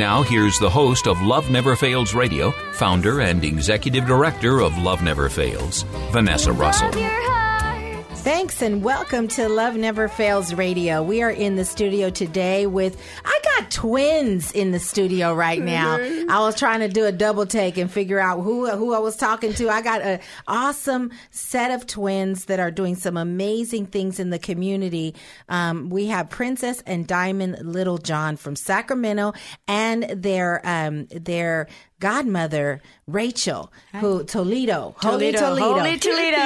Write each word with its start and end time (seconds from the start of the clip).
Now, 0.00 0.22
here's 0.22 0.58
the 0.58 0.70
host 0.70 1.06
of 1.06 1.20
Love 1.20 1.50
Never 1.50 1.76
Fails 1.76 2.14
Radio, 2.14 2.52
founder 2.72 3.20
and 3.20 3.44
executive 3.44 4.06
director 4.06 4.62
of 4.62 4.78
Love 4.78 5.02
Never 5.02 5.28
Fails, 5.28 5.82
Vanessa 6.10 6.54
Russell. 6.54 7.39
Love 8.30 8.38
your 8.38 8.46
heart. 8.46 8.50
Thanks 8.50 8.62
and 8.62 8.82
welcome 8.82 9.28
to 9.28 9.48
Love 9.48 9.76
Never 9.76 10.08
Fails 10.08 10.54
Radio. 10.54 11.02
We 11.02 11.22
are 11.22 11.30
in 11.30 11.56
the 11.56 11.64
studio 11.64 12.10
today 12.10 12.66
with, 12.66 12.96
I 13.24 13.40
got 13.42 13.70
twins 13.70 14.52
in 14.52 14.70
the 14.70 14.78
studio 14.78 15.34
right 15.34 15.60
now. 15.60 15.96
I 15.98 16.38
was 16.40 16.54
trying 16.54 16.80
to 16.80 16.88
do 16.88 17.06
a 17.06 17.12
double 17.12 17.44
take 17.44 17.76
and 17.76 17.90
figure 17.90 18.20
out 18.20 18.40
who, 18.42 18.70
who 18.70 18.94
I 18.94 18.98
was 18.98 19.16
talking 19.16 19.52
to. 19.54 19.68
I 19.68 19.82
got 19.82 20.00
an 20.02 20.20
awesome 20.46 21.10
set 21.30 21.70
of 21.70 21.86
twins 21.86 22.46
that 22.46 22.60
are 22.60 22.70
doing 22.70 22.94
some 22.94 23.16
amazing 23.16 23.86
things 23.86 24.20
in 24.20 24.30
the 24.30 24.38
community. 24.38 25.14
Um, 25.48 25.90
we 25.90 26.06
have 26.06 26.30
Princess 26.30 26.82
and 26.86 27.06
Diamond 27.06 27.58
Littlejohn 27.60 28.36
from 28.36 28.54
Sacramento 28.56 29.32
and 29.66 30.04
their, 30.04 30.60
um, 30.64 31.06
their 31.06 31.66
godmother, 32.00 32.82
Rachel, 33.06 33.72
who 34.00 34.24
Toledo, 34.24 34.94
Holy 34.98 35.32
Toledo. 35.32 35.74
Holy 35.74 35.98
Toledo. 35.98 36.36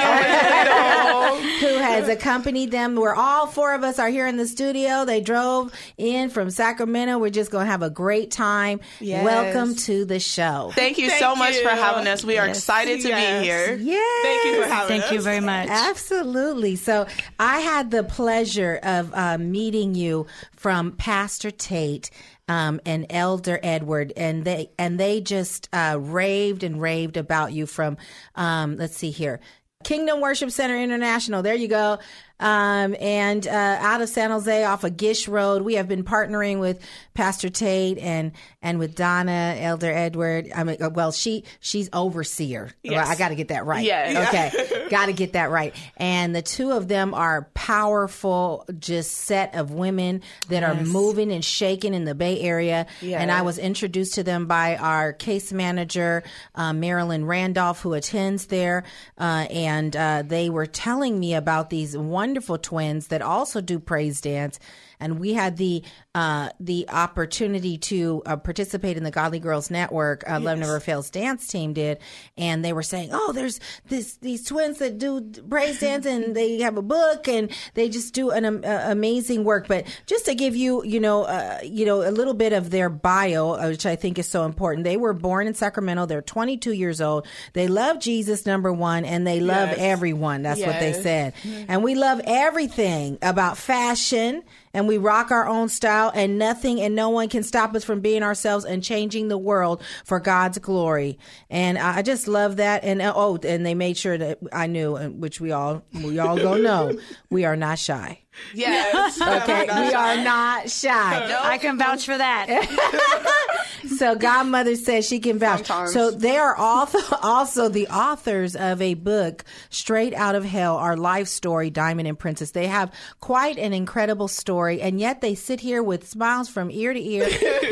who 1.59 1.77
has 1.77 2.07
accompanied 2.07 2.71
them. 2.71 2.95
We're 2.95 3.15
all 3.15 3.47
four 3.47 3.73
of 3.73 3.83
us 3.83 3.99
are 3.99 4.09
here 4.09 4.27
in 4.27 4.37
the 4.37 4.47
studio. 4.47 5.05
They 5.05 5.21
drove 5.21 5.71
in 5.97 6.29
from 6.29 6.49
Sacramento. 6.49 7.17
We're 7.17 7.29
just 7.29 7.51
going 7.51 7.65
to 7.65 7.71
have 7.71 7.81
a 7.81 7.89
great 7.89 8.31
time. 8.31 8.79
Yes. 8.99 9.23
Welcome 9.25 9.75
to 9.75 10.05
the 10.05 10.19
show. 10.19 10.71
Thank 10.75 10.97
you 10.97 11.09
so 11.09 11.35
much 11.35 11.55
for 11.57 11.69
having 11.69 12.07
us. 12.07 12.23
We 12.23 12.37
are 12.37 12.47
Yes. 12.47 12.57
excited 12.59 13.01
to 13.01 13.07
Yes. 13.09 13.39
be 13.41 13.45
here. 13.45 13.77
Yes. 13.81 14.23
Thank 14.23 14.55
you 14.55 14.61
for 14.63 14.69
having 14.69 14.87
Thank 14.87 15.03
us. 15.05 15.11
you 15.13 15.21
very 15.21 15.39
much. 15.39 15.69
Absolutely. 15.69 16.75
So 16.75 17.07
I 17.39 17.59
had 17.59 17.91
the 17.91 18.03
pleasure 18.03 18.79
of 18.83 19.11
uh, 19.13 19.37
meeting 19.37 19.95
you 19.95 20.27
from 20.55 20.91
Pastor 20.93 21.51
Tate 21.51 22.09
um, 22.47 22.79
and 22.85 23.05
Elder 23.09 23.59
Edward, 23.63 24.13
and 24.15 24.45
they 24.45 24.69
and 24.77 24.99
they 24.99 25.21
just 25.21 25.69
uh, 25.73 25.97
raved 25.99 26.63
and 26.63 26.81
raved 26.81 27.17
about 27.17 27.53
you 27.53 27.65
from. 27.65 27.97
Um, 28.35 28.77
let's 28.77 28.95
see 28.95 29.11
here. 29.11 29.39
Kingdom 29.83 30.19
Worship 30.19 30.49
Center 30.49 30.77
International. 30.77 31.43
There 31.43 31.53
you 31.53 31.67
go. 31.67 31.99
Um, 32.39 32.95
and 32.99 33.47
uh, 33.47 33.51
out 33.51 34.01
of 34.01 34.09
San 34.09 34.31
Jose, 34.31 34.63
off 34.63 34.83
of 34.83 34.97
Gish 34.97 35.27
Road, 35.27 35.61
we 35.61 35.75
have 35.75 35.87
been 35.87 36.03
partnering 36.03 36.59
with 36.59 36.81
Pastor 37.13 37.49
Tate 37.49 37.97
and 37.97 38.33
and 38.61 38.77
with 38.79 38.95
Donna 38.95 39.55
Elder 39.59 39.91
Edward. 39.91 40.51
I 40.53 40.63
mean, 40.63 40.77
uh, 40.81 40.89
well, 40.89 41.11
she 41.11 41.45
she's 41.59 41.89
overseer. 41.93 42.71
Yes. 42.83 43.07
I 43.07 43.15
got 43.15 43.29
to 43.29 43.35
get 43.35 43.47
that 43.49 43.65
right. 43.65 43.85
Yes. 43.85 44.27
Okay, 44.27 44.87
got 44.89 45.05
to 45.05 45.13
get 45.13 45.33
that 45.33 45.49
right. 45.49 45.73
And 45.97 46.35
the 46.35 46.41
two 46.41 46.71
of 46.71 46.87
them 46.87 47.13
are 47.13 47.49
powerful, 47.53 48.65
just 48.79 49.11
set 49.11 49.55
of 49.55 49.71
women 49.71 50.21
that 50.49 50.63
are 50.63 50.75
moving 50.75 51.31
and 51.31 51.43
shaking 51.43 51.93
in 51.93 52.05
the 52.05 52.15
Bay 52.15 52.41
Area. 52.41 52.87
And 53.01 53.31
I 53.31 53.43
was 53.43 53.57
introduced 53.57 54.15
to 54.15 54.23
them 54.23 54.45
by 54.47 54.75
our 54.75 55.13
case 55.13 55.53
manager, 55.53 56.23
uh, 56.53 56.73
Marilyn 56.73 57.25
Randolph, 57.25 57.81
who 57.81 57.93
attends 57.93 58.47
there. 58.47 58.83
Uh, 59.17 59.47
and 59.49 59.95
uh, 59.95 60.23
they 60.25 60.49
were 60.49 60.65
telling 60.65 61.19
me 61.19 61.33
about 61.33 61.69
these 61.69 61.95
wonderful 62.25 62.57
twins 62.57 63.09
that 63.09 63.21
also 63.21 63.61
do 63.61 63.77
praise 63.77 64.19
dance. 64.19 64.57
And 64.99 65.19
we 65.19 65.33
had 65.33 65.57
the 65.57 65.83
uh, 66.15 66.49
the 66.61 66.87
opportunity 66.89 67.77
to 67.77 68.23
uh, 68.25 68.37
participate 68.37 68.95
in 68.95 69.03
the 69.03 69.11
Godly 69.11 69.37
Girls 69.39 69.69
Network. 69.69 70.23
Uh, 70.27 70.39
Love 70.39 70.57
Never 70.57 70.79
Fails 70.79 71.09
dance 71.09 71.45
team 71.45 71.73
did, 71.73 71.99
and 72.37 72.63
they 72.63 72.71
were 72.71 72.83
saying, 72.83 73.09
"Oh, 73.11 73.33
there's 73.33 73.59
this 73.89 74.15
these 74.17 74.45
twins 74.45 74.79
that 74.79 74.97
do 74.97 75.19
praise 75.49 75.79
dance, 75.81 76.05
and 76.05 76.33
they 76.33 76.59
have 76.61 76.77
a 76.77 76.81
book, 76.81 77.27
and 77.27 77.51
they 77.73 77.89
just 77.89 78.13
do 78.13 78.31
an 78.31 78.45
um, 78.45 78.61
uh, 78.65 78.85
amazing 78.85 79.43
work." 79.43 79.67
But 79.67 79.85
just 80.05 80.25
to 80.27 80.35
give 80.35 80.55
you, 80.55 80.85
you 80.85 81.01
know, 81.01 81.23
uh, 81.23 81.59
you 81.63 81.85
know, 81.85 82.01
a 82.01 82.11
little 82.11 82.33
bit 82.33 82.53
of 82.53 82.69
their 82.69 82.89
bio, 82.89 83.51
uh, 83.51 83.67
which 83.67 83.85
I 83.85 83.97
think 83.97 84.17
is 84.17 84.27
so 84.27 84.45
important. 84.45 84.85
They 84.85 84.95
were 84.97 85.13
born 85.13 85.47
in 85.47 85.53
Sacramento. 85.53 86.05
They're 86.05 86.21
22 86.21 86.71
years 86.71 87.01
old. 87.01 87.27
They 87.51 87.67
love 87.67 87.99
Jesus, 87.99 88.45
number 88.45 88.71
one, 88.71 89.03
and 89.03 89.27
they 89.27 89.41
love 89.41 89.69
Yes. 89.71 89.79
everyone. 89.81 90.43
That's 90.43 90.61
what 90.61 90.79
they 90.79 90.91
Yes. 90.91 91.03
said. 91.03 91.33
And 91.67 91.83
we 91.83 91.93
love 91.95 92.21
everything 92.25 93.17
about 93.21 93.57
fashion 93.57 94.43
and 94.73 94.87
we 94.87 94.97
rock 94.97 95.31
our 95.31 95.47
own 95.47 95.69
style 95.69 96.04
and 96.13 96.37
nothing 96.37 96.81
and 96.81 96.95
no 96.95 97.09
one 97.09 97.29
can 97.29 97.43
stop 97.43 97.73
us 97.75 97.83
from 97.83 98.01
being 98.01 98.23
ourselves 98.23 98.65
and 98.65 98.83
changing 98.83 99.27
the 99.27 99.37
world 99.37 99.81
for 100.03 100.19
God's 100.19 100.57
glory. 100.57 101.17
And 101.49 101.77
I 101.77 102.01
just 102.01 102.27
love 102.27 102.57
that. 102.57 102.83
And 102.83 103.01
uh, 103.01 103.13
oh, 103.15 103.37
and 103.43 103.65
they 103.65 103.75
made 103.75 103.97
sure 103.97 104.17
that 104.17 104.39
I 104.51 104.67
knew, 104.67 104.95
which 104.95 105.39
we 105.39 105.51
all, 105.51 105.83
we 105.93 106.19
all 106.19 106.37
go 106.37 106.55
know, 106.57 106.97
we 107.29 107.45
are 107.45 107.55
not 107.55 107.79
shy. 107.79 108.24
Yes. 108.53 109.19
Okay. 109.25 109.65
we 109.65 109.93
are 109.93 110.17
not 110.23 110.69
shy. 110.69 111.37
I 111.43 111.57
can 111.57 111.77
vouch 111.77 112.05
for 112.05 112.17
that. 112.17 112.47
So 113.97 114.15
Godmother 114.15 114.75
says 114.75 115.07
she 115.07 115.19
can 115.19 115.37
vouch. 115.37 115.67
Sometimes. 115.67 115.93
So 115.93 116.09
they 116.11 116.37
are 116.37 116.55
also 116.55 116.97
also 117.21 117.69
the 117.69 117.87
authors 117.87 118.55
of 118.55 118.81
a 118.81 118.95
book, 118.95 119.45
Straight 119.69 120.13
Out 120.13 120.33
of 120.35 120.43
Hell, 120.43 120.75
our 120.77 120.97
life 120.97 121.27
story, 121.27 121.69
Diamond 121.69 122.07
and 122.07 122.17
Princess. 122.17 122.51
They 122.51 122.67
have 122.67 122.91
quite 123.21 123.57
an 123.57 123.73
incredible 123.73 124.27
story, 124.27 124.81
and 124.81 124.99
yet 124.99 125.21
they 125.21 125.35
sit 125.35 125.59
here 125.59 125.83
with 125.83 126.07
smiles 126.09 126.49
from 126.49 126.71
ear 126.71 126.93
to 126.93 126.99
ear, 126.99 127.29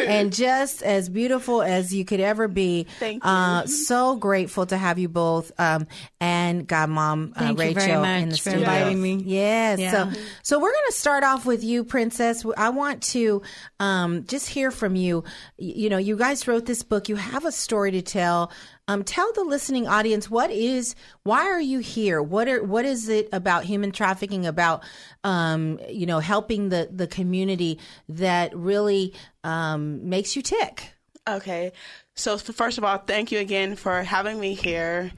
and 0.08 0.32
just 0.32 0.84
as 0.84 1.10
beautiful 1.10 1.62
as 1.64 1.94
you 1.94 2.06
could 2.06 2.20
ever 2.20 2.48
be. 2.48 2.86
Thank 3.00 3.24
you. 3.24 3.30
Uh, 3.30 3.66
so 3.66 4.16
grateful 4.16 4.68
to 4.68 4.78
have 4.78 5.00
you 5.00 5.10
both, 5.10 5.52
um, 5.60 5.88
and 6.22 6.68
Godmom 6.68 7.32
uh, 7.36 7.40
Thank 7.40 7.58
you 7.60 7.66
Rachel 7.66 8.02
very 8.04 8.22
in 8.22 8.30
the 8.30 8.36
for 8.36 8.42
studio. 8.52 8.60
inviting 8.60 9.02
me. 9.02 9.16
Yes. 9.26 9.80
Yeah. 9.80 9.92
So, 10.14 10.20
so 10.44 10.53
we're 10.60 10.72
going 10.72 10.88
to 10.88 10.94
start 10.94 11.24
off 11.24 11.46
with 11.46 11.64
you, 11.64 11.84
Princess. 11.84 12.46
I 12.58 12.70
want 12.70 13.02
to 13.04 13.42
um, 13.80 14.26
just 14.26 14.50
hear 14.50 14.72
from 14.72 14.96
you. 14.96 15.24
You 15.58 15.90
know, 15.90 15.98
you 15.98 16.18
guys 16.18 16.48
wrote 16.48 16.66
this 16.66 16.84
book. 16.84 17.10
You 17.10 17.16
have 17.16 17.46
a 17.46 17.52
story 17.52 17.92
to 17.92 18.02
tell. 18.02 18.52
Um, 18.88 19.04
tell 19.04 19.32
the 19.34 19.44
listening 19.44 19.88
audience 19.88 20.30
what 20.30 20.52
is, 20.52 20.96
why 21.24 21.44
are 21.46 21.62
you 21.62 21.80
here? 21.80 22.22
What 22.22 22.50
are, 22.50 22.62
what 22.62 22.84
is 22.84 23.08
it 23.08 23.30
about 23.32 23.64
human 23.64 23.92
trafficking, 23.92 24.46
about, 24.46 24.84
um, 25.24 25.80
you 25.90 26.06
know, 26.06 26.20
helping 26.20 26.70
the 26.70 26.90
the 26.92 27.08
community 27.08 27.80
that 28.10 28.54
really 28.56 29.14
um, 29.46 30.10
makes 30.10 30.36
you 30.36 30.42
tick? 30.42 30.94
Okay. 31.28 31.72
So 32.16 32.38
first 32.38 32.78
of 32.78 32.84
all, 32.84 32.98
thank 32.98 33.32
you 33.32 33.40
again 33.40 33.76
for 33.76 34.04
having 34.04 34.40
me 34.40 34.54
here. 34.54 35.12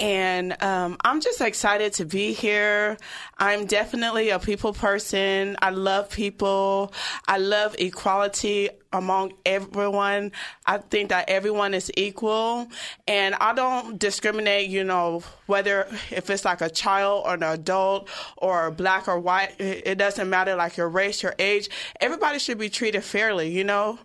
And 0.00 0.60
um, 0.62 0.96
I'm 1.04 1.20
just 1.20 1.42
excited 1.42 1.92
to 1.94 2.06
be 2.06 2.32
here. 2.32 2.96
I'm 3.38 3.66
definitely 3.66 4.30
a 4.30 4.38
people 4.38 4.72
person. 4.72 5.56
I 5.60 5.70
love 5.70 6.10
people. 6.10 6.94
I 7.28 7.36
love 7.36 7.76
equality 7.78 8.70
among 8.92 9.34
everyone. 9.44 10.32
I 10.66 10.78
think 10.78 11.10
that 11.10 11.28
everyone 11.28 11.74
is 11.74 11.92
equal. 11.96 12.68
And 13.06 13.34
I 13.34 13.52
don't 13.52 13.98
discriminate, 13.98 14.70
you 14.70 14.84
know, 14.84 15.22
whether 15.46 15.86
if 16.10 16.30
it's 16.30 16.46
like 16.46 16.62
a 16.62 16.70
child 16.70 17.24
or 17.26 17.34
an 17.34 17.42
adult 17.42 18.08
or 18.38 18.70
black 18.70 19.06
or 19.06 19.18
white. 19.18 19.54
It 19.60 19.98
doesn't 19.98 20.28
matter, 20.30 20.56
like 20.56 20.78
your 20.78 20.88
race, 20.88 21.22
your 21.22 21.34
age. 21.38 21.68
Everybody 22.00 22.38
should 22.38 22.58
be 22.58 22.70
treated 22.70 23.04
fairly, 23.04 23.50
you 23.50 23.64
know? 23.64 23.98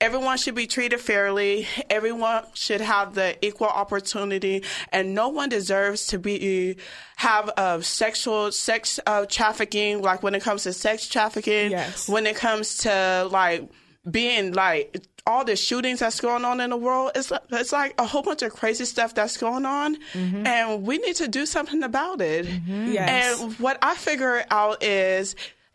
Everyone 0.00 0.36
should 0.36 0.54
be 0.56 0.66
treated 0.66 1.00
fairly. 1.00 1.66
Everyone 1.88 2.44
should 2.54 2.80
have 2.80 3.14
the 3.14 3.36
equal 3.46 3.68
opportunity, 3.68 4.62
and 4.92 5.14
no 5.14 5.28
one 5.28 5.48
deserves 5.48 6.08
to 6.08 6.18
be 6.18 6.76
have 7.16 7.50
uh, 7.56 7.80
sexual 7.80 8.52
sex 8.52 8.98
uh, 9.06 9.24
trafficking. 9.26 10.02
Like 10.02 10.22
when 10.22 10.34
it 10.34 10.42
comes 10.42 10.64
to 10.64 10.72
sex 10.72 11.08
trafficking, 11.08 11.70
Yes. 11.70 12.08
when 12.08 12.26
it 12.26 12.36
comes 12.36 12.78
to 12.78 13.28
like 13.30 13.68
being 14.10 14.52
like 14.52 15.00
all 15.26 15.42
the 15.44 15.56
shootings 15.56 16.00
that's 16.00 16.20
going 16.20 16.44
on 16.44 16.60
in 16.60 16.68
the 16.70 16.76
world, 16.76 17.12
it's 17.14 17.30
like, 17.30 17.40
it's 17.52 17.72
like 17.72 17.94
a 17.98 18.04
whole 18.04 18.20
bunch 18.22 18.42
of 18.42 18.52
crazy 18.52 18.84
stuff 18.84 19.14
that's 19.14 19.38
going 19.38 19.64
on, 19.64 19.96
and 20.12 20.82
we 20.82 20.98
need 20.98 21.16
to 21.16 21.28
do 21.28 21.46
something 21.46 21.82
about 21.82 22.20
it. 22.20 22.46
Yes. 22.66 23.40
And 23.40 23.54
what 23.54 23.78
I 23.80 23.94
figure 23.94 24.44
out 24.50 24.82
is 24.82 25.34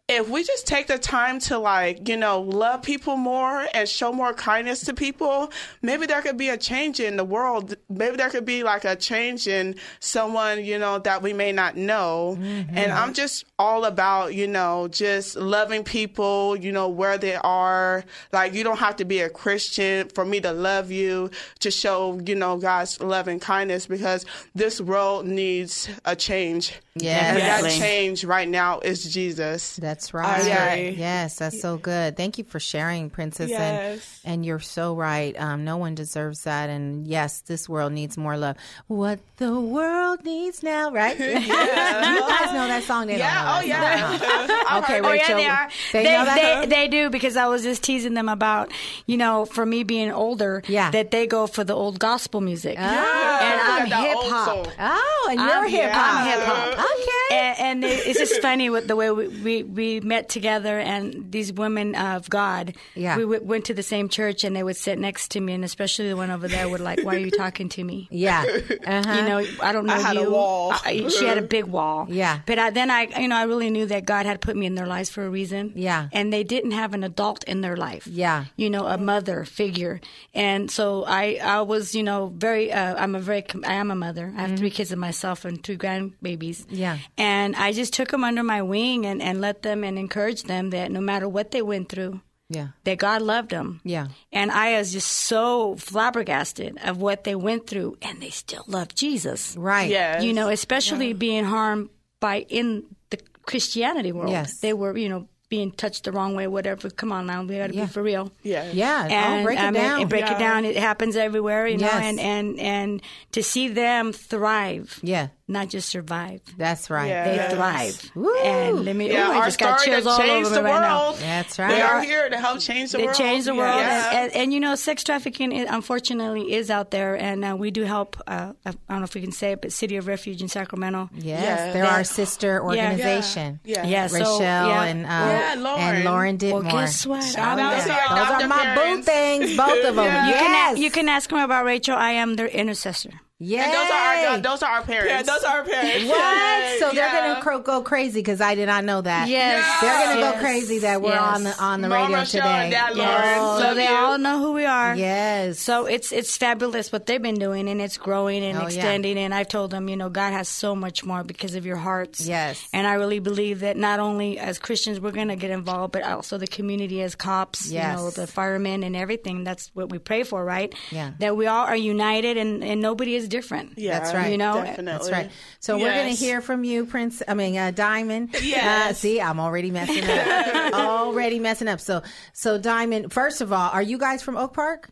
if 0.09 0.27
we 0.27 0.43
just 0.43 0.65
take 0.65 0.87
the 0.87 0.97
time 0.97 1.37
to 1.39 1.59
like, 1.59 2.09
you 2.09 2.17
know, 2.17 2.41
love 2.41 2.81
people 2.81 3.15
more 3.15 3.67
and 3.75 3.87
show 3.87 4.11
more 4.11 4.33
kindness 4.33 4.81
to 4.85 4.93
people, 4.93 5.51
maybe 5.83 6.07
there 6.07 6.21
could 6.23 6.35
be 6.35 6.49
a 6.49 6.57
change 6.57 6.99
in 6.99 7.15
the 7.15 7.23
world. 7.23 7.75
Maybe 7.89 8.17
there 8.17 8.31
could 8.31 8.45
be 8.45 8.63
like 8.63 8.85
a 8.85 8.95
change 8.95 9.47
in 9.47 9.75
someone, 9.99 10.65
you 10.65 10.79
know, 10.79 10.97
that 10.97 11.21
we 11.21 11.31
may 11.31 11.51
not 11.51 11.77
know. 11.77 12.37
Mm-hmm. 12.39 12.75
And 12.75 12.91
I'm 12.91 13.13
just 13.13 13.45
all 13.59 13.85
about, 13.85 14.33
you 14.33 14.47
know, 14.47 14.87
just 14.87 15.35
loving 15.35 15.83
people, 15.83 16.55
you 16.55 16.71
know, 16.71 16.89
where 16.89 17.19
they 17.19 17.35
are. 17.35 18.03
Like 18.33 18.55
you 18.55 18.63
don't 18.63 18.79
have 18.79 18.95
to 18.95 19.05
be 19.05 19.19
a 19.19 19.29
Christian 19.29 20.09
for 20.09 20.25
me 20.25 20.41
to 20.41 20.51
love 20.51 20.89
you, 20.89 21.29
to 21.59 21.69
show, 21.69 22.19
you 22.25 22.33
know, 22.33 22.57
God's 22.57 22.99
love 22.99 23.27
and 23.27 23.39
kindness 23.39 23.85
because 23.85 24.25
this 24.55 24.81
world 24.81 25.27
needs 25.27 25.87
a 26.05 26.15
change. 26.15 26.73
Yes. 26.95 27.23
And 27.23 27.37
that 27.39 27.71
change 27.71 28.23
right 28.23 28.47
now 28.47 28.79
is 28.79 29.13
Jesus. 29.13 29.75
That's 29.77 29.98
right. 30.13 30.39
agree. 30.87 30.89
Yes, 30.99 31.35
that's 31.37 31.59
so 31.61 31.77
good. 31.77 32.15
Thank 32.17 32.37
you 32.37 32.43
for 32.43 32.59
sharing, 32.59 33.09
Princess. 33.09 33.49
Yes. 33.49 34.21
And, 34.23 34.33
and 34.35 34.45
you're 34.45 34.59
so 34.59 34.95
right. 34.95 35.35
Um, 35.39 35.63
no 35.65 35.77
one 35.77 35.95
deserves 35.95 36.43
that. 36.43 36.69
And 36.69 37.07
yes, 37.07 37.41
this 37.41 37.67
world 37.67 37.91
needs 37.93 38.17
more 38.17 38.37
love. 38.37 38.55
What 38.87 39.19
the 39.37 39.59
world 39.59 40.23
needs 40.25 40.63
now, 40.63 40.91
right? 40.91 41.17
you 41.19 41.25
guys 41.25 42.53
know 42.53 42.67
that 42.67 42.83
song. 42.85 43.07
They 43.07 43.17
Yeah, 43.17 43.59
don't 43.61 43.67
know 43.69 43.75
oh, 43.75 43.87
yeah. 43.87 44.17
song, 44.17 44.27
huh? 44.67 44.79
Okay, 44.83 44.99
Oh 45.01 45.09
Rachel. 45.11 45.39
yeah, 45.39 45.43
they 45.43 45.47
are. 45.47 45.69
They, 45.93 46.03
They 46.03 46.13
know 46.17 46.25
that. 46.25 46.69
they, 46.69 46.75
they 46.75 46.87
do 46.87 47.09
because 47.09 47.35
I 47.37 47.47
was 47.47 47.63
just 47.63 47.83
teasing 47.83 48.13
them 48.13 48.29
about 48.29 48.71
you 49.05 49.17
know 49.17 49.45
for 49.45 49.65
me 49.65 49.83
being 49.83 50.11
older. 50.11 50.63
Yeah. 50.67 50.91
That 50.91 51.11
they 51.11 51.27
go 51.27 51.47
for 51.47 51.63
the 51.63 51.73
old 51.73 51.99
gospel 51.99 52.41
music. 52.41 52.77
Ah. 52.79 53.39
and 53.41 53.61
I'm 53.93 54.03
hip 54.03 54.17
hop. 54.21 54.67
oh, 54.79 55.27
and 55.31 55.39
you're 55.39 55.67
hip 55.67 55.91
hop. 55.91 56.21
I'm 56.21 56.27
hip 56.39 56.47
hop. 56.47 56.73
Okay. 56.79 57.35
And, 57.37 57.59
and 57.59 57.68
it- 57.83 58.07
it's 58.07 58.19
just 58.19 58.41
funny 58.41 58.69
with 58.69 58.87
the 58.87 58.95
way 58.95 59.11
we, 59.11 59.27
we, 59.27 59.63
we 59.63 59.99
met 60.01 60.29
together 60.29 60.79
and 60.79 61.31
these 61.31 61.51
women 61.53 61.95
of 61.95 62.29
God. 62.29 62.75
Yeah. 62.95 63.17
We 63.17 63.23
w- 63.23 63.43
went 63.43 63.65
to 63.65 63.73
the 63.73 63.83
same 63.83 64.09
church 64.09 64.43
and 64.43 64.55
they 64.55 64.63
would 64.63 64.77
sit 64.77 64.97
next 64.99 65.31
to 65.31 65.39
me 65.39 65.53
and 65.53 65.63
especially 65.63 66.07
the 66.09 66.15
one 66.17 66.31
over 66.31 66.47
there 66.47 66.67
would 66.69 66.81
like, 66.81 67.03
why 67.03 67.15
are 67.15 67.19
you 67.19 67.31
talking 67.31 67.69
to 67.69 67.83
me? 67.83 68.07
yeah. 68.11 68.43
Uh-huh. 68.89 69.13
You 69.13 69.21
know, 69.29 69.37
I 69.61 69.71
don't 69.71 69.85
know 69.85 69.93
I 69.93 69.99
had 69.99 70.17
a 70.17 70.29
wall. 70.29 70.71
I- 70.73 71.07
she 71.09 71.25
had 71.25 71.37
a 71.37 71.41
big 71.43 71.65
wall. 71.65 72.07
Yeah. 72.09 72.39
But 72.45 72.57
I, 72.59 72.69
then 72.71 72.89
I, 72.89 73.03
you 73.19 73.27
know, 73.27 73.35
I 73.35 73.43
really 73.43 73.69
knew 73.69 73.85
that 73.87 74.05
God 74.05 74.25
had 74.25 74.41
put 74.41 74.55
me 74.55 74.65
in 74.65 74.75
their 74.75 74.87
lives 74.87 75.09
for 75.09 75.25
a 75.25 75.29
reason. 75.29 75.73
Yeah. 75.75 76.07
And 76.11 76.31
they 76.33 76.43
didn't 76.43 76.71
have 76.71 76.93
an 76.93 77.03
adult 77.03 77.43
in 77.43 77.61
their 77.61 77.75
life. 77.77 78.07
Yeah. 78.07 78.45
You 78.55 78.69
know, 78.69 78.85
a 78.87 78.97
mother 78.97 79.43
figure. 79.45 80.01
And 80.33 80.71
so 80.71 81.03
I, 81.05 81.39
I 81.43 81.61
was, 81.61 81.93
you 81.93 82.03
know, 82.03 82.31
very, 82.35 82.71
uh, 82.71 82.95
I'm 82.95 83.15
a 83.15 83.19
very, 83.19 83.45
I 83.65 83.73
am 83.73 83.91
a 83.91 83.95
mother. 83.95 84.33
I 84.35 84.41
have 84.47 84.57
three 84.57 84.69
kids 84.71 84.91
of 84.91 84.97
myself 84.99 85.45
and 85.45 85.61
two 85.63 85.77
grandbabies. 85.77 86.65
Mm-hmm. 86.65 86.75
Yeah. 86.75 86.97
And 87.17 87.55
I 87.55 87.68
just 87.71 87.93
took 87.93 88.09
them 88.09 88.23
under 88.23 88.43
my 88.43 88.61
wing 88.61 89.05
and, 89.05 89.21
and 89.21 89.41
let 89.41 89.61
them 89.63 89.83
and 89.83 89.97
encouraged 89.97 90.47
them 90.47 90.69
that 90.71 90.91
no 90.91 91.01
matter 91.01 91.27
what 91.27 91.51
they 91.51 91.61
went 91.61 91.89
through, 91.89 92.21
yeah. 92.49 92.69
that 92.83 92.97
God 92.97 93.21
loved 93.21 93.51
them. 93.51 93.81
Yeah. 93.83 94.07
And 94.31 94.51
I 94.51 94.77
was 94.77 94.91
just 94.91 95.09
so 95.09 95.75
flabbergasted 95.75 96.77
of 96.83 97.01
what 97.01 97.23
they 97.23 97.35
went 97.35 97.67
through, 97.67 97.97
and 98.01 98.21
they 98.21 98.29
still 98.31 98.63
love 98.67 98.95
Jesus. 98.95 99.55
Right. 99.57 99.89
Yes. 99.89 100.23
You 100.23 100.33
know, 100.33 100.47
especially 100.49 101.13
being 101.13 101.43
harmed 101.45 101.89
by 102.19 102.41
in 102.49 102.83
the 103.11 103.19
Christianity 103.43 104.11
world. 104.11 104.31
Yes. 104.31 104.59
They 104.59 104.73
were, 104.73 104.97
you 104.97 105.09
know, 105.09 105.27
being 105.49 105.71
touched 105.71 106.03
the 106.03 106.11
wrong 106.11 106.35
way, 106.35 106.45
whatever. 106.47 106.89
Come 106.91 107.11
on 107.11 107.25
now, 107.25 107.41
we 107.43 107.57
got 107.57 107.67
to 107.67 107.75
Yeah. 107.75 107.85
be 107.85 107.91
for 107.91 108.03
real. 108.03 108.31
Yeah. 108.43 108.71
Yeah. 108.71 109.05
And 109.05 109.41
oh, 109.41 109.43
break 109.45 109.57
it 109.57 109.61
I 109.63 109.71
mean, 109.71 109.81
down. 109.81 110.07
break 110.07 110.25
Yeah. 110.25 110.35
it 110.35 110.39
down. 110.39 110.65
It 110.65 110.77
happens 110.77 111.15
everywhere, 111.15 111.67
you 111.67 111.77
know, 111.77 111.87
Yes. 111.87 112.03
and, 112.03 112.19
and, 112.19 112.59
and 112.59 113.01
to 113.31 113.41
see 113.41 113.67
them 113.67 114.13
thrive, 114.13 114.99
yeah. 115.01 115.29
Not 115.49 115.67
just 115.67 115.89
survive. 115.89 116.41
That's 116.57 116.89
right. 116.89 117.09
Yeah. 117.09 117.23
They 117.25 117.35
Yes. 117.35 117.53
thrive. 117.53 118.11
Woo. 118.15 118.33
And 118.43 118.85
let 118.85 118.95
me, 118.95 119.11
Yeah, 119.11 119.29
ooh, 119.29 119.31
I 119.33 119.37
our 119.39 119.45
just 119.45 119.59
got 119.59 119.79
story 119.79 119.95
chills 119.95 120.03
to 120.05 120.09
all 120.11 120.17
change 120.19 120.45
over 120.45 120.55
the 120.55 120.61
me 120.63 120.69
right 120.69 120.81
now. 120.81 121.01
world. 121.01 121.17
That's 121.19 121.57
right. 121.59 121.71
They 121.71 121.81
are 121.81 122.01
here 122.01 122.29
to 122.29 122.37
help 122.37 122.59
change 122.59 122.91
the 122.91 122.99
They 122.99 123.05
world. 123.05 123.15
They 123.17 123.23
change 123.23 123.45
the 123.45 123.55
world, 123.55 123.79
Yeah. 123.81 124.09
and, 124.11 124.17
and, 124.31 124.35
and 124.43 124.53
you 124.53 124.59
know, 124.59 124.75
sex 124.75 125.03
trafficking 125.03 125.51
is, 125.51 125.67
unfortunately 125.69 126.53
is 126.53 126.69
out 126.69 126.91
there, 126.91 127.15
and 127.15 127.43
uh, 127.43 127.55
we 127.57 127.71
do 127.71 127.83
help. 127.83 128.15
Uh, 128.27 128.53
I 128.65 128.71
don't 128.89 128.99
know 128.99 129.03
if 129.03 129.15
we 129.15 129.21
can 129.21 129.31
say 129.31 129.53
it, 129.53 129.61
but 129.61 129.71
City 129.71 129.97
of 129.97 130.07
Refuge 130.07 130.41
in 130.41 130.47
Sacramento. 130.47 131.09
Yes, 131.15 131.41
Yeah. 131.43 131.73
they're 131.73 131.83
That- 131.83 131.91
our 131.93 132.03
sister 132.03 132.61
organization. 132.63 133.59
Yeah. 133.65 133.85
Yeah, 133.85 134.07
so, 134.07 134.15
Rachel 134.15 134.41
yeah. 134.41 134.83
and 134.83 135.05
uh, 135.05 135.09
Yeah, 135.09 135.55
Lauren. 135.57 135.81
and 135.81 136.03
Lauren 136.05 136.37
Ditmore. 136.37 136.61
Well, 136.63 136.71
guess 136.71 137.05
what? 137.05 137.23
Shout 137.23 137.47
I'm 137.47 137.59
out 137.59 137.81
to 137.81 137.87
Those 137.87 138.43
are 138.43 138.47
my 138.47 138.75
boo 138.75 139.01
things, 139.01 139.57
both 139.57 139.83
of 139.85 139.95
them. 139.95 140.05
Yeah. 140.09 140.27
You 140.27 140.33
can 140.33 140.51
Yes. 140.51 140.77
you 140.79 140.91
can 140.91 141.09
ask 141.09 141.29
them 141.29 141.39
about 141.39 141.65
Rachel. 141.65 141.95
I 141.95 142.11
am 142.11 142.35
their 142.35 142.47
intercessor. 142.47 143.11
Yes. 143.41 143.65
And 143.65 143.73
those 143.73 143.89
are 143.89 143.93
our 143.93 144.37
those 144.39 144.63
are 144.63 144.71
our 144.71 144.81
parents. 144.83 145.09
Yeah, 145.11 145.21
those 145.21 145.43
are 145.45 145.57
our 145.59 145.63
parents. 145.63 146.09
What? 146.09 146.79
So 146.79 146.85
they're 146.93 147.05
Yeah. 147.07 147.29
gonna 147.33 147.41
cro- 147.41 147.59
go 147.59 147.81
crazy 147.81 148.19
because 148.19 148.41
I 148.41 148.55
did 148.55 148.65
not 148.67 148.83
know 148.83 148.99
that. 149.01 149.29
Yes. 149.29 149.65
they're 149.79 150.05
gonna 150.07 150.19
Yes. 150.19 150.33
go 150.35 150.39
crazy 150.41 150.79
that 150.79 151.01
we're 151.01 151.11
Yes. 151.11 151.21
on 151.21 151.43
the 151.43 151.57
on 151.57 151.81
the 151.81 151.87
Mama 151.87 152.03
radio 152.03 152.19
Show 152.25 152.37
today. 152.39 152.49
and 152.49 152.71
Dad 152.71 152.91
Yes. 152.97 153.37
Lauren. 153.39 153.59
so 153.61 153.67
Love 153.67 153.75
they 153.77 153.87
you. 153.87 153.95
all 153.95 154.17
know 154.17 154.39
who 154.39 154.51
we 154.51 154.65
are. 154.65 154.93
Yes. 154.93 155.59
So 155.59 155.85
it's 155.85 156.11
it's 156.11 156.35
fabulous 156.35 156.91
what 156.91 157.05
they've 157.05 157.21
been 157.21 157.39
doing, 157.39 157.69
and 157.69 157.79
it's 157.79 157.95
growing 157.97 158.43
and 158.43 158.57
Oh, 158.57 158.61
yeah. 158.63 158.67
extending. 158.67 159.17
And 159.17 159.33
I've 159.33 159.47
told 159.47 159.71
them, 159.71 159.87
you 159.87 159.95
know, 159.95 160.09
God 160.09 160.31
has 160.33 160.49
so 160.49 160.75
much 160.75 161.05
more 161.05 161.23
because 161.23 161.55
of 161.55 161.65
your 161.65 161.77
hearts. 161.77 162.19
Yes. 162.27 162.61
And 162.73 162.85
I 162.85 162.95
really 162.95 163.19
believe 163.19 163.61
that 163.61 163.77
not 163.77 164.01
only 164.01 164.37
as 164.37 164.59
Christians 164.59 164.99
we're 164.99 165.11
going 165.11 165.29
to 165.29 165.37
get 165.37 165.49
involved, 165.51 165.93
but 165.93 166.03
also 166.03 166.37
the 166.37 166.47
community 166.47 167.01
as 167.01 167.15
cops, 167.15 167.71
Yes. 167.71 167.85
you 167.97 168.03
know, 168.03 168.09
the 168.09 168.27
firemen 168.27 168.83
and 168.83 168.97
everything. 168.97 169.45
That's 169.45 169.71
what 169.73 169.89
we 169.89 169.97
pray 169.97 170.23
for, 170.23 170.43
right? 170.43 170.73
Yeah. 170.91 171.11
That 171.19 171.37
we 171.37 171.47
all 171.47 171.65
are 171.65 171.75
united 171.77 172.35
and, 172.35 172.63
and 172.65 172.81
nobody 172.81 173.15
is 173.15 173.28
different. 173.29 173.77
Yeah, 173.77 173.99
That's 173.99 174.13
right. 174.13 174.31
You 174.31 174.37
know, 174.37 174.55
definitely. 174.55 174.91
That's 174.91 175.11
right. 175.11 175.31
So 175.59 175.77
we're 175.77 175.93
going 175.93 176.13
to 176.13 176.19
hear 176.19 176.41
from 176.41 176.63
you, 176.63 176.85
Prince. 176.85 177.21
I 177.27 177.33
mean, 177.33 177.57
uh, 177.57 177.71
Diamond. 177.71 178.35
Yes. 178.41 178.91
Uh, 178.91 178.93
see, 178.93 179.21
I'm 179.21 179.39
already 179.39 179.71
messing 179.71 180.03
up. 180.03 180.73
already 180.73 181.39
messing 181.39 181.67
up. 181.67 181.79
So, 181.79 182.01
so 182.33 182.57
Diamond. 182.57 183.13
First 183.13 183.41
of 183.41 183.53
all, 183.53 183.69
are 183.71 183.81
you 183.81 183.97
guys 183.97 184.21
from 184.21 184.35
Oak 184.35 184.53
Park? 184.53 184.89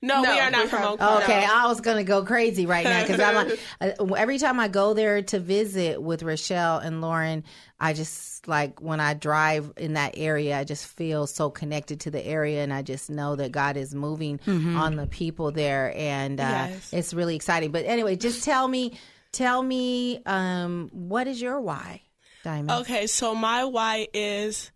No, 0.00 0.22
No, 0.22 0.30
we 0.32 0.38
are 0.38 0.50
not 0.50 0.68
from 0.68 0.78
have- 0.78 0.90
Oak 0.92 1.00
Park. 1.00 1.22
Okay, 1.24 1.44
I 1.44 1.66
was 1.66 1.80
gonna 1.80 2.04
go 2.04 2.24
crazy 2.24 2.66
right 2.66 2.84
now 2.84 3.02
because 3.02 3.18
I'm 3.18 3.34
like, 3.34 3.58
uh, 3.80 4.14
every 4.14 4.38
time 4.38 4.60
I 4.60 4.68
go 4.68 4.94
there 4.94 5.22
to 5.22 5.40
visit 5.40 6.00
with 6.00 6.22
Rochelle 6.22 6.78
and 6.78 7.00
Lauren, 7.00 7.42
I 7.80 7.94
just 7.94 8.37
like 8.48 8.80
when 8.80 8.98
I 9.00 9.14
drive 9.14 9.72
in 9.76 9.92
that 9.94 10.14
area, 10.16 10.58
I 10.58 10.64
just 10.64 10.86
feel 10.86 11.26
so 11.26 11.50
connected 11.50 12.00
to 12.00 12.10
the 12.10 12.24
area, 12.26 12.62
and 12.62 12.72
I 12.72 12.82
just 12.82 13.10
know 13.10 13.36
that 13.36 13.52
God 13.52 13.76
is 13.76 13.94
moving 13.94 14.40
on 14.46 14.96
the 14.96 15.06
people 15.06 15.52
there, 15.52 15.92
and 15.96 16.40
uh, 16.40 16.66
Yes. 16.70 16.92
it's 16.92 17.14
really 17.14 17.36
exciting. 17.36 17.70
But 17.70 17.84
anyway, 17.86 18.16
just 18.16 18.44
tell 18.44 18.66
me, 18.66 18.98
tell 19.32 19.62
me, 19.62 20.22
um, 20.26 20.88
what 20.92 21.26
is 21.26 21.40
your 21.40 21.60
why, 21.60 22.02
Diamond? 22.42 22.70
Okay, 22.80 23.06
so 23.06 23.34
my 23.34 23.64
why 23.64 24.08
is. 24.14 24.72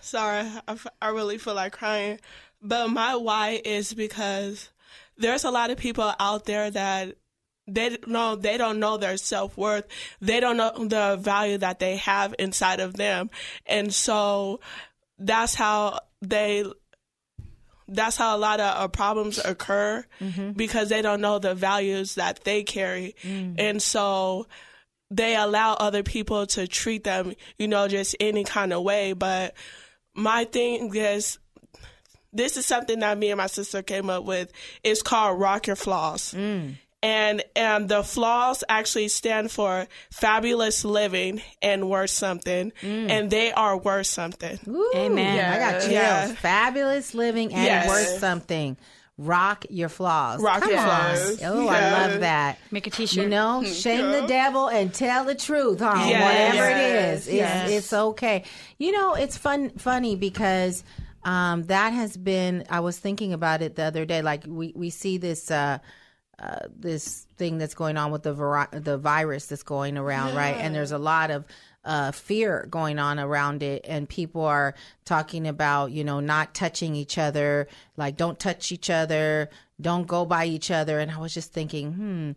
Sorry, 0.00 0.40
I, 0.40 0.72
f- 0.72 0.86
I 1.02 1.08
really 1.10 1.38
feel 1.38 1.54
like 1.54 1.72
crying. 1.72 2.18
But 2.62 2.88
my 2.88 3.16
why 3.16 3.60
is 3.64 3.92
because 3.94 4.70
there's 5.16 5.44
a 5.44 5.50
lot 5.50 5.70
of 5.70 5.78
people 5.78 6.12
out 6.18 6.44
there 6.46 6.70
that 6.70 7.16
they 7.68 7.90
don't 7.90 8.08
know 8.08 8.36
they 8.36 8.56
don't 8.56 8.80
know 8.80 8.96
their 8.96 9.16
self 9.16 9.56
worth. 9.56 9.84
They 10.20 10.40
don't 10.40 10.56
know 10.56 10.72
the 10.86 11.18
value 11.20 11.58
that 11.58 11.78
they 11.78 11.96
have 11.96 12.34
inside 12.38 12.80
of 12.80 12.94
them, 12.94 13.30
and 13.66 13.92
so 13.92 14.60
that's 15.18 15.54
how 15.54 16.00
they. 16.22 16.64
That's 17.90 18.18
how 18.18 18.36
a 18.36 18.38
lot 18.38 18.60
of 18.60 18.82
uh, 18.82 18.88
problems 18.88 19.38
occur 19.38 20.04
mm-hmm. 20.20 20.50
because 20.52 20.90
they 20.90 21.00
don't 21.00 21.22
know 21.22 21.38
the 21.38 21.54
values 21.54 22.16
that 22.16 22.44
they 22.44 22.62
carry, 22.62 23.14
mm. 23.22 23.54
and 23.56 23.80
so 23.80 24.46
they 25.10 25.34
allow 25.34 25.72
other 25.72 26.02
people 26.02 26.46
to 26.48 26.68
treat 26.68 27.04
them, 27.04 27.32
you 27.58 27.66
know, 27.66 27.88
just 27.88 28.14
any 28.20 28.44
kind 28.44 28.74
of 28.74 28.82
way. 28.82 29.14
But 29.14 29.54
my 30.14 30.44
thing 30.44 30.94
is, 30.94 31.38
this 32.32 32.56
is 32.56 32.66
something 32.66 32.98
that 32.98 33.16
me 33.16 33.30
and 33.30 33.38
my 33.38 33.46
sister 33.46 33.82
came 33.82 34.10
up 34.10 34.24
with. 34.24 34.52
It's 34.82 35.02
called 35.02 35.40
Rock 35.40 35.66
Your 35.66 35.76
Flaws. 35.76 36.34
Mm. 36.34 36.74
And 37.02 37.42
and 37.54 37.88
the 37.88 38.02
flaws 38.02 38.64
actually 38.68 39.08
stand 39.08 39.50
for 39.50 39.86
fabulous 40.10 40.84
living 40.84 41.40
and 41.62 41.88
worth 41.88 42.10
something, 42.10 42.72
and 42.82 43.30
they 43.30 43.52
are 43.52 43.76
worth 43.76 44.06
something. 44.06 44.58
Ooh, 44.68 44.92
Amen. 44.94 45.38
I 45.52 45.58
got 45.58 45.80
chills. 45.80 45.92
Yeah. 45.92 46.26
Fabulous 46.34 47.14
living 47.14 47.52
and 47.54 47.64
Yes. 47.64 47.88
worth 47.88 48.18
something. 48.20 48.76
Rock 49.20 49.64
your 49.68 49.88
flaws. 49.88 50.40
Rock 50.40 50.60
Come 50.62 50.70
your 50.70 50.78
on. 50.78 50.86
flaws. 50.86 51.42
Oh, 51.42 51.66
I 51.68 52.06
love 52.06 52.20
that. 52.20 52.58
Make 52.70 52.86
a 52.86 52.90
T-shirt. 52.90 53.24
You 53.24 53.28
know, 53.28 53.64
shame 53.66 54.12
the 54.12 54.26
devil 54.28 54.68
and 54.68 54.94
tell 54.94 55.24
the 55.24 55.34
truth, 55.34 55.80
huh? 55.80 55.94
Yes. 56.06 56.22
Whatever 56.54 56.68
it 56.70 56.76
Yes. 56.78 57.26
it's, 57.26 57.34
Yes. 57.34 57.70
it's 57.70 57.92
okay. 57.92 58.44
You 58.78 58.92
know, 58.92 59.14
it's 59.14 59.36
fun, 59.36 59.70
funny 59.70 60.14
because 60.14 60.84
um, 61.24 61.64
that 61.64 61.92
has 61.92 62.16
been. 62.16 62.64
I 62.70 62.78
was 62.80 62.96
thinking 62.98 63.32
about 63.32 63.60
it 63.60 63.74
the 63.74 63.82
other 63.84 64.04
day. 64.04 64.22
Like 64.22 64.44
we 64.46 64.72
we 64.76 64.90
see 64.90 65.18
this. 65.18 65.50
Uh, 65.50 65.78
uh, 66.40 66.66
this 66.76 67.26
thing 67.36 67.58
that's 67.58 67.74
going 67.74 67.96
on 67.96 68.10
with 68.12 68.22
the 68.22 68.68
the 68.72 68.96
virus 68.98 69.46
that's 69.46 69.62
going 69.62 69.96
around, 69.98 70.34
right? 70.36 70.56
And 70.56 70.74
there's 70.74 70.92
a 70.92 70.98
lot 70.98 71.30
of 71.30 71.44
uh, 71.84 72.12
fear 72.12 72.66
going 72.70 72.98
on 72.98 73.18
around 73.18 73.62
it, 73.62 73.84
and 73.88 74.08
people 74.08 74.42
are 74.44 74.74
talking 75.04 75.46
about 75.48 75.90
you 75.90 76.04
know 76.04 76.20
not 76.20 76.54
touching 76.54 76.94
each 76.94 77.18
other, 77.18 77.66
like 77.96 78.16
don't 78.16 78.38
touch 78.38 78.70
each 78.72 78.88
other, 78.90 79.48
don't 79.80 80.06
go 80.06 80.24
by 80.24 80.44
each 80.46 80.70
other. 80.70 80.98
And 81.00 81.10
I 81.10 81.18
was 81.18 81.34
just 81.34 81.52
thinking, 81.52 81.92
hmm, 81.94 82.30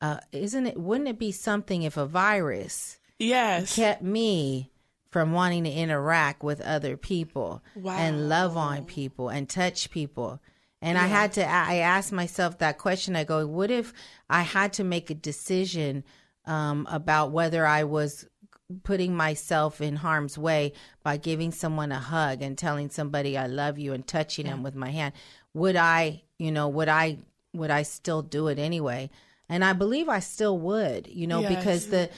uh, 0.00 0.18
isn't 0.32 0.66
it? 0.66 0.76
Wouldn't 0.78 1.08
it 1.08 1.18
be 1.18 1.32
something 1.32 1.82
if 1.82 1.96
a 1.96 2.06
virus 2.06 2.98
Yes. 3.18 3.74
kept 3.76 4.02
me 4.02 4.70
from 5.10 5.32
wanting 5.32 5.64
to 5.64 5.70
interact 5.70 6.42
with 6.44 6.60
other 6.60 6.96
people 6.96 7.62
Wow. 7.74 7.96
and 7.98 8.28
love 8.28 8.56
on 8.56 8.84
people 8.84 9.28
and 9.28 9.48
touch 9.48 9.90
people. 9.90 10.40
And 10.82 10.96
I 10.96 11.08
had 11.08 11.32
to, 11.34 11.46
I 11.46 11.76
asked 11.76 12.10
myself 12.12 12.58
that 12.58 12.78
question. 12.78 13.14
I 13.14 13.24
go, 13.24 13.46
what 13.46 13.70
if 13.70 13.92
I 14.30 14.42
had 14.42 14.72
to 14.74 14.84
make 14.84 15.10
a 15.10 15.14
decision 15.14 16.04
um, 16.46 16.86
about 16.90 17.32
whether 17.32 17.66
I 17.66 17.84
was 17.84 18.26
putting 18.82 19.14
myself 19.14 19.80
in 19.80 19.96
harm's 19.96 20.38
way 20.38 20.72
by 21.02 21.16
giving 21.16 21.52
someone 21.52 21.92
a 21.92 21.98
hug 21.98 22.40
and 22.40 22.56
telling 22.56 22.88
somebody 22.88 23.36
I 23.36 23.46
love 23.46 23.78
you 23.78 23.92
and 23.92 24.06
touching 24.06 24.46
them 24.46 24.62
with 24.62 24.74
my 24.74 24.90
hand? 24.90 25.12
Would 25.54 25.76
I, 25.76 26.22
you 26.38 26.52
know, 26.52 26.68
would 26.68 26.88
I, 26.88 27.18
would 27.52 27.70
I 27.70 27.82
still 27.82 28.22
do 28.22 28.48
it 28.48 28.58
anyway? 28.58 29.10
And 29.48 29.64
I 29.64 29.72
believe 29.72 30.08
I 30.08 30.20
still 30.20 30.56
would, 30.58 31.08
you 31.08 31.26
know, 31.26 31.40
Yes. 31.40 31.56
because 31.56 31.86
the, 31.88 32.08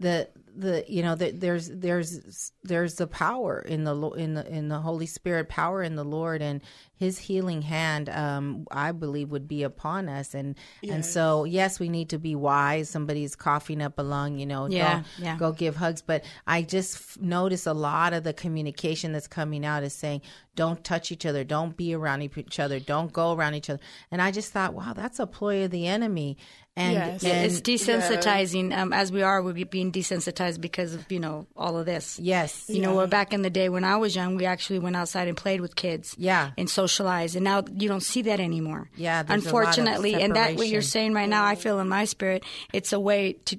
the 0.00 0.28
the 0.58 0.84
you 0.88 1.02
know 1.02 1.14
the, 1.14 1.30
there's 1.30 1.68
there's 1.68 2.52
there's 2.64 2.94
the 2.96 3.06
power 3.06 3.60
in 3.60 3.84
the 3.84 3.94
in 4.12 4.34
the 4.34 4.46
in 4.46 4.68
the 4.68 4.80
Holy 4.80 5.06
Spirit 5.06 5.48
power 5.48 5.82
in 5.82 5.94
the 5.94 6.04
Lord 6.04 6.42
and 6.42 6.60
His 6.96 7.18
healing 7.18 7.62
hand 7.62 8.08
um 8.08 8.66
I 8.70 8.90
believe 8.92 9.30
would 9.30 9.46
be 9.46 9.62
upon 9.62 10.08
us. 10.08 10.34
And 10.34 10.56
and 10.82 11.04
so 11.06 11.44
yes 11.44 11.78
we 11.78 11.88
need 11.88 12.08
to 12.10 12.18
be 12.18 12.34
wise. 12.34 12.90
Somebody's 12.90 13.36
coughing 13.36 13.80
up 13.80 13.98
a 13.98 14.02
lung 14.02 14.38
you 14.38 14.46
know 14.46 14.66
Yeah, 14.68 14.94
don't 14.94 15.06
yeah. 15.18 15.36
go 15.36 15.52
give 15.52 15.76
hugs. 15.76 16.02
But 16.02 16.24
I 16.46 16.62
just 16.62 16.96
f- 16.96 17.18
notice 17.20 17.66
a 17.66 17.72
lot 17.74 18.12
of 18.12 18.24
the 18.24 18.32
communication 18.32 19.12
that's 19.12 19.28
coming 19.28 19.64
out 19.64 19.84
is 19.84 19.92
saying 19.92 20.22
don't 20.56 20.82
touch 20.82 21.12
each 21.12 21.24
other. 21.24 21.44
Don't 21.44 21.76
be 21.76 21.94
around 21.94 22.22
each 22.22 22.58
other. 22.58 22.80
Don't 22.80 23.12
go 23.12 23.32
around 23.32 23.54
each 23.54 23.70
other. 23.70 23.80
And 24.10 24.20
I 24.20 24.32
just 24.32 24.52
thought 24.52 24.74
wow 24.74 24.92
that's 24.92 25.20
a 25.20 25.26
ploy 25.26 25.64
of 25.64 25.70
the 25.70 25.86
enemy 25.86 26.36
and, 26.78 26.92
Yes. 26.94 27.24
and 27.24 27.44
it's 27.46 27.60
desensitizing. 27.60 28.76
Um, 28.76 28.92
as 28.92 29.10
we 29.12 29.22
are, 29.22 29.42
we're 29.42 29.66
being 29.66 29.92
desensitized 29.92 30.60
because 30.60 30.94
of 30.94 31.10
you 31.10 31.20
know 31.20 31.46
all 31.56 31.76
of 31.78 31.86
this. 31.86 32.18
yes 32.18 32.64
You 32.68 32.80
know, 32.80 32.94
where 32.94 33.06
back 33.06 33.32
in 33.32 33.42
the 33.42 33.50
day 33.50 33.68
when 33.68 33.84
I 33.84 33.96
was 33.96 34.14
young, 34.14 34.36
we 34.36 34.46
actually 34.46 34.78
went 34.78 34.96
outside 34.96 35.28
and 35.28 35.36
played 35.36 35.60
with 35.60 35.74
kids. 35.76 36.14
Yeah. 36.18 36.50
And 36.56 36.68
socialized. 36.70 37.36
And 37.36 37.44
now 37.44 37.62
you 37.76 37.88
don't 37.88 38.02
see 38.02 38.22
that 38.22 38.40
anymore. 38.40 38.88
Yeah, 38.96 39.22
there's 39.22 39.44
a 39.44 39.52
lot 39.52 39.62
of 39.62 39.68
Unfortunately, 39.68 40.14
and 40.14 40.36
that 40.36 40.56
what 40.56 40.68
you're 40.68 40.82
saying 40.82 41.14
right 41.14 41.28
now, 41.28 41.44
I 41.44 41.54
feel 41.54 41.80
in 41.80 41.88
my 41.88 42.04
spirit, 42.04 42.44
it's 42.72 42.92
a 42.92 43.00
way 43.00 43.34
to 43.46 43.58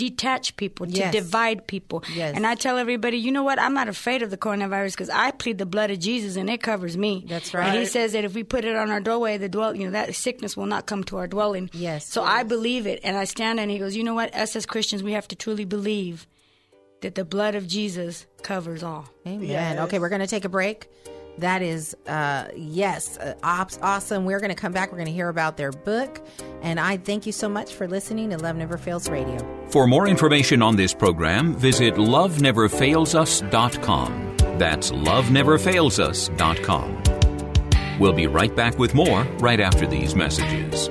detach 0.00 0.56
people, 0.56 0.86
to 0.86 0.92
Yes. 0.92 1.12
divide 1.12 1.66
people. 1.66 2.02
Yes. 2.14 2.34
And 2.34 2.46
I 2.46 2.54
tell 2.54 2.78
everybody, 2.78 3.18
you 3.18 3.30
know 3.32 3.42
what? 3.42 3.58
I'm 3.58 3.74
not 3.74 3.88
afraid 3.88 4.22
of 4.22 4.30
the 4.30 4.38
coronavirus 4.38 4.92
because 4.92 5.10
I 5.10 5.30
plead 5.30 5.58
the 5.58 5.66
blood 5.66 5.90
of 5.90 5.98
Jesus 5.98 6.36
and 6.36 6.48
it 6.48 6.62
covers 6.62 6.96
me. 6.96 7.24
That's 7.28 7.52
right. 7.52 7.68
And 7.68 7.78
he 7.78 7.84
says 7.84 8.12
that 8.12 8.24
if 8.24 8.34
we 8.34 8.42
put 8.42 8.64
it 8.64 8.74
on 8.76 8.90
our 8.90 9.00
doorway, 9.00 9.36
the 9.36 9.48
dwell, 9.48 9.76
you 9.76 9.84
know, 9.84 9.92
that 9.92 10.14
sickness 10.14 10.56
will 10.56 10.66
not 10.66 10.86
come 10.86 11.04
to 11.04 11.18
our 11.18 11.26
dwelling. 11.26 11.68
Yes. 11.74 12.06
So 12.08 12.22
I 12.22 12.42
believe 12.44 12.86
it, 12.86 13.00
and 13.04 13.16
I 13.16 13.24
stand 13.24 13.60
and 13.60 13.70
he 13.70 13.78
goes, 13.78 13.94
you 13.94 14.04
know 14.04 14.14
what? 14.14 14.34
Us 14.34 14.56
as 14.56 14.64
Christians, 14.66 15.02
we 15.02 15.12
have 15.12 15.28
to 15.28 15.36
truly 15.36 15.66
believe 15.66 16.26
that 17.02 17.14
the 17.14 17.24
blood 17.24 17.54
of 17.54 17.66
Jesus 17.66 18.26
covers 18.42 18.82
all. 18.82 19.08
Amen. 19.26 19.78
Okay, 19.80 19.98
we're 19.98 20.08
going 20.08 20.20
to 20.20 20.26
take 20.26 20.44
a 20.44 20.50
break. 20.50 20.88
That 21.38 21.62
is, 21.62 21.96
uh, 22.06 22.44
yes, 22.54 23.18
uh, 23.18 23.34
awesome. 23.42 24.24
We're 24.24 24.38
going 24.40 24.50
to 24.50 24.54
come 24.54 24.70
back. 24.72 24.92
We're 24.92 24.98
going 24.98 25.06
to 25.06 25.12
hear 25.12 25.28
about 25.28 25.56
their 25.56 25.72
book. 25.72 26.20
And 26.62 26.78
I 26.78 26.98
thank 26.98 27.26
you 27.26 27.32
so 27.32 27.48
much 27.48 27.74
for 27.74 27.88
listening 27.88 28.30
to 28.30 28.38
Love 28.38 28.54
Never 28.56 28.76
Fails 28.76 29.08
Radio. 29.08 29.38
For 29.70 29.86
more 29.86 30.08
information 30.08 30.60
on 30.62 30.76
this 30.76 30.92
program, 30.92 31.56
visit 31.56 31.94
loveneverfailsus.com. 31.94 34.36
That's 34.58 34.90
loveneverfailsus.com. 34.90 37.02
We'll 37.98 38.12
be 38.12 38.26
right 38.26 38.54
back 38.56 38.78
with 38.78 38.94
more 38.94 39.22
right 39.38 39.60
after 39.60 39.86
these 39.86 40.14
messages. 40.14 40.90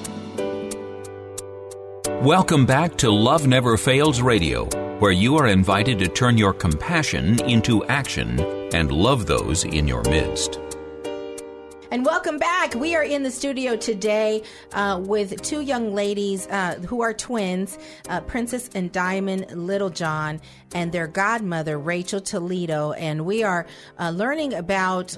Welcome 2.21 2.67
back 2.67 2.97
to 2.97 3.09
Love 3.09 3.47
Never 3.47 3.77
Fails 3.77 4.21
Radio, 4.21 4.65
where 4.99 5.11
you 5.11 5.37
are 5.37 5.47
invited 5.47 5.97
to 5.97 6.07
turn 6.07 6.37
your 6.37 6.53
compassion 6.53 7.43
into 7.49 7.83
action 7.85 8.39
and 8.75 8.91
love 8.91 9.25
those 9.25 9.63
in 9.63 9.87
your 9.87 10.03
midst. 10.03 10.59
And 11.91 12.05
welcome 12.05 12.37
back. 12.37 12.73
We 12.73 12.95
are 12.95 13.03
in 13.03 13.23
the 13.23 13.31
studio 13.31 13.75
today 13.75 14.43
uh, 14.71 15.01
with 15.03 15.41
two 15.41 15.59
young 15.59 15.93
ladies 15.93 16.47
uh, 16.47 16.75
who 16.87 17.01
are 17.01 17.13
twins, 17.13 17.77
uh, 18.07 18.21
Princess 18.21 18.69
and 18.73 18.89
Diamond 18.93 19.47
Littlejohn, 19.51 20.39
and 20.73 20.93
their 20.93 21.07
godmother, 21.07 21.77
Rachel 21.77 22.21
Toledo. 22.21 22.93
And 22.93 23.25
we 23.25 23.43
are 23.43 23.65
uh, 23.99 24.11
learning 24.11 24.53
about 24.53 25.17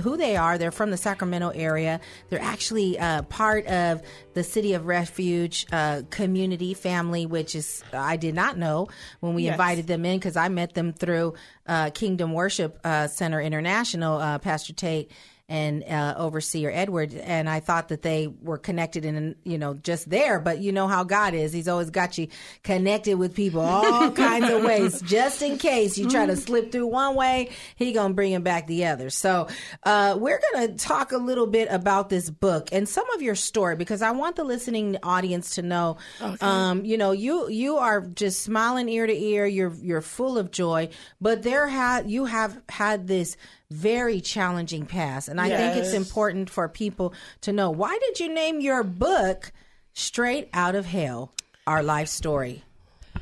who 0.00 0.16
they 0.16 0.36
are. 0.36 0.58
They're 0.58 0.70
from 0.70 0.92
the 0.92 0.96
Sacramento 0.96 1.48
area. 1.48 1.98
They're 2.28 2.40
actually 2.40 3.00
uh, 3.00 3.22
part 3.22 3.66
of 3.66 4.00
the 4.34 4.44
City 4.44 4.74
of 4.74 4.86
Refuge 4.86 5.66
uh, 5.72 6.02
community 6.10 6.72
family, 6.72 7.26
which 7.26 7.56
is, 7.56 7.82
I 7.92 8.16
did 8.16 8.36
not 8.36 8.56
know 8.56 8.86
when 9.18 9.34
we 9.34 9.42
Yes. 9.42 9.54
invited 9.54 9.88
them 9.88 10.04
in 10.04 10.20
because 10.20 10.36
I 10.36 10.48
met 10.50 10.74
them 10.74 10.92
through 10.92 11.34
uh, 11.66 11.90
Kingdom 11.90 12.32
Worship 12.32 12.78
uh, 12.84 13.08
Center 13.08 13.40
International, 13.40 14.18
uh, 14.18 14.38
Pastor 14.38 14.72
Tate 14.72 15.10
and 15.48 15.84
uh, 15.84 16.14
overseer 16.16 16.70
Edward, 16.72 17.14
and 17.14 17.48
I 17.48 17.60
thought 17.60 17.88
that 17.88 18.02
they 18.02 18.26
were 18.26 18.58
connected 18.58 19.04
in, 19.04 19.36
you 19.44 19.58
know, 19.58 19.74
just 19.74 20.08
there. 20.08 20.40
But 20.40 20.60
you 20.60 20.72
know 20.72 20.88
how 20.88 21.04
God 21.04 21.34
is; 21.34 21.52
He's 21.52 21.68
always 21.68 21.90
got 21.90 22.16
you 22.16 22.28
connected 22.62 23.14
with 23.14 23.34
people 23.34 23.60
all 23.60 24.10
kinds 24.12 24.48
of 24.48 24.64
ways, 24.64 25.00
just 25.02 25.42
in 25.42 25.58
case 25.58 25.98
you 25.98 26.08
try 26.08 26.26
to 26.26 26.36
slip 26.36 26.72
through 26.72 26.86
one 26.86 27.14
way, 27.14 27.50
He 27.76 27.92
gonna 27.92 28.14
bring 28.14 28.32
him 28.32 28.42
back 28.42 28.66
the 28.66 28.86
other. 28.86 29.10
So 29.10 29.48
uh, 29.82 30.16
we're 30.18 30.40
gonna 30.52 30.74
talk 30.74 31.12
a 31.12 31.18
little 31.18 31.46
bit 31.46 31.68
about 31.70 32.08
this 32.08 32.30
book 32.30 32.68
and 32.72 32.88
some 32.88 33.08
of 33.10 33.22
your 33.22 33.34
story 33.34 33.76
because 33.76 34.02
I 34.02 34.12
want 34.12 34.36
the 34.36 34.44
listening 34.44 34.96
audience 35.02 35.56
to 35.56 35.62
know, 35.62 35.98
um, 36.40 36.84
you 36.84 36.96
know, 36.96 37.12
you 37.12 37.48
you 37.48 37.76
are 37.76 38.00
just 38.00 38.42
smiling 38.42 38.88
ear 38.88 39.06
to 39.06 39.16
ear. 39.16 39.46
You're 39.46 39.74
you're 39.74 40.00
full 40.00 40.38
of 40.38 40.50
joy, 40.50 40.88
but 41.20 41.42
there 41.42 41.66
had 41.66 42.10
you 42.10 42.26
have 42.26 42.60
had 42.68 43.06
this 43.06 43.36
very 43.72 44.20
challenging 44.20 44.86
past. 44.86 45.28
And 45.28 45.40
I 45.40 45.48
think 45.48 45.76
it's 45.76 45.92
important 45.92 46.50
for 46.50 46.68
people 46.68 47.14
to 47.40 47.52
know 47.52 47.70
why 47.70 47.98
did 48.06 48.20
you 48.20 48.32
name 48.32 48.60
your 48.60 48.82
book 48.82 49.52
Straight 49.94 50.48
Out 50.52 50.74
of 50.74 50.86
Hell? 50.86 51.32
our 51.66 51.82
life 51.82 52.08
story. 52.08 52.64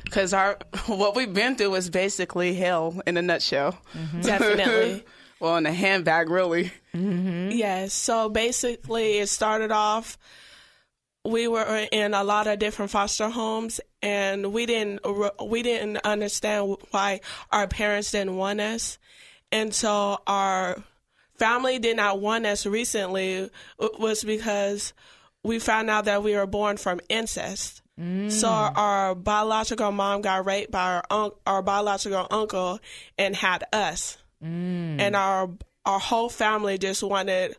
Because 0.05 0.33
our 0.33 0.59
what 0.87 1.15
we've 1.15 1.33
been 1.33 1.57
through 1.57 1.75
is 1.75 1.91
basically 1.91 2.55
hell 2.55 3.01
in 3.07 3.17
a 3.17 3.23
nutshell. 3.23 3.79
Mm-hmm. 3.95 4.21
Definitely. 4.23 5.05
well, 5.41 5.57
in 5.57 5.67
a 5.67 5.73
handbag, 5.73 6.31
really. 6.31 6.73
Mm-hmm. 6.95 7.51
Yes. 7.51 7.93
So 7.93 8.29
basically, 8.29 9.19
it 9.19 9.29
started 9.29 9.71
off. 9.71 10.19
We 11.25 11.49
were 11.49 11.87
in 11.93 12.15
a 12.15 12.25
lot 12.25 12.47
of 12.47 12.59
different 12.59 12.91
foster 12.91 13.29
homes, 13.29 13.79
and 14.01 14.55
we 14.55 14.65
didn't 14.65 15.01
we 15.45 15.63
didn't 15.63 15.99
understand 15.99 16.77
why 16.93 17.21
our 17.53 17.69
parents 17.69 18.11
didn't 18.11 18.37
want 18.37 18.61
us, 18.61 18.99
and 19.53 19.75
so 19.75 20.19
our 20.27 20.77
family 21.39 21.79
did 21.79 21.97
not 21.97 22.21
want 22.21 22.47
us. 22.47 22.67
Recently, 22.67 23.51
uh, 23.79 23.89
was 23.99 24.25
because 24.25 24.93
we 25.43 25.59
found 25.59 25.91
out 25.91 26.05
that 26.05 26.23
we 26.23 26.35
were 26.35 26.47
born 26.47 26.77
from 26.77 27.01
incest. 27.09 27.83
Mm. 27.99 28.31
So 28.31 28.49
our, 28.49 29.15
biological 29.15 29.93
mom 29.93 30.23
got 30.23 30.47
raped 30.47 30.71
by 30.71 30.95
our 30.95 31.05
un- 31.11 31.33
our 31.47 31.63
biological 31.63 32.27
uncle 32.31 32.79
and 33.19 33.37
had 33.37 33.65
us 33.73 34.17
mm. 34.43 35.01
and 35.01 35.15
our 35.15 35.51
our 35.85 35.99
whole 35.99 36.29
family 36.31 36.79
just 36.79 37.03
wanted 37.03 37.57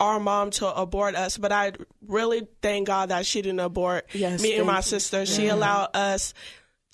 our 0.00 0.20
mom 0.20 0.50
to 0.50 0.66
abort 0.66 1.14
us 1.14 1.38
but 1.38 1.50
i 1.52 1.72
really 2.06 2.46
thank 2.60 2.86
god 2.86 3.08
that 3.08 3.24
she 3.24 3.40
didn't 3.40 3.60
abort 3.60 4.06
Yes, 4.12 4.42
me 4.42 4.56
and 4.56 4.66
my 4.66 4.76
you. 4.76 4.82
sister 4.82 5.24
she 5.24 5.48
allowed 5.48 5.88
us 5.94 6.34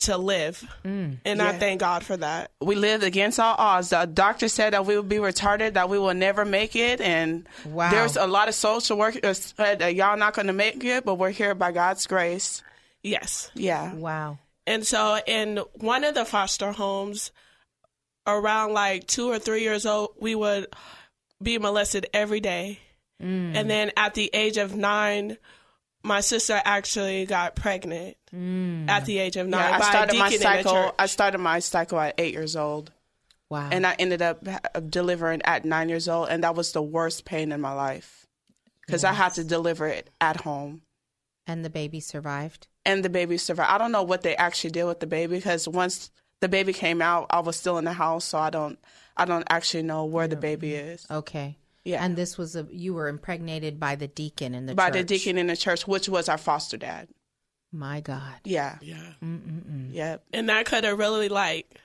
to 0.05 0.17
live 0.17 0.65
mm. 0.85 1.17
and 1.25 1.43
i 1.43 1.53
thank 1.53 1.81
god 1.81 2.03
for 2.05 2.17
that 2.17 2.51
We 2.61 2.75
lived 2.77 3.05
against 3.05 3.39
all 3.41 3.55
odds. 3.59 3.91
The 3.91 4.07
doctor 4.07 4.49
said 4.49 4.73
that 4.73 4.87
we 4.87 4.97
would 4.97 5.09
be 5.09 5.17
retarded, 5.17 5.75
that 5.75 5.89
we 5.89 5.99
will 5.99 6.15
never 6.15 6.45
make 6.45 6.75
it, 6.77 7.01
and 7.01 7.47
Wow. 7.67 7.91
there's 7.91 8.17
a 8.17 8.27
lot 8.27 8.49
of 8.49 8.55
social 8.55 8.97
workers 8.97 9.21
uh, 9.25 9.35
said 9.35 9.79
that 9.81 9.95
y'all 9.95 10.17
not 10.17 10.35
going 10.35 10.47
to 10.49 10.53
make 10.55 10.83
it, 10.85 11.05
but 11.05 11.17
we're 11.17 11.31
here 11.31 11.55
by 11.55 11.73
God's 11.73 12.07
grace. 12.07 12.63
yes 13.03 13.51
Yeah. 13.55 13.93
Wow. 13.95 14.39
and 14.67 14.87
so 14.87 15.19
in 15.27 15.59
one 15.77 16.05
of 16.05 16.15
the 16.15 16.25
foster 16.25 16.73
homes 16.73 17.33
around 18.27 18.73
like 18.73 19.07
two 19.07 19.31
or 19.31 19.39
three 19.39 19.63
years 19.63 19.85
old 19.87 20.11
we 20.19 20.35
would 20.35 20.67
be 21.43 21.59
molested 21.59 22.07
every 22.15 22.41
day 22.41 22.79
mm. 23.23 23.55
and 23.55 23.69
then 23.69 23.91
at 23.97 24.15
the 24.15 24.31
age 24.33 24.57
of 24.57 24.75
nine 24.75 25.37
my 26.05 26.21
sister 26.21 26.61
actually 26.65 27.27
got 27.27 27.57
pregnant 27.57 28.17
mm. 28.33 28.89
at 28.89 29.07
the 29.07 29.19
age 29.19 29.37
of 29.37 29.49
nine 29.49 29.61
Yeah, 29.61 29.77
I 29.77 29.79
by 29.79 29.87
a 29.87 29.91
started 29.91 30.19
my 30.19 30.29
deacon 30.29 30.47
in 30.47 30.57
the 30.63 30.63
cycle. 30.71 30.95
I 30.99 31.07
started 31.07 31.39
my 31.39 31.59
cycle 31.59 31.99
at 31.99 32.15
eight 32.19 32.35
years 32.35 32.55
old, 32.55 32.93
Wow. 33.49 33.69
and 33.73 33.87
I 33.87 33.95
ended 33.99 34.23
up 34.23 34.47
delivering 34.91 35.43
at 35.45 35.65
nine 35.65 35.89
years 35.89 36.09
old, 36.09 36.29
and 36.29 36.45
that 36.45 36.55
was 36.55 36.73
the 36.73 36.83
worst 36.83 37.25
pain 37.25 37.51
in 37.53 37.61
my 37.61 37.73
life 37.73 38.27
because 38.87 39.03
I 39.03 39.13
had 39.13 39.35
to 39.35 39.45
deliver 39.45 39.87
it 39.89 40.11
at 40.21 40.43
home. 40.43 40.83
and 41.47 41.65
the 41.65 41.71
baby 41.71 42.01
survived. 42.01 42.69
and 42.87 43.03
the 43.05 43.11
baby 43.11 43.37
survived. 43.39 43.71
I 43.71 43.79
don't 43.79 43.93
know 43.93 44.03
what 44.03 44.23
they 44.23 44.37
actually 44.37 44.71
did 44.71 44.85
with 44.85 45.01
the 45.01 45.07
baby 45.07 45.37
because 45.37 45.67
once 45.67 46.11
the 46.41 46.49
baby 46.49 46.73
came 46.75 47.01
out, 47.01 47.27
I 47.31 47.41
was 47.41 47.57
still 47.57 47.79
in 47.79 47.85
the 47.85 47.93
house, 47.95 48.25
so 48.27 48.39
I 48.39 48.51
don't, 48.51 48.79
I 49.17 49.25
don't 49.25 49.45
actually 49.49 49.85
know 49.85 50.05
where 50.05 50.29
the 50.29 50.37
baby 50.37 50.75
is. 50.75 51.07
Okay. 51.11 51.57
Yeah. 51.85 52.05
And 52.05 52.17
this 52.17 52.39
was 52.39 52.57
a 52.57 52.67
you 52.71 52.95
were 52.95 53.09
impregnated 53.09 53.79
by 53.79 53.97
the 53.97 54.09
deacon 54.09 54.55
in 54.55 54.67
the 54.67 54.75
By 54.75 54.87
church. 54.89 54.95
the 54.95 55.05
deacon 55.05 55.39
in 55.39 55.49
the 55.49 55.57
church, 55.57 55.87
which 55.87 56.09
was 56.09 56.29
our 56.29 56.39
foster 56.39 56.77
dad. 56.77 57.09
My 57.73 58.01
God. 58.01 58.41
Yeah, 58.45 58.79
yeah 58.81 59.15
yeah. 59.91 60.17
and 60.33 60.49
that 60.49 60.67
could 60.67 60.85
have 60.85 60.99
really 60.99 61.29
like 61.29 61.79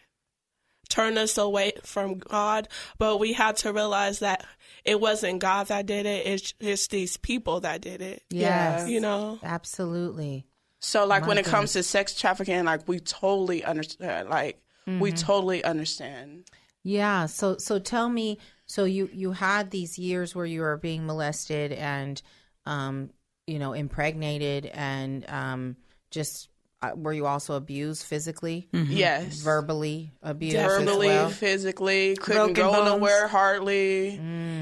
turned 0.87 1.17
us 1.19 1.37
away 1.37 1.71
from 1.83 2.17
god 2.17 2.67
but 2.97 3.19
we 3.19 3.33
had 3.33 3.55
to 3.55 3.71
realize 3.71 4.19
that 4.19 4.43
it 4.83 4.99
wasn't 4.99 5.37
god 5.39 5.67
that 5.67 5.85
did 5.85 6.07
it 6.07 6.25
it's, 6.25 6.53
it's 6.59 6.87
these 6.87 7.15
people 7.17 7.59
that 7.59 7.81
did 7.81 8.01
it 8.01 8.23
Yes. 8.31 8.89
you 8.89 8.99
know 8.99 9.39
Absolutely. 9.43 10.45
So 10.79 11.05
like 11.05 11.27
when 11.27 11.35
My 11.35 11.41
it 11.41 11.45
comes 11.45 11.73
to 11.73 11.83
sex 11.83 12.15
trafficking, 12.15 12.63
like 12.63 12.87
we 12.87 12.99
totally 12.99 13.63
understand. 13.63 14.27
Uh, 14.27 14.31
like 14.31 14.61
we 14.85 15.11
mm-hmm. 15.11 15.15
totally 15.15 15.63
understand. 15.63 16.45
Yeah. 16.83 17.25
So 17.25 17.57
so 17.57 17.79
tell 17.79 18.09
me. 18.09 18.39
So 18.69 18.83
you 18.85 19.09
you 19.11 19.31
had 19.31 19.71
these 19.71 19.97
years 19.99 20.35
where 20.35 20.45
you 20.45 20.61
were 20.61 20.77
being 20.77 21.05
molested 21.07 21.71
and, 21.73 22.21
um, 22.67 23.09
you 23.47 23.57
know, 23.57 23.73
impregnated 23.73 24.67
and 24.67 25.27
um, 25.27 25.75
just 26.11 26.49
uh, 26.81 26.91
were 26.95 27.11
you 27.11 27.25
also 27.25 27.55
abused 27.55 28.03
physically, 28.05 28.69
Yes, 28.71 29.41
verbally 29.41 30.11
abused, 30.21 30.55
as 30.55 30.77
verbally, 30.77 31.07
well? 31.07 31.29
physically, 31.29 32.15
couldn't 32.15 32.53
Broken 32.53 32.53
go 32.53 32.71
bones. 32.71 32.85
nowhere 32.85 33.27
hardly. 33.27 34.09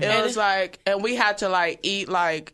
It 0.01 0.23
was 0.23 0.35
like, 0.37 0.79
and 0.85 1.03
we 1.03 1.15
had 1.15 1.39
to 1.39 1.49
like 1.49 1.81
eat 1.83 2.07
like 2.09 2.53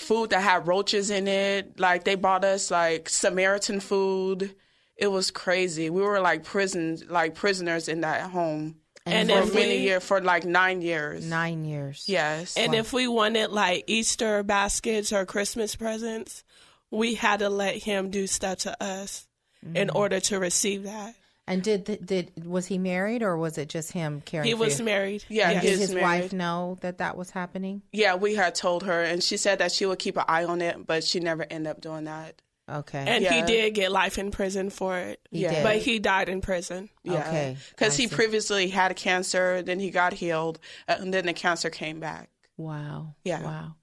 food 0.00 0.30
that 0.30 0.40
had 0.42 0.66
roaches 0.66 1.10
in 1.10 1.28
it. 1.28 1.78
Like 1.78 2.04
they 2.04 2.14
bought 2.14 2.44
us 2.44 2.70
like 2.70 3.08
Samaritan 3.10 3.80
food. 3.80 4.54
It 4.96 5.08
was 5.08 5.30
crazy. 5.30 5.90
We 5.90 6.02
were 6.02 6.20
like 6.20 6.42
prisons, 6.42 7.04
like 7.08 7.34
prisoners 7.36 7.86
in 7.86 8.00
that 8.00 8.30
home 8.30 8.76
And 9.12 9.30
for 9.30 9.38
if 9.38 9.54
many 9.54 9.68
we- 9.70 9.76
years, 9.78 10.04
for 10.04 10.20
like 10.20 10.44
nine 10.44 10.82
years. 10.82 11.24
Nine 11.24 11.64
years. 11.64 12.04
Yes. 12.06 12.56
And 12.56 12.74
if 12.74 12.92
we 12.92 13.08
wanted 13.08 13.50
like 13.50 13.84
Easter 13.86 14.42
baskets 14.42 15.12
or 15.12 15.24
Christmas 15.26 15.76
presents, 15.76 16.44
we 16.90 17.14
had 17.14 17.40
to 17.40 17.48
let 17.48 17.76
him 17.76 18.10
do 18.10 18.26
stuff 18.26 18.58
to 18.58 18.82
us 18.82 19.26
in 19.62 19.88
mm-hmm. 19.88 19.96
order 19.96 20.20
to 20.20 20.38
receive 20.38 20.84
that. 20.84 21.14
And 21.46 21.62
did 21.62 21.86
th- 21.86 22.00
did 22.04 22.44
was 22.46 22.66
he 22.66 22.76
married 22.76 23.22
or 23.22 23.36
was 23.38 23.56
it 23.56 23.70
just 23.70 23.92
him 23.92 24.20
caring? 24.24 24.46
He 24.46 24.52
for 24.52 24.58
was 24.58 24.78
you? 24.78 24.84
married. 24.84 25.24
Yeah, 25.30 25.52
Yes. 25.52 25.62
Did 25.62 25.78
his 25.78 25.94
married. 25.94 26.02
wife 26.02 26.32
know 26.34 26.76
that 26.82 26.98
that 26.98 27.16
was 27.16 27.30
happening? 27.30 27.80
yeah, 27.90 28.16
we 28.16 28.34
had 28.34 28.54
told 28.54 28.82
her, 28.82 29.02
and 29.02 29.22
she 29.22 29.38
said 29.38 29.58
that 29.60 29.72
she 29.72 29.86
would 29.86 29.98
keep 29.98 30.18
an 30.18 30.24
eye 30.28 30.44
on 30.44 30.60
it, 30.60 30.86
but 30.86 31.04
she 31.04 31.20
never 31.20 31.46
ended 31.48 31.70
up 31.70 31.80
doing 31.80 32.04
that. 32.04 32.42
Okay. 32.68 32.98
and 33.06 33.24
he 33.24 33.42
did 33.42 33.74
get 33.74 33.90
life 33.90 34.18
in 34.18 34.30
prison 34.30 34.68
for 34.70 34.98
it. 34.98 35.20
He 35.30 35.40
Yeah. 35.42 35.54
did. 35.54 35.62
But 35.62 35.76
he 35.78 35.98
died 35.98 36.28
in 36.28 36.40
prison. 36.40 36.90
Yeah. 37.02 37.20
Okay, 37.20 37.56
Because 37.70 37.96
he 37.96 38.06
see. 38.08 38.14
previously 38.14 38.68
had 38.68 38.94
cancer, 38.96 39.62
then 39.62 39.80
he 39.80 39.90
got 39.90 40.12
healed, 40.12 40.58
uh, 40.86 40.96
and 40.98 41.12
then 41.14 41.26
the 41.26 41.32
cancer 41.32 41.70
came 41.70 41.98
back. 42.00 42.28
wow. 42.56 43.14
Yeah. 43.24 43.42
Wow. 43.42 43.74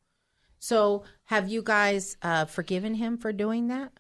So 0.60 1.04
have 1.26 1.48
you 1.50 1.62
guys 1.64 2.18
uh, 2.22 2.46
forgiven 2.46 2.96
him 2.96 3.18
for 3.18 3.32
doing 3.34 3.68
that? 3.70 3.92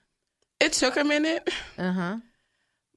It 0.60 0.74
took 0.74 0.98
a 0.98 1.04
minute, 1.04 1.50
Uh 1.78 1.92
huh. 1.92 2.18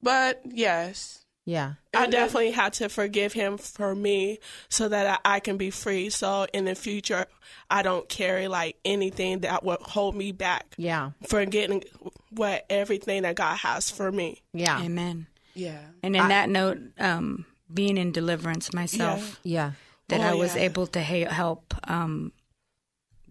but 0.03 0.43
yes. 0.45 1.25
Yeah. 1.49 1.75
I 1.95 2.07
definitely 2.09 2.51
had 2.51 2.75
to 2.75 2.91
forgive 2.91 3.33
him 3.33 3.57
for 3.57 3.95
me 3.95 4.39
so 4.69 4.87
that 4.89 5.21
I, 5.25 5.37
I 5.37 5.41
can 5.41 5.57
be 5.57 5.71
free. 5.71 6.11
So 6.11 6.47
in 6.53 6.67
the 6.67 6.75
future, 6.75 7.25
I 7.71 7.83
don't 7.83 8.07
carry 8.07 8.49
like 8.49 8.77
anything 8.85 9.39
that 9.41 9.65
would 9.65 9.81
hold 9.81 10.15
me 10.15 10.33
back 10.33 10.67
Yeah. 10.77 11.13
from 11.27 11.47
getting 11.49 11.85
what 12.31 12.67
everything 12.69 13.23
that 13.23 13.37
God 13.37 13.57
has 13.57 13.91
for 13.91 14.13
me. 14.13 14.43
Yeah. 14.53 14.79
Amen. 14.83 15.27
Yeah. 15.55 15.81
And 16.03 16.15
in 16.15 16.29
that 16.29 16.51
note, 16.51 16.79
um, 16.99 17.47
being 17.73 17.97
in 17.97 18.13
deliverance 18.13 18.75
myself, 18.75 19.41
Yeah. 19.43 19.73
that 20.09 20.21
Oh, 20.21 20.25
I 20.25 20.35
was 20.35 20.55
yeah. 20.55 20.63
able 20.65 20.87
to 20.89 21.03
ha- 21.03 21.31
help 21.33 21.73
um, 21.91 22.33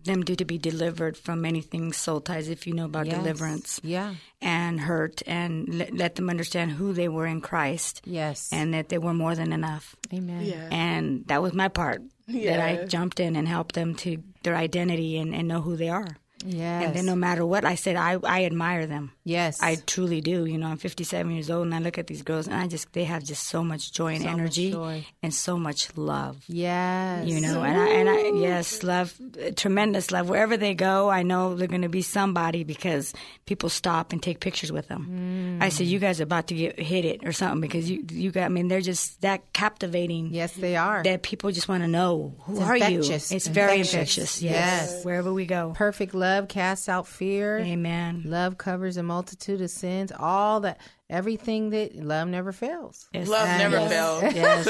them 0.08 0.24
do 0.24 0.36
to 0.36 0.46
be 0.46 0.58
delivered 0.58 1.16
from 1.16 1.46
anything 1.46 1.94
soul 1.94 2.20
ties, 2.22 2.50
if 2.50 2.66
you 2.66 2.74
know 2.74 2.86
about 2.86 3.06
Yes. 3.06 3.16
deliverance 3.18 3.80
Yeah. 3.84 4.16
and 4.42 4.80
hurt, 4.80 5.22
and 5.28 5.68
let, 5.80 5.94
let 5.94 6.16
them 6.16 6.30
understand 6.30 6.72
who 6.72 6.94
they 6.94 7.08
were 7.08 7.28
in 7.28 7.40
Christ 7.42 8.02
Yes. 8.06 8.50
and 8.52 8.74
that 8.74 8.90
they 8.90 8.98
were 8.98 9.14
more 9.14 9.36
than 9.36 9.54
enough. 9.54 9.96
Amen. 10.14 10.44
Yeah. 10.46 10.68
And 10.72 11.26
that 11.28 11.42
was 11.42 11.54
my 11.54 11.68
part. 11.68 12.02
That 12.28 12.60
I 12.60 12.86
jumped 12.86 13.20
in 13.22 13.36
and 13.38 13.48
helped 13.48 13.74
them 13.76 13.96
to 14.04 14.18
their 14.44 14.56
identity 14.56 15.18
and, 15.18 15.34
and 15.36 15.48
know 15.48 15.62
who 15.62 15.78
they 15.78 15.88
are. 15.90 16.18
Yes. 16.46 16.86
And 16.86 16.96
then 16.96 17.06
no 17.06 17.16
matter 17.16 17.46
what, 17.46 17.66
I 17.66 17.76
said 17.76 17.96
I 17.96 18.18
I 18.24 18.46
admire 18.46 18.86
them. 18.88 19.12
yes. 19.24 19.62
I 19.62 19.78
truly 19.88 20.22
do. 20.22 20.46
You 20.46 20.58
know, 20.58 20.68
I'm 20.68 20.78
57 20.78 21.32
years 21.32 21.50
old, 21.50 21.66
and 21.66 21.74
I 21.76 21.80
look 21.80 21.98
at 21.98 22.08
these 22.08 22.22
girls, 22.22 22.46
and 22.48 22.56
I 22.56 22.68
just 22.68 22.94
they 22.94 23.06
have 23.06 23.24
just 23.24 23.48
so 23.48 23.64
much 23.64 23.92
joy 23.92 24.14
and 24.14 24.24
So 24.24 24.30
energy, 24.30 24.72
joy. 24.72 25.06
and 25.24 25.34
so 25.34 25.58
much 25.58 25.90
love. 25.98 26.38
yes. 26.48 27.26
You 27.28 27.42
know, 27.42 27.64
and 27.64 27.78
I 27.80 27.88
and 27.90 28.10
I 28.10 28.40
yes, 28.40 28.84
love, 28.84 29.14
tremendous 29.56 30.12
love. 30.12 30.30
Wherever 30.30 30.58
they 30.58 30.74
go, 30.76 31.10
I 31.10 31.24
know 31.24 31.56
they're 31.56 31.68
going 31.68 31.82
to 31.82 31.90
be 31.90 32.04
somebody 32.04 32.64
because 32.64 33.14
people 33.46 33.70
stop 33.70 34.14
and 34.14 34.22
take 34.22 34.40
pictures 34.40 34.72
with 34.72 34.88
them. 34.88 35.58
Mm. 35.60 35.64
I 35.64 35.70
said, 35.70 35.88
you 35.88 35.98
guys 36.00 36.20
are 36.20 36.24
about 36.24 36.48
to 36.48 36.56
get 36.56 36.80
hit 36.80 37.04
it 37.06 37.26
or 37.26 37.32
something 37.32 37.62
because 37.62 37.90
you 37.90 38.06
you 38.12 38.32
got. 38.32 38.44
I 38.46 38.50
mean, 38.50 38.68
they're 38.68 38.82
just 38.94 39.22
that 39.22 39.42
captivating. 39.54 40.34
Yes, 40.34 40.54
they 40.54 40.76
are. 40.76 41.02
That 41.04 41.24
people 41.24 41.52
just 41.52 41.68
want 41.68 41.82
to 41.84 41.88
know 41.90 42.36
who 42.46 42.54
It's 42.54 42.62
are 42.62 42.76
infectious. 42.76 43.32
you. 43.32 43.36
It's 43.38 43.48
very 43.48 43.80
Infectious. 43.80 43.94
infectious. 43.94 44.42
Yes. 44.44 44.92
Yes. 44.94 45.06
Wherever 45.06 45.34
we 45.34 45.46
go. 45.46 45.74
Perfect 45.76 46.14
love 46.14 46.37
casts 46.46 46.88
out 46.88 47.08
fear. 47.08 47.58
Amen. 47.60 48.22
Love 48.26 48.58
covers 48.58 48.98
a 48.98 49.04
multitude 49.04 49.62
of 49.62 49.72
sins. 49.72 50.12
All 50.18 50.60
that, 50.60 50.80
everything 51.10 51.72
that 51.72 51.96
love 51.96 52.28
never 52.28 52.52
fails. 52.52 53.10
Yes. 53.14 53.28
Love 53.28 53.48
never 53.48 53.78
yes. 53.78 53.90
fails. 53.90 54.36
Yes, 54.36 54.66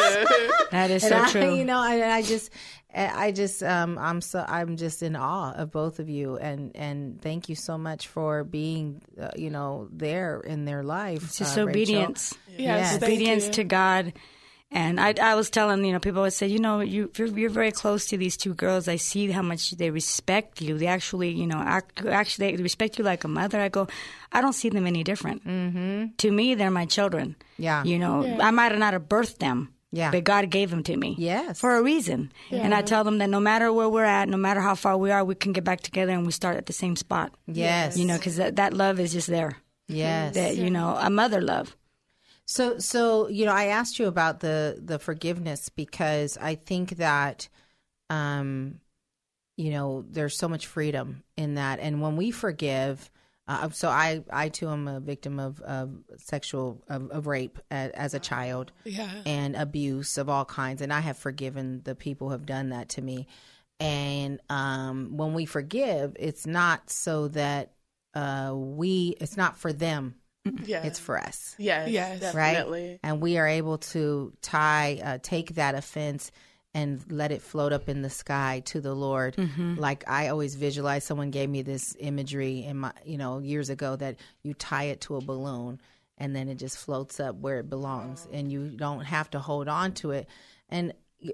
that 0.71 0.91
is 0.91 1.03
and 1.03 1.11
so 1.11 1.21
I, 1.21 1.29
true. 1.31 1.55
you 1.55 1.65
know, 1.65 1.79
I, 1.79 2.15
I 2.17 2.21
just, 2.21 2.51
I 2.95 3.31
just, 3.31 3.61
um, 3.61 3.97
I'm 3.97 4.21
so, 4.21 4.45
I'm 4.47 4.77
just 4.77 5.03
in 5.03 5.15
awe 5.17 5.51
of 5.51 5.71
both 5.71 5.99
of 5.99 6.07
you, 6.09 6.37
and 6.37 6.71
and 6.75 7.21
thank 7.21 7.49
you 7.49 7.55
so 7.55 7.77
much 7.77 8.07
for 8.07 8.43
being, 8.43 9.01
uh, 9.19 9.31
you 9.35 9.49
know, 9.49 9.89
there 9.91 10.39
in 10.39 10.63
their 10.65 10.83
life. 10.83 11.23
It's 11.23 11.37
just 11.37 11.57
uh, 11.57 11.61
obedience. 11.63 12.33
Yes, 12.47 12.59
Yes. 12.59 12.91
thank 12.97 13.03
obedience 13.03 13.45
you. 13.47 13.51
to 13.53 13.63
God 13.65 14.13
And 14.69 14.99
I, 14.99 15.13
I 15.21 15.35
was 15.35 15.49
telling, 15.49 15.85
you 15.85 15.93
know, 15.93 15.99
people 15.99 16.21
would 16.23 16.33
say, 16.33 16.47
you 16.47 16.59
know, 16.59 16.81
you, 16.81 17.09
you're, 17.17 17.27
you're 17.27 17.49
very 17.49 17.71
close 17.71 18.05
to 18.07 18.17
these 18.17 18.35
two 18.35 18.53
girls. 18.53 18.89
I 18.89 18.97
see 18.97 19.31
how 19.31 19.41
much 19.41 19.71
they 19.71 19.89
respect 19.91 20.61
you. 20.61 20.77
They 20.77 20.87
actually, 20.87 21.29
you 21.31 21.47
know, 21.47 21.57
act, 21.59 22.05
actually 22.05 22.55
they 22.57 22.61
respect 22.63 22.97
you 22.97 23.05
like 23.05 23.23
a 23.23 23.29
mother. 23.29 23.61
I 23.61 23.69
go, 23.69 23.87
I 24.33 24.41
don't 24.41 24.51
see 24.53 24.67
them 24.69 24.85
any 24.85 25.03
different. 25.05 25.47
Mm-hmm. 25.47 26.15
To 26.17 26.31
me, 26.31 26.55
they're 26.55 26.69
my 26.69 26.85
children. 26.85 27.37
Yeah. 27.57 27.83
You 27.85 27.97
know, 27.97 28.25
Yeah. 28.25 28.45
I 28.45 28.51
might 28.51 28.71
have 28.71 28.79
not 28.79 28.91
have 28.93 29.03
birthed 29.07 29.37
them. 29.37 29.73
Yeah. 29.93 30.11
But 30.11 30.25
God 30.25 30.49
gave 30.49 30.69
them 30.69 30.83
to 30.83 30.97
me. 30.97 31.15
Yes. 31.17 31.61
For 31.61 31.77
a 31.77 31.81
reason. 31.81 32.33
Yeah. 32.49 32.59
And 32.59 32.73
I 32.75 32.81
tell 32.81 33.05
them 33.05 33.19
that 33.19 33.29
no 33.29 33.39
matter 33.39 33.71
where 33.71 33.87
we're 33.87 34.03
at, 34.03 34.27
no 34.27 34.35
matter 34.35 34.59
how 34.59 34.75
far 34.75 34.97
we 34.97 35.11
are, 35.11 35.23
we 35.23 35.33
can 35.33 35.53
get 35.53 35.63
back 35.63 35.79
together 35.79 36.11
and 36.11 36.25
we 36.25 36.33
start 36.33 36.57
at 36.57 36.65
the 36.65 36.73
same 36.73 36.97
spot. 36.97 37.33
Yes. 37.47 37.97
You 37.97 38.03
know, 38.03 38.17
because 38.17 38.35
that, 38.35 38.57
that 38.57 38.73
love 38.73 38.99
is 38.99 39.13
just 39.13 39.27
there. 39.29 39.55
Yes. 39.87 40.35
That, 40.35 40.57
you 40.57 40.69
know, 40.69 40.97
a 40.99 41.09
mother 41.09 41.39
love. 41.39 41.73
So, 42.47 42.79
so 42.79 43.27
you 43.27 43.45
know, 43.45 43.51
I 43.51 43.65
asked 43.65 43.99
you 43.99 44.07
about 44.07 44.39
the 44.39 44.79
the 44.83 44.99
forgiveness 44.99 45.69
because 45.69 46.37
I 46.39 46.55
think 46.55 46.91
that, 46.97 47.49
um, 48.09 48.79
you 49.57 49.71
know, 49.71 50.05
there's 50.09 50.37
so 50.37 50.47
much 50.47 50.65
freedom 50.65 51.23
in 51.35 51.55
that, 51.55 51.79
and 51.79 52.01
when 52.01 52.15
we 52.15 52.31
forgive, 52.31 53.11
uh, 53.49 53.69
so 53.71 53.89
I 53.89 54.23
I 54.31 54.47
too 54.49 54.69
am 54.69 54.87
a 54.87 54.99
victim 55.01 55.39
of 55.39 55.59
of 55.61 55.91
sexual 56.17 56.81
of, 56.87 57.11
of 57.11 57.27
rape 57.27 57.59
as, 57.69 57.91
as 57.91 58.13
a 58.13 58.19
child, 58.19 58.71
Yeah. 58.85 59.09
and 59.25 59.55
abuse 59.57 60.17
of 60.17 60.29
all 60.29 60.45
kinds, 60.45 60.81
and 60.81 60.93
I 60.93 61.01
have 61.01 61.17
forgiven 61.17 61.81
the 61.83 61.95
people 61.95 62.27
who 62.27 62.31
have 62.31 62.45
done 62.45 62.69
that 62.69 62.87
to 62.89 63.01
me, 63.01 63.27
and 63.81 64.39
um, 64.49 65.17
when 65.17 65.33
we 65.33 65.45
forgive, 65.45 66.15
it's 66.17 66.47
not 66.47 66.89
so 66.89 67.27
that 67.29 67.73
uh, 68.13 68.53
we, 68.55 69.15
it's 69.19 69.35
not 69.37 69.57
for 69.57 69.73
them. 69.73 70.15
Yeah. 70.65 70.83
It's 70.83 70.99
for 70.99 71.17
us 71.17 71.55
Yes, 71.57 71.89
Yes. 71.89 72.19
definitely. 72.19 72.89
right? 72.91 72.99
And 73.03 73.21
we 73.21 73.37
are 73.37 73.47
able 73.47 73.77
to 73.93 74.33
tie, 74.41 74.99
uh, 75.03 75.17
take 75.21 75.55
that 75.55 75.75
offense 75.75 76.31
and 76.73 77.03
let 77.11 77.31
it 77.31 77.41
float 77.41 77.73
up 77.73 77.89
in 77.89 78.01
the 78.03 78.09
sky 78.09 78.61
to 78.65 78.79
the 78.81 78.93
Lord. 78.93 79.35
Like 79.77 80.03
I 80.07 80.27
always 80.27 80.55
visualize, 80.55 81.03
someone 81.03 81.31
gave 81.31 81.49
me 81.49 81.61
this 81.63 81.95
imagery 81.99 82.63
in 82.65 82.77
my, 82.77 82.91
you 83.03 83.17
know, 83.17 83.39
years 83.39 83.69
ago 83.69 83.95
that 83.95 84.17
you 84.43 84.53
tie 84.53 84.85
it 84.85 85.01
to 85.01 85.15
a 85.15 85.21
balloon 85.21 85.81
and 86.19 86.35
then 86.35 86.49
it 86.49 86.55
just 86.55 86.77
floats 86.77 87.19
up 87.19 87.35
where 87.35 87.59
it 87.59 87.69
belongs, 87.69 88.27
and 88.33 88.51
you 88.51 88.69
don't 88.69 89.01
have 89.05 89.29
to 89.31 89.39
hold 89.39 89.67
on 89.67 89.91
to 89.93 90.11
it. 90.11 90.27
And 90.69 90.93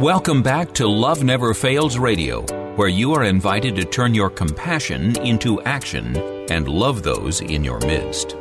Welcome 0.00 0.42
back 0.42 0.74
to 0.74 0.86
Love 0.86 1.24
Never 1.24 1.54
Fails 1.54 1.96
Radio, 1.96 2.42
where 2.76 2.88
you 2.88 3.14
are 3.14 3.24
invited 3.24 3.74
to 3.76 3.84
turn 3.84 4.14
your 4.14 4.28
compassion 4.28 5.18
into 5.20 5.62
action 5.62 6.18
and 6.50 6.68
love 6.68 7.02
those 7.02 7.40
in 7.40 7.64
your 7.64 7.80
midst. 7.80 8.36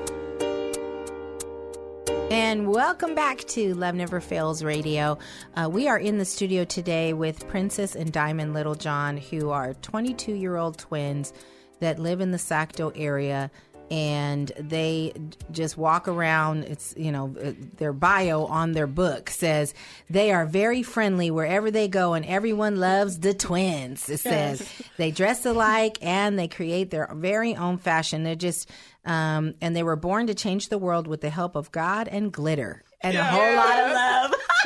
And 2.31 2.67
welcome 2.67 3.13
back 3.13 3.39
to 3.49 3.75
Love 3.75 3.93
Never 3.95 4.19
Fails 4.19 4.63
Radio. 4.63 5.19
Uh, 5.55 5.69
we 5.71 5.87
are 5.87 5.99
in 5.99 6.17
the 6.17 6.25
studio 6.25 6.65
today 6.65 7.13
with 7.13 7.47
Princess 7.47 7.95
and 7.95 8.11
Diamond 8.11 8.53
Littlejohn, 8.53 9.17
who 9.17 9.51
are 9.51 9.75
22 9.75 10.33
year 10.33 10.55
old 10.57 10.77
twins 10.77 11.33
that 11.81 11.99
live 11.99 12.21
in 12.21 12.31
the 12.31 12.37
Sacto 12.37 12.91
area. 12.95 13.51
And 13.91 14.51
they 14.59 15.13
just 15.51 15.77
walk 15.77 16.07
around. 16.07 16.63
It's, 16.63 16.95
you 16.97 17.11
know, 17.11 17.35
uh, 17.39 17.51
their 17.77 17.93
bio 17.93 18.45
on 18.45 18.71
their 18.71 18.87
book 18.87 19.29
says 19.29 19.75
they 20.09 20.31
are 20.31 20.47
very 20.47 20.81
friendly 20.81 21.29
wherever 21.29 21.69
they 21.69 21.87
go, 21.87 22.15
and 22.15 22.25
everyone 22.25 22.77
loves 22.77 23.19
the 23.19 23.35
twins. 23.35 24.09
It 24.09 24.21
says 24.21 24.61
Yes. 24.61 24.81
they 24.97 25.11
dress 25.11 25.45
alike 25.45 25.99
and 26.01 26.39
they 26.39 26.47
create 26.47 26.89
their 26.89 27.07
very 27.13 27.55
own 27.55 27.77
fashion. 27.77 28.23
They're 28.23 28.33
just, 28.33 28.71
um, 29.05 29.53
and 29.61 29.75
they 29.75 29.83
were 29.83 29.95
born 29.95 30.27
to 30.27 30.33
change 30.33 30.69
the 30.69 30.77
world 30.77 31.07
with 31.07 31.21
the 31.21 31.29
help 31.29 31.55
of 31.55 31.71
God 31.71 32.07
and 32.07 32.31
glitter 32.31 32.83
and 33.01 33.15
a 33.17 33.23
whole 33.23 33.55
lot 33.55 33.79
of 33.79 33.91
love. 33.91 34.33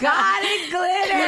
God 0.00 0.44
and 0.44 0.70
glitter. 0.70 1.26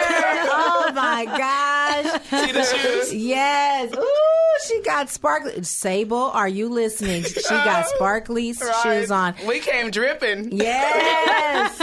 Oh 0.50 0.90
my 0.94 1.24
gosh. 1.26 2.22
See 2.22 2.52
the 2.52 2.64
shoes? 2.64 3.14
Yes. 3.14 3.94
Ooh, 3.96 4.66
she 4.66 4.82
got 4.82 5.08
sparkly. 5.08 5.62
Sable, 5.62 6.16
are 6.18 6.48
you 6.48 6.68
listening? 6.68 7.22
She 7.22 7.40
got 7.48 7.86
sparkly 7.94 8.52
Right. 8.52 8.74
shoes 8.82 9.10
on. 9.10 9.34
We 9.46 9.60
came 9.60 9.90
dripping. 9.90 10.52
Yes. 10.52 11.78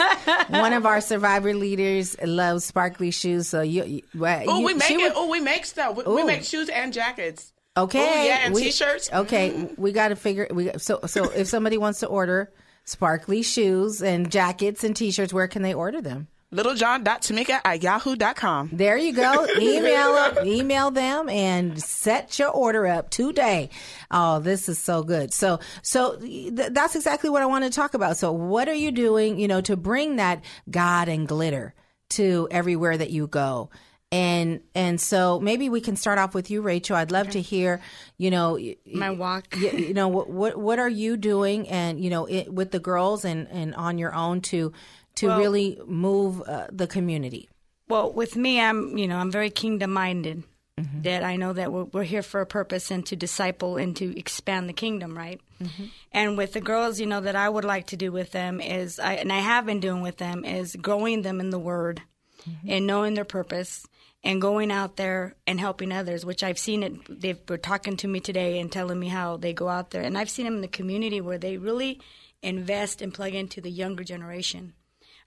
One 0.50 0.74
of 0.74 0.86
our 0.86 1.02
survivor 1.02 1.54
leaders 1.54 2.16
loves 2.22 2.66
sparkly 2.66 3.12
shoes. 3.12 3.48
So 3.48 3.62
you, 3.62 3.84
you, 3.86 4.02
well, 4.16 4.44
Oh, 4.48 4.62
we 4.62 4.74
make 4.74 4.84
she 4.88 4.96
it. 4.96 5.14
Oh, 5.16 5.30
we 5.30 5.40
make 5.40 5.66
stuff. 5.66 5.96
We, 5.96 6.04
we 6.14 6.24
make 6.24 6.44
shoes 6.44 6.70
and 6.70 6.92
jackets. 6.94 7.52
Okay. 7.78 8.00
Oh, 8.00 8.24
yeah, 8.24 8.40
and 8.44 8.54
we- 8.54 8.64
t-shirts. 8.64 9.10
Okay, 9.12 9.52
mm-hmm. 9.52 9.82
we 9.82 9.92
got 9.92 10.10
to 10.10 10.16
figure. 10.16 10.48
We 10.52 10.72
so 10.78 11.02
so 11.06 11.30
if 11.36 11.48
somebody 11.48 11.78
wants 11.78 12.00
to 12.00 12.08
order 12.08 12.52
sparkly 12.86 13.42
shoes 13.42 14.02
and 14.02 14.32
jackets 14.32 14.84
and 14.84 14.96
t-shirts, 14.96 15.34
where 15.34 15.48
can 15.48 15.62
they 15.62 15.74
order 15.74 16.02
them? 16.02 16.28
Littlejohn.tamika 16.52 17.60
at 17.66 17.84
yahoo.com. 17.84 18.70
There 18.72 18.98
you 18.98 19.14
go. 19.14 19.46
Email 19.60 20.14
them, 20.14 20.46
email 20.46 20.92
them, 20.92 21.28
and 21.28 21.82
set 21.82 22.40
your 22.40 22.50
order 22.50 22.88
up 22.88 23.10
today. 23.10 23.70
Oh, 24.10 24.40
this 24.40 24.70
is 24.70 24.80
so 24.80 25.04
good. 25.04 25.34
So, 25.34 25.60
so 25.82 26.18
th- 26.18 26.72
that's 26.72 26.96
exactly 26.96 27.30
what 27.30 27.42
I 27.42 27.48
want 27.48 27.66
to 27.66 27.72
talk 27.72 27.94
about. 27.94 28.16
So, 28.16 28.32
what 28.32 28.70
are 28.70 28.76
you 28.76 28.92
doing, 28.92 29.38
you 29.38 29.50
know, 29.50 29.60
to 29.62 29.76
bring 29.76 30.16
that 30.16 30.46
God 30.70 31.10
and 31.10 31.28
glitter 31.28 31.74
to 32.12 32.48
everywhere 32.52 32.96
that 32.96 33.10
you 33.10 33.28
go? 33.28 33.70
And 34.16 34.62
and 34.74 35.02
so 35.02 35.40
maybe 35.42 35.68
we 35.70 35.82
can 35.82 35.96
start 35.98 36.18
off 36.20 36.34
with 36.34 36.50
you, 36.50 36.62
Rachel. 36.62 36.96
I'd 36.96 37.12
love 37.12 37.30
to 37.32 37.42
hear, 37.42 37.82
you 38.18 38.32
know, 38.32 38.58
My 38.86 39.10
walk. 39.12 39.44
you, 39.58 39.70
you 39.72 39.94
know 39.94 40.08
what 40.08 40.30
what 40.30 40.54
what 40.68 40.80
are 40.80 40.88
you 41.04 41.18
doing 41.18 41.68
and 41.68 42.00
you 42.04 42.10
know 42.10 42.26
it, 42.26 42.46
with 42.60 42.72
the 42.72 42.80
girls 42.80 43.26
and 43.26 43.48
and 43.52 43.76
on 43.76 43.98
your 43.98 44.14
own 44.16 44.40
to 44.52 44.72
to 45.16 45.28
Well- 45.28 45.40
really 45.40 45.68
move 45.86 46.42
uh, 46.48 46.68
the 46.72 46.88
community 46.88 47.50
Well, 47.90 48.08
with 48.14 48.36
me, 48.38 48.54
I'm 48.68 48.98
you 48.98 49.08
know 49.10 49.18
I'm 49.18 49.32
very 49.32 49.50
kingdom 49.50 49.92
minded. 49.92 50.44
Mm-hmm. 50.80 51.02
That 51.04 51.24
I 51.24 51.36
know 51.38 51.54
that 51.54 51.72
we're, 51.72 51.86
we're 51.94 52.04
here 52.04 52.22
for 52.24 52.42
a 52.42 52.46
purpose 52.46 52.92
and 52.92 53.06
to 53.06 53.16
disciple 53.16 53.78
and 53.78 53.96
to 53.96 54.06
expand 54.20 54.68
the 54.68 54.74
kingdom, 54.74 55.18
right? 55.18 55.40
Mm-hmm. 55.64 55.86
And 56.12 56.38
with 56.38 56.52
the 56.52 56.60
girls, 56.72 57.00
you 57.00 57.06
know 57.06 57.22
that 57.22 57.36
I 57.36 57.48
would 57.48 57.64
like 57.64 57.86
to 57.88 57.96
do 57.98 58.12
with 58.12 58.32
them 58.32 58.60
is, 58.60 59.00
I, 59.00 59.14
and 59.24 59.32
I 59.32 59.40
have 59.40 59.66
been 59.66 59.80
doing 59.80 60.02
with 60.02 60.18
them 60.18 60.44
is 60.44 60.76
growing 60.76 61.22
them 61.22 61.40
in 61.40 61.50
the 61.50 61.60
Word 61.60 62.02
Mm-hmm. 62.46 62.70
and 62.74 62.86
knowing 62.86 63.14
their 63.16 63.26
purpose 63.26 63.88
and 64.26 64.42
going 64.42 64.72
out 64.72 64.98
there 64.98 65.36
and 65.48 65.60
helping 65.60 65.94
others. 65.94 66.26
Which 66.26 66.44
I've 66.44 66.60
seen 66.60 66.84
it. 66.84 67.22
They 67.22 67.40
were 67.48 67.58
talking 67.58 67.96
to 67.98 68.08
me 68.10 68.20
today 68.20 68.60
and 68.60 68.70
telling 68.70 69.00
me 69.00 69.08
how 69.08 69.38
they 69.38 69.54
go 69.54 69.70
out 69.70 69.92
there, 69.92 70.02
and 70.02 70.18
I've 70.18 70.30
seen 70.30 70.46
them 70.46 70.56
in 70.56 70.62
the 70.62 70.68
community 70.68 71.22
where 71.22 71.38
they 71.38 71.56
really 71.56 72.02
invest 72.42 73.02
and 73.02 73.14
plug 73.14 73.34
into 73.34 73.62
the 73.62 73.72
younger 73.72 74.04
generation. 74.04 74.74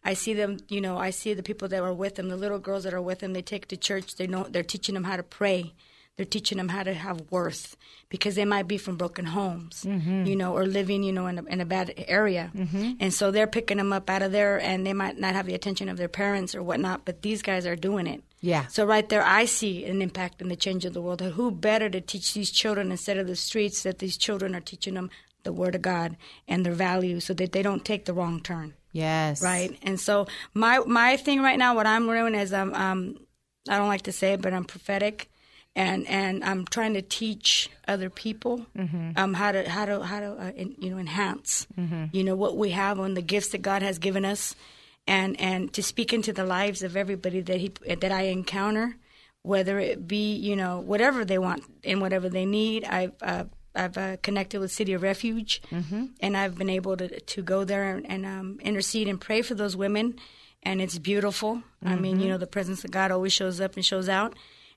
I 0.05 0.15
see 0.15 0.33
them, 0.33 0.59
you 0.69 0.81
know, 0.81 0.97
I 0.97 1.11
see 1.11 1.35
the 1.35 1.43
people 1.43 1.69
that 1.69 1.83
are 1.83 1.93
with 1.93 2.15
them, 2.15 2.29
the 2.29 2.37
little 2.37 2.61
girls 2.61 2.85
that 2.85 2.95
are 2.95 3.03
with 3.03 3.19
them. 3.19 3.33
They 3.33 3.43
take 3.43 3.67
to 3.69 3.77
church. 3.77 4.17
They 4.17 4.27
know 4.27 4.47
they're 4.49 4.63
teaching 4.63 4.95
them 4.95 5.05
how 5.05 5.17
to 5.17 5.23
pray. 5.23 5.75
They're 6.17 6.27
teaching 6.27 6.59
them 6.59 6.69
how 6.69 6.83
to 6.83 6.95
have 6.95 7.31
worth 7.31 7.77
because 8.09 8.35
they 8.35 8.45
might 8.45 8.67
be 8.67 8.77
from 8.79 8.97
broken 8.97 9.25
homes, 9.25 9.85
mm-hmm. 9.87 10.25
you 10.25 10.35
know, 10.35 10.53
or 10.53 10.67
living, 10.67 11.05
you 11.05 11.13
know, 11.13 11.27
in 11.27 11.39
a, 11.39 11.45
in 11.45 11.61
a 11.61 11.65
bad 11.65 11.95
area. 12.09 12.51
Mm-hmm. 12.57 12.93
And 12.99 13.15
so 13.15 13.31
they're 13.31 13.47
picking 13.47 13.77
them 13.77 13.93
up 13.93 14.11
out 14.11 14.23
of 14.23 14.33
there, 14.33 14.61
and 14.61 14.85
they 14.85 14.93
might 14.93 15.19
not 15.19 15.35
have 15.35 15.47
the 15.47 15.55
attention 15.55 15.89
of 15.89 15.97
their 15.97 16.09
parents 16.09 16.57
or 16.57 16.63
whatnot. 16.63 17.05
But 17.05 17.23
these 17.23 17.41
guys 17.43 17.67
are 17.67 17.77
doing 17.77 18.09
it. 18.09 18.25
Yeah. 18.41 18.67
So 18.67 18.85
right 18.85 19.09
there, 19.09 19.25
I 19.25 19.47
see 19.47 19.85
an 19.85 20.01
impact 20.03 20.41
in 20.41 20.49
the 20.49 20.57
change 20.57 20.85
of 20.85 20.93
the 20.95 21.01
world. 21.03 21.21
Who 21.21 21.51
better 21.51 21.89
to 21.91 22.01
teach 22.01 22.35
these 22.35 22.51
children 22.51 22.91
instead 22.91 23.19
of 23.19 23.27
the 23.27 23.37
streets 23.37 23.83
that 23.83 23.99
these 23.99 24.17
children 24.17 24.55
are 24.55 24.61
teaching 24.61 24.95
them 24.95 25.11
the 25.43 25.53
Word 25.53 25.75
of 25.75 25.83
God 25.83 26.17
and 26.47 26.65
their 26.65 26.73
values, 26.75 27.25
so 27.25 27.35
that 27.35 27.53
they 27.53 27.63
don't 27.63 27.85
take 27.85 28.05
the 28.05 28.13
wrong 28.13 28.41
turn 28.41 28.75
yes 28.93 29.43
right? 29.43 29.77
And 29.83 29.99
so 30.01 30.27
my 30.55 30.79
my 30.87 31.17
thing 31.17 31.41
right 31.43 31.59
now, 31.59 31.75
what 31.75 31.87
I'm 31.87 32.07
doing 32.07 32.35
is 32.35 32.53
I'm 32.53 32.75
um 32.75 33.17
I 33.69 33.77
don't 33.79 33.89
like 33.89 34.03
to 34.03 34.13
say 34.13 34.33
it, 34.35 34.41
but 34.43 34.53
I'm 34.53 34.65
prophetic, 34.65 35.31
and 35.77 36.07
and 36.09 36.43
I'm 36.45 36.65
trying 36.67 36.95
to 36.95 37.03
teach 37.03 37.71
other 37.87 38.11
people 38.11 38.67
um 39.17 39.35
how 39.35 39.53
to 39.53 39.69
how 39.69 39.85
to 39.85 40.03
how 40.03 40.21
to 40.21 40.31
uh, 40.45 40.53
en- 40.57 40.75
you 40.79 40.91
know 40.91 40.99
enhance 40.99 41.67
you 42.13 42.23
know 42.25 42.37
what 42.37 42.57
we 42.57 42.71
have 42.71 42.99
on 43.01 43.15
the 43.15 43.23
gifts 43.23 43.49
that 43.51 43.63
God 43.63 43.83
has 43.83 43.99
given 43.99 44.25
us, 44.25 44.55
and 45.09 45.41
and 45.41 45.73
to 45.73 45.83
speak 45.83 46.13
into 46.13 46.33
the 46.33 46.45
lives 46.45 46.83
of 46.85 46.97
everybody 46.97 47.41
that 47.41 47.59
he 47.61 47.73
that 48.03 48.13
I 48.13 48.23
encounter. 48.25 48.97
Whether 49.43 49.79
it 49.79 50.07
be, 50.07 50.35
you 50.35 50.57
know, 50.57 50.81
whatever 50.81 51.25
they 51.25 51.39
want 51.39 51.63
and 51.83 52.01
whatever 52.03 52.29
they 52.29 52.45
need, 52.45 52.85
I've 52.85 53.13
uh, 53.23 53.45
I've 53.75 53.97
uh, 53.97 54.17
connected 54.23 54.61
with 54.61 54.71
City 54.73 54.93
of 54.93 55.03
Refuge, 55.03 55.63
and 56.21 56.37
I've 56.37 56.57
been 56.59 56.69
able 56.69 56.97
to 56.99 57.09
to 57.21 57.43
go 57.43 57.65
there 57.65 57.85
and, 57.95 58.05
and 58.11 58.27
um, 58.27 58.59
intercede 58.61 59.09
and 59.09 59.19
pray 59.19 59.41
for 59.43 59.55
those 59.55 59.75
women, 59.77 60.17
and 60.63 60.83
it's 60.83 60.99
beautiful. 60.99 61.63
I 61.85 61.95
mean, 62.03 62.17
you 62.21 62.29
know, 62.29 62.37
the 62.39 62.47
presence 62.49 62.85
of 62.85 62.91
God 62.91 63.11
always 63.11 63.33
shows 63.33 63.61
up 63.61 63.77
and 63.77 63.85
shows 63.85 64.09
out, 64.09 64.35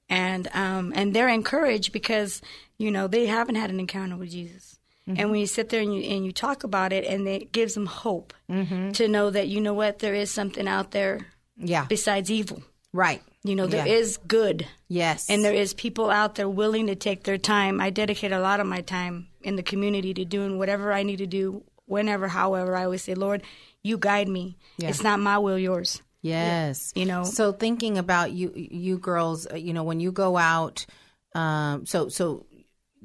and 0.08 0.48
um, 0.54 0.94
and 0.96 1.14
they're 1.14 1.28
encouraged 1.28 1.92
because 1.92 2.42
you 2.78 2.92
know 2.92 3.08
they 3.08 3.26
haven't 3.26 3.56
had 3.56 3.72
an 3.72 3.80
encounter 3.80 4.16
with 4.16 4.30
Jesus. 4.32 4.78
And 5.08 5.30
when 5.32 5.40
you 5.42 5.48
sit 5.48 5.70
there 5.70 5.82
and 5.82 5.94
you 5.94 6.02
and 6.04 6.26
you 6.26 6.32
talk 6.32 6.64
about 6.64 6.94
it, 6.94 7.06
and 7.06 7.28
it 7.28 7.52
gives 7.52 7.74
them 7.74 7.86
hope 7.88 8.34
to 8.48 9.08
know 9.08 9.30
that 9.30 9.48
you 9.48 9.60
know 9.60 9.74
what 9.74 10.00
there 10.00 10.14
is 10.14 10.32
something 10.32 10.68
out 10.68 10.92
there 10.92 11.28
yeah 11.58 11.86
besides 11.90 12.30
evil. 12.32 12.64
right 12.94 13.22
You 13.44 13.56
know, 13.56 13.68
there 13.68 13.86
Yeah. 13.88 13.98
is 14.00 14.18
good. 14.28 14.68
yes 14.88 15.30
And 15.30 15.44
there 15.44 15.54
is 15.64 15.74
people 15.74 16.10
out 16.12 16.36
there 16.36 16.48
willing 16.50 16.88
to 16.88 16.96
take 16.96 17.24
their 17.24 17.38
time. 17.40 17.82
I 17.82 17.90
dedicate 17.90 18.32
a 18.32 18.40
lot 18.40 18.60
of 18.62 18.68
my 18.68 18.82
time 18.82 19.28
in 19.42 19.56
the 19.58 19.64
community 19.64 20.14
to 20.14 20.24
doing 20.26 20.58
whatever 20.60 20.94
I 20.94 21.04
need 21.04 21.18
to 21.18 21.28
do, 21.28 21.64
whenever, 21.86 22.28
however. 22.28 22.76
I 22.78 22.84
always 22.86 23.04
say, 23.04 23.16
Lord, 23.16 23.42
you 23.84 23.98
guide 23.98 24.28
me. 24.30 24.56
Yeah. 24.78 24.90
It's 24.90 25.04
not 25.04 25.20
my 25.20 25.38
will, 25.40 25.58
yours. 25.60 26.02
Yes. 26.22 26.92
You 26.96 27.06
know. 27.06 27.24
So 27.24 27.52
thinking 27.52 27.98
about 27.98 28.32
you 28.32 28.54
you 28.56 28.98
girls, 29.00 29.48
uh, 29.52 29.56
you 29.58 29.74
know, 29.74 29.84
when 29.84 30.00
you 30.00 30.12
go 30.12 30.38
out 30.38 30.86
um 31.34 31.86
so 31.86 32.10
so 32.10 32.46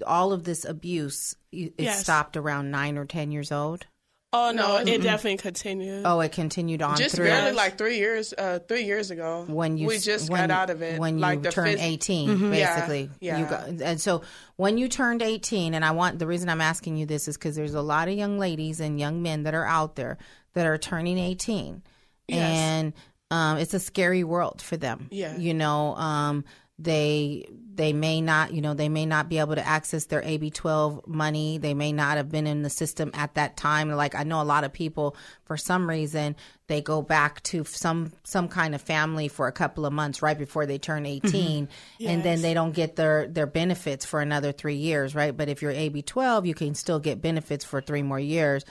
all 0.07 0.33
of 0.33 0.45
this 0.45 0.65
abuse 0.69 1.35
it 1.57 1.75
Yes. 1.79 2.01
stopped 2.01 2.37
around 2.37 2.71
9 2.71 2.99
or 2.99 3.05
10 3.05 3.31
years 3.33 3.51
old. 3.53 3.87
Oh 4.33 4.51
no, 4.55 4.77
it 4.79 5.03
definitely 5.03 5.39
continued. 5.39 6.03
Oh, 6.05 6.21
it 6.21 6.33
continued 6.33 6.83
on 6.83 6.97
Just 6.97 7.15
through 7.17 7.27
barely 7.27 7.53
like 7.53 7.79
three 7.79 7.97
years, 7.97 8.35
uh, 8.37 8.59
three 8.69 8.83
years 8.85 9.11
ago. 9.11 9.45
when 9.49 9.79
you 9.79 9.87
we 9.87 9.99
just 9.99 10.29
when, 10.29 10.49
got 10.49 10.51
out 10.63 10.71
of 10.71 10.83
it. 10.83 10.99
when 11.01 11.21
like 11.21 11.43
you 11.45 11.51
turned 11.51 11.79
phys- 11.79 11.83
18 11.83 12.53
Yeah, 12.53 12.75
basically 12.75 13.11
yeah. 13.21 13.39
you 13.39 13.47
got, 13.47 13.69
and 13.69 13.99
so 14.01 14.23
when 14.57 14.77
you 14.77 14.89
turned 14.89 15.23
18 15.23 15.73
and 15.73 15.85
i 15.85 15.93
want 15.93 16.19
the 16.19 16.27
reason 16.27 16.49
i'm 16.51 16.61
asking 16.61 16.97
you 16.97 17.07
this 17.07 17.29
is 17.29 17.39
because 17.39 17.57
there's 17.57 17.73
a 17.75 17.81
lot 17.81 18.09
of 18.09 18.15
young 18.15 18.39
ladies 18.39 18.81
and 18.81 18.99
young 19.01 19.23
men 19.23 19.45
that 19.45 19.55
are 19.55 19.65
out 19.65 19.95
there 19.97 20.19
that 20.53 20.67
are 20.67 20.77
turning 20.77 21.17
18 21.19 21.83
Yes. 22.29 22.39
and 22.59 22.93
um, 23.31 23.59
it's 23.59 23.73
a 23.75 23.81
scary 23.81 24.25
world 24.25 24.61
for 24.61 24.77
them 24.77 25.07
Yeah. 25.11 25.37
you 25.39 25.55
know 25.55 25.95
um, 25.95 26.45
they 26.79 27.49
they 27.75 27.93
may 27.93 28.21
not 28.21 28.53
you 28.53 28.61
know 28.61 28.75
they 28.75 28.89
may 28.89 29.07
not 29.07 29.29
be 29.29 29.39
able 29.39 29.55
to 29.55 29.67
access 29.67 30.07
their 30.07 30.23
ab12 30.23 31.07
money. 31.07 31.57
They 31.59 31.73
may 31.73 31.93
not 31.93 32.19
have 32.19 32.31
been 32.31 32.47
in 32.47 32.63
the 32.63 32.71
system 32.71 33.11
at 33.15 33.35
that 33.35 33.57
time. 33.57 33.91
Like 33.91 34.15
i 34.15 34.23
know 34.25 34.43
a 34.43 34.45
lot 34.45 34.65
of 34.65 34.73
people 34.73 35.17
for 35.45 35.57
some 35.57 35.89
reason 35.89 36.37
they 36.67 36.83
go 36.83 37.01
back 37.01 37.43
to 37.45 37.65
some 37.65 38.13
some 38.25 38.49
kind 38.49 38.75
of 38.75 38.83
family 38.83 39.29
for 39.29 39.47
a 39.47 39.53
couple 39.53 39.87
of 39.87 39.93
months 39.93 40.21
right 40.21 40.39
before 40.39 40.67
they 40.67 40.79
turn 40.79 41.05
mm-hmm. 41.05 41.27
18 41.27 41.69
and 42.07 42.23
then 42.23 42.43
they 42.43 42.53
don't 42.53 42.73
get 42.73 42.97
their 42.97 43.27
their 43.27 43.47
benefits 43.47 44.05
for 44.05 44.21
another 44.21 44.53
3 44.53 44.75
years 44.75 45.15
right? 45.15 45.35
But 45.35 45.49
if 45.49 45.63
you're 45.63 45.73
ab12 45.73 46.47
you 46.47 46.55
can 46.55 46.75
still 46.75 46.99
get 46.99 47.23
benefits 47.23 47.65
for 47.65 47.81
3 47.81 48.03
more 48.03 48.21
years. 48.21 48.65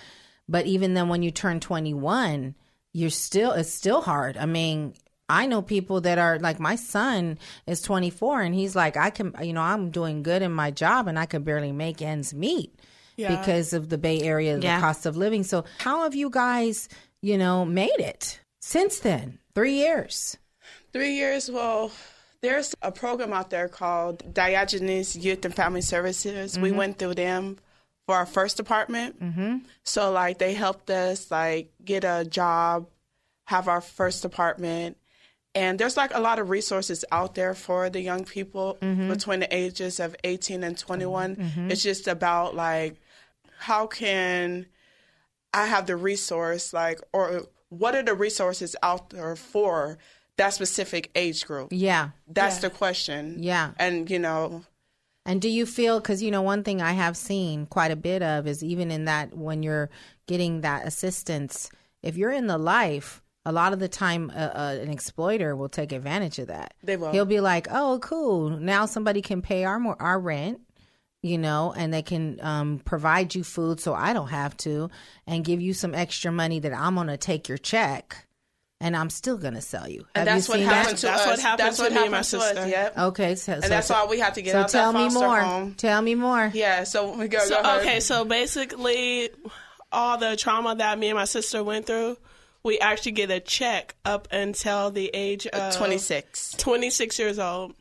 But 0.47 0.67
even 0.67 0.93
then 0.93 1.09
when 1.09 1.23
you 1.23 1.31
turn 1.31 1.59
21 1.59 2.53
you're 2.93 3.09
still 3.09 3.51
it's 3.53 3.73
still 3.73 4.01
hard. 4.01 4.37
I 4.37 4.45
mean 4.45 4.93
I 5.27 5.47
know 5.47 5.61
people 5.61 6.01
that 6.01 6.17
are 6.17 6.37
like 6.39 6.59
my 6.59 6.75
son 6.75 7.39
is 7.65 7.81
24 7.81 8.41
and 8.41 8.53
he's 8.53 8.75
like 8.75 8.95
I 8.97 9.09
can 9.09 9.33
you 9.41 9.53
know 9.53 9.61
I'm 9.61 9.89
doing 9.89 10.21
good 10.23 10.41
in 10.41 10.51
my 10.51 10.71
job 10.71 11.07
and 11.07 11.17
I 11.17 11.25
can 11.25 11.43
barely 11.43 11.71
make 11.71 12.01
ends 12.01 12.33
meet 12.33 12.75
Yeah. 13.17 13.35
because 13.35 13.73
of 13.73 13.89
the 13.89 13.97
Bay 13.97 14.21
Area 14.21 14.55
the 14.57 14.63
Yeah. 14.63 14.79
cost 14.79 15.05
of 15.05 15.17
living. 15.17 15.43
So 15.43 15.65
how 15.79 16.03
have 16.03 16.13
you 16.15 16.29
guys, 16.29 16.89
you 17.21 17.37
know, 17.37 17.65
made 17.65 17.99
it 17.99 18.39
since 18.59 18.99
then? 18.99 19.39
3 19.55 19.73
years. 19.73 20.37
Three 20.93 21.13
years. 21.15 21.49
Well, 21.49 21.91
there's 22.41 22.75
a 22.81 22.91
program 22.91 23.33
out 23.33 23.49
there 23.49 23.67
called 23.67 24.33
Diogenes 24.33 25.15
Youth 25.15 25.43
and 25.45 25.55
Family 25.55 25.81
Services. 25.81 26.59
We 26.59 26.71
went 26.71 26.99
through 26.99 27.15
them 27.15 27.57
for 28.05 28.15
our 28.15 28.25
first 28.27 28.59
apartment. 28.59 29.19
Mm-hmm. 29.21 29.57
So 29.83 30.11
like 30.11 30.37
they 30.37 30.53
helped 30.53 30.89
us 30.91 31.31
like 31.31 31.71
get 31.83 32.03
a 32.03 32.23
job, 32.23 32.87
have 33.45 33.67
our 33.67 33.81
first 33.81 34.23
apartment. 34.25 34.97
And 35.55 35.79
there's 35.79 35.95
like 35.95 36.13
a 36.13 36.19
lot 36.19 36.37
of 36.37 36.49
resources 36.49 37.05
out 37.13 37.33
there 37.33 37.53
for 37.55 37.89
the 37.89 38.01
young 38.01 38.25
people 38.25 38.77
mm-hmm. 38.81 39.09
between 39.09 39.39
the 39.39 39.55
ages 39.55 40.01
of 40.01 40.13
18 40.25 40.63
and 40.63 40.77
21. 40.77 41.35
Mm-hmm. 41.35 41.43
Mm-hmm. 41.43 41.71
It's 41.71 41.81
just 41.81 42.07
about 42.07 42.55
like 42.55 42.99
how 43.57 43.87
can 43.87 44.65
I 45.53 45.65
have 45.65 45.87
the 45.87 45.95
resource 45.95 46.73
like 46.73 46.99
or 47.13 47.43
what 47.69 47.95
are 47.95 48.03
the 48.03 48.13
resources 48.13 48.75
out 48.83 49.09
there 49.09 49.35
for 49.37 49.97
that 50.37 50.53
specific 50.53 51.09
age 51.15 51.45
group? 51.45 51.69
Yeah. 51.71 52.09
That's 52.27 52.59
the 52.59 52.69
question. 52.69 53.37
Yeah. 53.39 53.71
And 53.77 54.11
you 54.11 54.19
know, 54.19 54.65
And 55.25 55.41
do 55.41 55.49
you 55.49 55.65
feel 55.65 56.01
because 56.01 56.21
you 56.21 56.31
know 56.31 56.41
one 56.41 56.63
thing 56.63 56.81
I 56.81 56.91
have 56.91 57.15
seen 57.15 57.65
quite 57.65 57.91
a 57.91 57.95
bit 57.95 58.21
of 58.21 58.45
is 58.45 58.61
even 58.61 58.91
in 58.91 59.05
that 59.05 59.35
when 59.35 59.63
you're 59.63 59.89
getting 60.27 60.61
that 60.61 60.85
assistance, 60.85 61.69
if 62.03 62.17
you're 62.17 62.31
in 62.31 62.47
the 62.47 62.57
life, 62.57 63.21
a 63.45 63.51
lot 63.51 63.73
of 63.73 63.79
the 63.79 63.87
time 63.87 64.31
uh, 64.35 64.39
uh, 64.39 64.77
an 64.81 64.89
exploiter 64.89 65.55
will 65.55 65.69
take 65.69 65.91
advantage 65.91 66.39
of 66.39 66.47
that. 66.47 66.73
They 66.83 66.97
will. 66.97 67.11
He'll 67.11 67.25
be 67.25 67.39
like, 67.39 67.67
"Oh, 67.71 67.99
cool! 68.01 68.49
Now 68.51 68.85
somebody 68.85 69.21
can 69.21 69.41
pay 69.41 69.63
our 69.65 69.79
more 69.79 69.95
our 70.01 70.19
rent." 70.19 70.61
you 71.21 71.39
know, 71.39 71.73
and 71.75 71.91
they 71.91 72.03
can 72.03 72.39
um, 72.43 72.77
provide 72.85 73.33
you 73.33 73.43
food 73.43 73.79
so 73.79 73.95
I 73.95 74.13
don't 74.13 74.27
have 74.27 74.55
to, 74.57 74.91
and 75.25 75.43
give 75.43 75.59
you 75.59 75.73
some 75.73 75.95
extra 75.95 76.31
money 76.31 76.59
that 76.59 76.71
I'm 76.71 76.93
going 76.93 77.07
to 77.07 77.17
take 77.17 77.49
your 77.49 77.57
check, 77.57 78.27
and 78.79 78.95
I'm 78.95 79.09
still 79.09 79.35
going 79.35 79.55
to 79.55 79.61
sell 79.61 79.89
you. 79.89 80.05
And 80.13 80.27
Have 80.29 80.35
that's 80.37 80.47
you 80.47 80.51
what 80.51 80.59
seen 80.59 80.67
happened 80.67 80.97
that? 80.97 81.01
to 81.01 81.05
That's 81.07 81.21
us. 81.21 81.27
what 81.27 81.39
happened 81.39 81.65
that's 81.67 81.77
to 81.77 81.83
what 81.83 81.91
me 81.93 82.01
and 82.03 82.11
my 82.11 82.17
happened 82.17 82.29
to 82.29 82.37
us, 82.37 82.47
sister. 82.49 82.67
Yep. 82.67 82.97
Okay, 82.99 83.35
so, 83.35 83.53
And 83.53 83.63
so 83.63 83.69
that's 83.69 83.87
tell- 83.87 84.05
why 84.05 84.11
we 84.11 84.19
had 84.19 84.35
to 84.35 84.43
get 84.43 84.51
so 84.51 84.59
out 84.59 84.69
tell 84.69 84.93
that 84.93 84.99
me 84.99 85.05
foster 85.05 85.19
more. 85.27 85.39
home. 85.41 85.73
Tell 85.73 86.01
me 86.03 86.13
more. 86.13 86.51
Yeah, 86.53 86.83
so 86.83 87.17
we 87.17 87.27
go, 87.27 87.39
So, 87.39 87.59
go 87.63 87.79
okay, 87.79 88.01
so 88.01 88.23
basically, 88.23 89.31
all 89.91 90.19
the 90.19 90.35
trauma 90.35 90.75
that 90.75 90.99
me 90.99 91.07
and 91.09 91.17
my 91.17 91.25
sister 91.25 91.63
went 91.63 91.87
through, 91.87 92.17
we 92.65 92.79
actually 92.79 93.11
get 93.11 93.29
a 93.29 93.39
check 93.39 93.95
up 94.03 94.27
until 94.31 94.89
the 94.89 95.11
age 95.13 95.45
of 95.45 95.75
26. 95.75 96.53
26 96.57 97.19
years 97.19 97.37
old. 97.37 97.75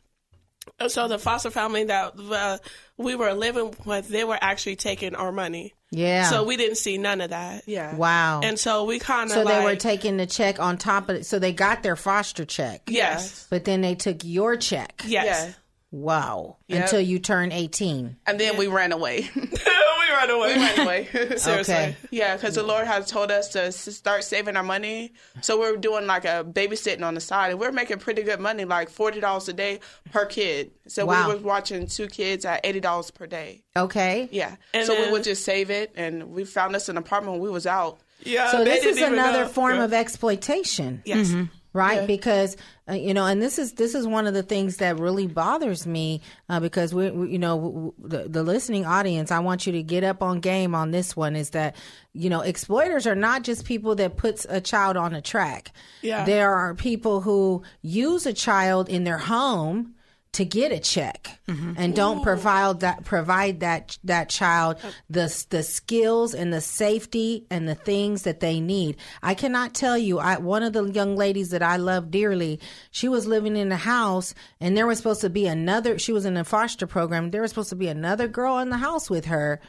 So 0.87 1.07
the 1.07 1.17
foster 1.17 1.49
family 1.49 1.85
that 1.85 2.13
uh, 2.17 2.57
we 2.95 3.15
were 3.15 3.33
living 3.33 3.73
with, 3.83 4.07
they 4.07 4.23
were 4.23 4.37
actually 4.39 4.75
taking 4.75 5.15
our 5.15 5.31
money. 5.31 5.73
Yeah. 5.89 6.29
So 6.29 6.43
we 6.43 6.55
didn't 6.55 6.77
see 6.77 6.99
none 6.99 7.21
of 7.21 7.31
that. 7.31 7.63
Yeah. 7.65 7.95
Wow. 7.95 8.41
And 8.43 8.59
so 8.59 8.83
we 8.85 8.99
kind 8.99 9.29
of 9.31 9.33
so 9.33 9.43
like, 9.43 9.57
they 9.57 9.63
were 9.63 9.75
taking 9.75 10.17
the 10.17 10.27
check 10.27 10.59
on 10.59 10.77
top 10.77 11.09
of 11.09 11.15
it. 11.15 11.25
So 11.25 11.39
they 11.39 11.51
got 11.51 11.81
their 11.81 11.95
foster 11.95 12.45
check. 12.45 12.83
Yes. 12.87 13.47
But 13.49 13.65
then 13.65 13.81
they 13.81 13.95
took 13.95 14.23
your 14.23 14.55
check. 14.55 15.03
Yes. 15.07 15.25
Yeah. 15.25 15.53
Wow. 15.91 16.57
Yep. 16.67 16.81
Until 16.81 17.01
you 17.01 17.19
turn 17.19 17.51
18. 17.51 18.17
And 18.27 18.39
then 18.39 18.57
we 18.57 18.67
ran 18.67 18.91
away. 18.91 19.29
we 20.15 20.27
ran 20.27 20.29
away. 20.29 20.53
we 20.55 20.59
ran 20.61 20.79
away. 20.79 21.05
Seriously. 21.37 21.53
Okay. 21.73 21.95
Yeah, 22.11 22.35
because 22.35 22.55
the 22.55 22.63
Lord 22.63 22.87
has 22.87 23.09
told 23.09 23.31
us 23.31 23.49
to 23.49 23.71
start 23.71 24.23
saving 24.23 24.55
our 24.55 24.63
money. 24.63 25.13
So 25.41 25.59
we're 25.59 25.77
doing 25.77 26.07
like 26.07 26.25
a 26.25 26.43
babysitting 26.43 27.03
on 27.03 27.13
the 27.15 27.21
side, 27.21 27.51
and 27.51 27.59
we're 27.59 27.71
making 27.71 27.99
pretty 27.99 28.23
good 28.23 28.39
money, 28.39 28.65
like 28.65 28.89
forty 28.89 29.19
dollars 29.19 29.47
a 29.49 29.53
day 29.53 29.79
per 30.11 30.25
kid. 30.25 30.71
So 30.87 31.05
Wow. 31.05 31.27
we 31.29 31.35
were 31.35 31.41
watching 31.41 31.87
two 31.87 32.07
kids 32.07 32.45
at 32.45 32.61
eighty 32.63 32.79
dollars 32.79 33.11
per 33.11 33.27
day. 33.27 33.63
Okay. 33.75 34.29
Yeah. 34.31 34.55
And 34.73 34.85
so 34.87 34.99
we 35.05 35.11
would 35.11 35.23
just 35.23 35.43
save 35.43 35.69
it, 35.69 35.91
and 35.95 36.31
we 36.31 36.45
found 36.45 36.75
us 36.75 36.89
an 36.89 36.97
apartment 36.97 37.33
when 37.33 37.41
we 37.41 37.49
was 37.49 37.67
out. 37.67 37.99
Yeah. 38.23 38.49
So 38.51 38.59
they 38.59 38.65
this 38.65 38.85
is 38.85 38.95
didn't 38.95 39.13
even 39.13 39.13
another 39.19 39.43
know. 39.43 39.49
form 39.49 39.75
Yeah. 39.77 39.83
of 39.83 39.93
exploitation. 39.93 41.01
Yes. 41.05 41.27
Mm-hmm. 41.29 41.43
Right 41.75 42.07
because 42.07 42.55
uh, 42.89 42.93
you 42.93 43.13
know 43.13 43.25
and 43.25 43.41
this 43.41 43.59
is 43.59 43.73
this 43.73 43.93
is 43.93 44.07
one 44.07 44.25
of 44.25 44.33
the 44.33 44.41
things 44.43 44.77
that 44.77 44.97
really 44.97 45.27
bothers 45.27 45.85
me 45.85 46.21
uh, 46.49 46.59
because 46.59 46.93
we, 46.93 47.11
we 47.11 47.29
you 47.31 47.37
know 47.37 47.55
w- 47.57 47.73
w- 47.73 47.93
the, 48.23 48.29
the 48.29 48.43
listening 48.43 48.85
audience 48.85 49.29
i 49.31 49.39
want 49.39 49.67
you 49.67 49.73
to 49.73 49.83
get 49.83 50.03
up 50.03 50.23
on 50.23 50.39
game 50.39 50.73
on 50.73 50.91
this 50.91 51.15
one 51.15 51.35
is 51.35 51.49
that 51.51 51.75
you 52.13 52.29
know 52.29 52.39
exploiters 52.41 53.05
are 53.05 53.15
not 53.15 53.43
just 53.43 53.65
people 53.65 53.93
that 53.95 54.15
puts 54.17 54.45
a 54.49 54.61
child 54.61 54.95
on 54.97 55.13
a 55.13 55.21
track 55.21 55.71
Yeah. 56.01 56.23
there 56.25 56.55
are 56.55 56.73
people 56.73 57.21
who 57.21 57.61
use 57.81 58.25
a 58.25 58.33
child 58.33 58.87
in 58.89 59.03
their 59.03 59.17
home 59.19 59.93
to 60.35 60.45
get 60.45 60.71
a 60.71 60.79
check 60.79 61.39
and 61.47 61.95
don't 61.95 62.23
provide 62.23 62.79
that 62.79 63.03
provide 63.03 63.59
that 63.59 63.97
that 64.03 64.29
child 64.29 64.77
the 65.09 65.27
the 65.49 65.63
skills 65.63 66.33
and 66.33 66.51
the 66.53 66.61
safety 66.61 67.45
and 67.49 67.67
the 67.67 67.75
things 67.75 68.23
that 68.23 68.39
they 68.39 68.59
need. 68.59 68.97
I 69.23 69.33
cannot 69.33 69.73
tell 69.73 69.97
you. 69.97 70.19
I 70.19 70.37
one 70.37 70.63
of 70.63 70.73
the 70.73 70.83
young 70.85 71.15
ladies 71.15 71.49
that 71.49 71.63
I 71.63 71.77
love 71.77 72.11
dearly. 72.11 72.59
She 72.91 73.07
was 73.07 73.25
living 73.27 73.55
in 73.55 73.71
a 73.71 73.77
house, 73.77 74.33
and 74.59 74.75
there 74.77 74.87
was 74.87 74.97
supposed 74.97 75.21
to 75.21 75.29
be 75.29 75.47
another. 75.47 75.97
She 75.99 76.13
was 76.13 76.25
in 76.25 76.37
a 76.37 76.43
foster 76.43 76.87
program. 76.87 77.31
There 77.31 77.41
was 77.41 77.51
supposed 77.51 77.69
to 77.69 77.75
be 77.75 77.87
another 77.87 78.27
girl 78.27 78.59
in 78.59 78.69
the 78.69 78.77
house 78.77 79.09
with 79.09 79.25
her. 79.25 79.59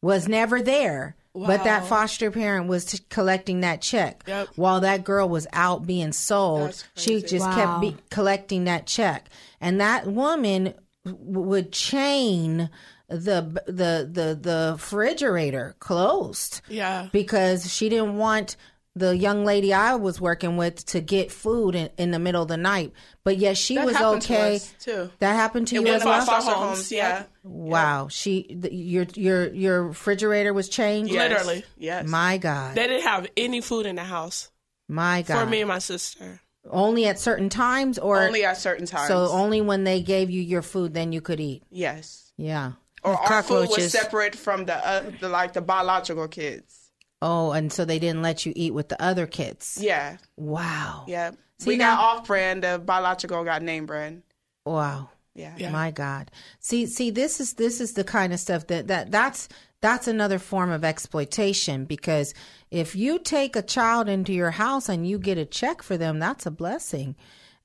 Was 0.00 0.26
never 0.26 0.60
there. 0.60 1.14
But 1.34 1.64
that 1.64 1.86
foster 1.86 2.30
parent 2.30 2.66
was 2.66 2.84
t- 2.84 2.98
collecting 3.08 3.60
that 3.60 3.80
check 3.80 4.22
Yep. 4.26 4.48
while 4.56 4.80
that 4.80 5.02
girl 5.02 5.28
was 5.30 5.46
out 5.54 5.86
being 5.86 6.12
sold. 6.12 6.84
She 6.94 7.22
just 7.22 7.46
Wow. 7.46 7.54
kept 7.54 7.80
be- 7.80 7.96
collecting 8.10 8.64
that 8.64 8.84
check, 8.86 9.30
and 9.62 9.80
that 9.80 10.06
woman 10.06 10.74
w- 11.06 11.40
would 11.40 11.72
chain 11.72 12.68
the 13.08 13.42
the 13.66 14.08
the 14.12 14.38
the 14.40 14.70
refrigerator 14.74 15.74
closed 15.78 16.60
Yeah. 16.68 17.08
because 17.12 17.72
she 17.72 17.88
didn't 17.88 18.16
want 18.16 18.56
the 18.94 19.16
young 19.16 19.46
lady 19.46 19.72
I 19.72 19.94
was 19.94 20.20
working 20.20 20.58
with 20.58 20.84
to 20.86 21.00
get 21.00 21.32
food 21.32 21.74
in, 21.74 21.88
in 21.96 22.10
the 22.10 22.18
middle 22.18 22.42
of 22.42 22.48
the 22.48 22.58
night. 22.58 22.92
But 23.24 23.38
yet 23.38 23.56
she 23.56 23.76
That 23.76 23.86
was 23.86 23.96
happened 23.96 24.22
to 24.22 24.34
okay. 24.34 24.56
us, 24.56 24.74
too. 24.80 25.10
That 25.18 25.32
happened 25.34 25.68
to 25.68 25.76
It 25.76 25.86
you 25.86 25.92
was 25.92 26.02
as 26.02 26.04
well. 26.04 26.18
foster 26.26 26.32
Foster 26.32 26.52
homes, 26.52 26.76
homes, 26.78 26.92
yeah. 26.92 27.08
yeah. 27.20 27.24
Wow, 27.42 28.08
she 28.08 28.54
the, 28.54 28.72
your 28.74 29.06
your 29.14 29.52
your 29.54 29.82
refrigerator 29.88 30.52
was 30.52 30.68
chained. 30.68 31.08
Yes. 31.08 31.30
Literally. 31.30 31.64
Yes. 31.78 32.06
My 32.06 32.36
God, 32.36 32.74
They 32.74 32.86
didn't 32.86 33.04
have 33.04 33.26
any 33.36 33.60
food 33.62 33.86
in 33.86 33.96
the 33.96 34.04
house 34.04 34.50
my 34.88 35.22
God. 35.22 35.40
for 35.44 35.46
me 35.50 35.60
and 35.62 35.68
my 35.68 35.78
sister. 35.78 36.40
Only 36.70 37.06
at 37.06 37.18
certain 37.18 37.48
times, 37.48 37.98
or 37.98 38.20
only 38.22 38.44
at 38.44 38.56
certain 38.56 38.86
times. 38.86 39.08
so 39.08 39.28
only 39.28 39.60
when 39.60 39.84
they 39.84 40.00
gave 40.00 40.30
you 40.30 40.40
your 40.40 40.62
food, 40.62 40.94
then 40.94 41.12
you 41.12 41.20
could 41.20 41.40
eat. 41.40 41.62
yes. 41.70 42.32
Yeah. 42.36 42.72
Or 43.04 43.14
our 43.14 43.42
food 43.42 43.68
was 43.68 43.90
separate 43.90 44.36
from 44.36 44.64
the, 44.64 44.74
uh, 44.76 45.10
the 45.20 45.28
like 45.28 45.52
the 45.54 45.60
biological 45.60 46.28
kids. 46.28 46.90
Oh, 47.20 47.50
and 47.52 47.72
so 47.72 47.84
they 47.84 47.98
didn't 47.98 48.22
let 48.22 48.46
you 48.46 48.52
eat 48.56 48.72
with 48.74 48.88
the 48.88 49.00
other 49.02 49.26
kids. 49.26 49.78
Yeah. 49.80 50.16
Wow. 50.36 51.04
Yeah. 51.08 51.32
See, 51.58 51.70
we 51.70 51.76
now- 51.76 51.96
got 51.96 52.04
off 52.18 52.26
brand. 52.26 52.62
The 52.64 52.80
biological 52.84 53.44
got 53.44 53.62
name 53.62 53.86
brand. 53.86 54.22
Wow. 54.64 55.10
Yeah. 55.34 55.54
Yeah. 55.56 55.70
My 55.70 55.90
God. 55.90 56.30
See, 56.60 56.86
see, 56.86 57.10
this 57.10 57.40
is 57.40 57.54
this 57.54 57.80
is 57.80 57.94
the 57.94 58.04
kind 58.04 58.32
of 58.32 58.40
stuff 58.40 58.66
that 58.68 58.86
that 58.88 59.10
that's 59.10 59.48
that's 59.82 60.06
another 60.06 60.38
form 60.38 60.70
of 60.70 60.84
exploitation 60.84 61.84
because 61.84 62.32
if 62.70 62.96
you 62.96 63.18
take 63.18 63.56
a 63.56 63.62
child 63.62 64.08
into 64.08 64.32
your 64.32 64.52
house 64.52 64.88
and 64.88 65.06
you 65.06 65.18
get 65.18 65.36
a 65.36 65.44
check 65.44 65.82
for 65.82 65.98
them, 65.98 66.18
that's 66.20 66.46
a 66.46 66.50
blessing. 66.50 67.16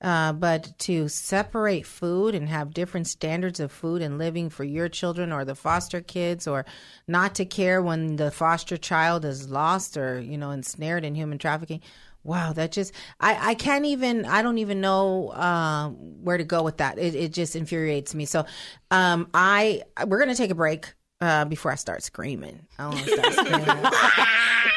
Uh, 0.02 0.34
but 0.34 0.78
to 0.78 1.08
separate 1.08 1.86
food 1.86 2.36
and 2.36 2.50
have 2.50 2.74
different 2.74 3.08
standards 3.08 3.60
of 3.60 3.72
food 3.72 4.02
and 4.02 4.18
living 4.18 4.50
for 4.50 4.64
your 4.64 4.90
children 4.90 5.32
or 5.32 5.44
the 5.44 5.56
foster 5.56 6.02
kids, 6.02 6.48
or 6.48 6.66
not 7.08 7.34
to 7.34 7.46
care 7.46 7.82
when 7.82 8.16
the 8.16 8.30
foster 8.30 8.78
child 8.78 9.26
is 9.26 9.50
lost 9.50 9.98
or 9.98 10.20
you 10.20 10.38
know 10.38 10.52
ensnared 10.52 11.04
in 11.04 11.16
human 11.16 11.40
trafficking. 11.40 11.82
Wow, 12.24 12.54
that 12.54 12.74
just 12.74 12.94
I, 13.20 13.52
I 13.52 13.54
can't 13.56 13.86
even 13.86 14.26
I 14.26 14.44
don't 14.44 14.60
even 14.60 14.82
know 14.82 15.30
uh, 15.30 15.90
where 15.90 16.38
to 16.38 16.44
go 16.44 16.62
with 16.62 16.78
that. 16.78 17.00
It, 17.00 17.16
it 17.16 17.34
just 17.34 17.56
infuriates 17.56 18.14
me. 18.14 18.26
So 18.26 18.46
um, 18.92 19.30
I 19.34 19.82
we're 20.06 20.20
gonna 20.20 20.36
take 20.36 20.52
a 20.52 20.56
break 20.56 20.94
uh, 21.22 21.46
before 21.46 21.72
I 21.72 21.76
start 21.76 22.04
screaming. 22.04 22.66
I 22.78 22.84
don't 22.84 22.94
want 22.94 23.06
to 23.06 23.12
start 23.14 23.34
screaming. 23.34 23.68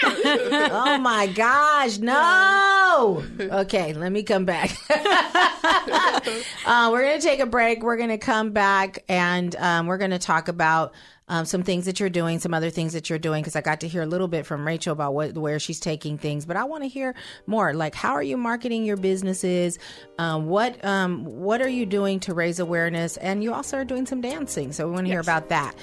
oh 0.72 0.98
my 0.98 1.26
gosh, 1.26 1.98
no! 1.98 3.22
Okay, 3.38 3.92
let 3.92 4.10
me 4.12 4.22
come 4.22 4.44
back. 4.44 4.70
uh, 6.66 6.88
we're 6.92 7.02
gonna 7.02 7.20
take 7.20 7.40
a 7.40 7.46
break. 7.46 7.82
We're 7.82 7.98
gonna 7.98 8.18
come 8.18 8.52
back 8.52 9.04
and 9.08 9.54
um, 9.56 9.86
we're 9.86 9.98
gonna 9.98 10.18
talk 10.18 10.48
about 10.48 10.94
um, 11.30 11.46
some 11.46 11.62
things 11.62 11.86
that 11.86 11.98
you're 12.00 12.10
doing, 12.10 12.40
some 12.40 12.52
other 12.52 12.68
things 12.70 12.92
that 12.92 13.08
you're 13.08 13.18
doing, 13.18 13.40
because 13.40 13.56
I 13.56 13.62
got 13.62 13.80
to 13.80 13.88
hear 13.88 14.02
a 14.02 14.06
little 14.06 14.28
bit 14.28 14.44
from 14.44 14.66
Rachel 14.66 14.92
about 14.92 15.14
what 15.14 15.38
where 15.38 15.58
she's 15.58 15.80
taking 15.80 16.18
things, 16.18 16.44
but 16.44 16.58
I 16.58 16.64
want 16.64 16.82
to 16.82 16.88
hear 16.88 17.14
more. 17.46 17.72
Like, 17.72 17.94
how 17.94 18.12
are 18.12 18.22
you 18.22 18.36
marketing 18.36 18.84
your 18.84 18.98
businesses? 18.98 19.78
Um, 20.18 20.44
what 20.46 20.84
um, 20.84 21.24
what 21.24 21.62
are 21.62 21.68
you 21.68 21.86
doing 21.86 22.18
to 22.20 22.34
raise 22.34 22.58
awareness? 22.58 23.16
And 23.16 23.42
you 23.42 23.54
also 23.54 23.78
are 23.78 23.84
doing 23.84 24.04
some 24.06 24.20
dancing, 24.20 24.72
so 24.72 24.86
we 24.86 24.92
want 24.92 25.06
to 25.06 25.12
hear 25.12 25.20
about 25.20 25.48
that. 25.50 25.76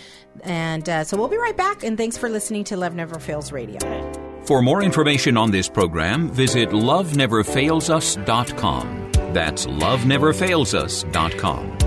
And 0.44 0.88
uh, 0.88 1.04
so 1.06 1.18
we'll 1.18 1.30
be 1.30 1.38
right 1.38 1.58
back. 1.58 1.84
And 1.84 1.98
thanks 1.98 2.18
for 2.18 2.30
listening 2.30 2.66
to 2.66 2.78
Love 2.78 2.94
Never 2.94 3.18
Fails 3.18 3.52
Radio. 3.54 3.80
For 4.46 4.62
more 4.62 4.84
information 4.84 5.38
on 5.38 5.52
this 5.52 5.70
program, 5.70 6.30
visit 6.30 6.70
loveneverfailsus.com. 6.70 9.12
That's 9.34 9.66
loveneverfailsus.com. 9.66 11.87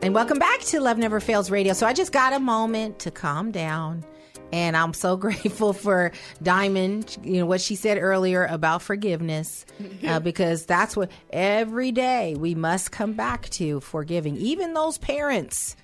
And 0.00 0.14
welcome 0.14 0.38
back 0.38 0.60
to 0.60 0.80
Love 0.80 0.96
Never 0.96 1.18
Fails 1.18 1.50
Radio. 1.50 1.72
So 1.72 1.84
I 1.84 1.92
just 1.92 2.12
got 2.12 2.32
a 2.32 2.38
moment 2.38 3.00
to 3.00 3.10
calm 3.10 3.50
down. 3.50 4.04
And 4.52 4.76
I'm 4.76 4.94
so 4.94 5.16
grateful 5.18 5.72
for 5.72 6.12
Diamond, 6.40 7.18
you 7.24 7.38
know, 7.40 7.46
what 7.46 7.60
she 7.60 7.74
said 7.74 7.98
earlier 7.98 8.44
about 8.44 8.80
forgiveness, 8.80 9.66
uh, 10.06 10.20
because 10.20 10.66
that's 10.66 10.96
what 10.96 11.10
every 11.30 11.90
day 11.90 12.36
we 12.38 12.54
must 12.54 12.92
come 12.92 13.14
back 13.14 13.48
to 13.50 13.80
forgiving, 13.80 14.36
even 14.36 14.72
those 14.72 14.98
parents 14.98 15.74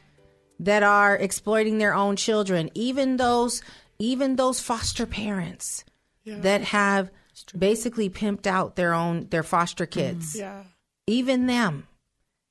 that 0.61 0.85
are 0.85 1.17
exploiting 1.17 1.79
their 1.79 1.95
own 1.95 2.15
children, 2.15 2.71
even 2.75 3.17
those, 3.17 3.63
even 3.99 4.37
those 4.37 4.61
foster 4.61 5.07
parents 5.07 5.85
that 6.25 6.63
have 6.63 7.11
basically 7.59 8.09
pimped 8.09 8.47
out 8.47 8.77
their 8.77 8.95
own, 8.95 9.27
their 9.31 9.43
foster 9.43 9.87
kids. 9.87 10.37
Yeah. 10.37 10.63
Even 11.07 11.47
them, 11.47 11.89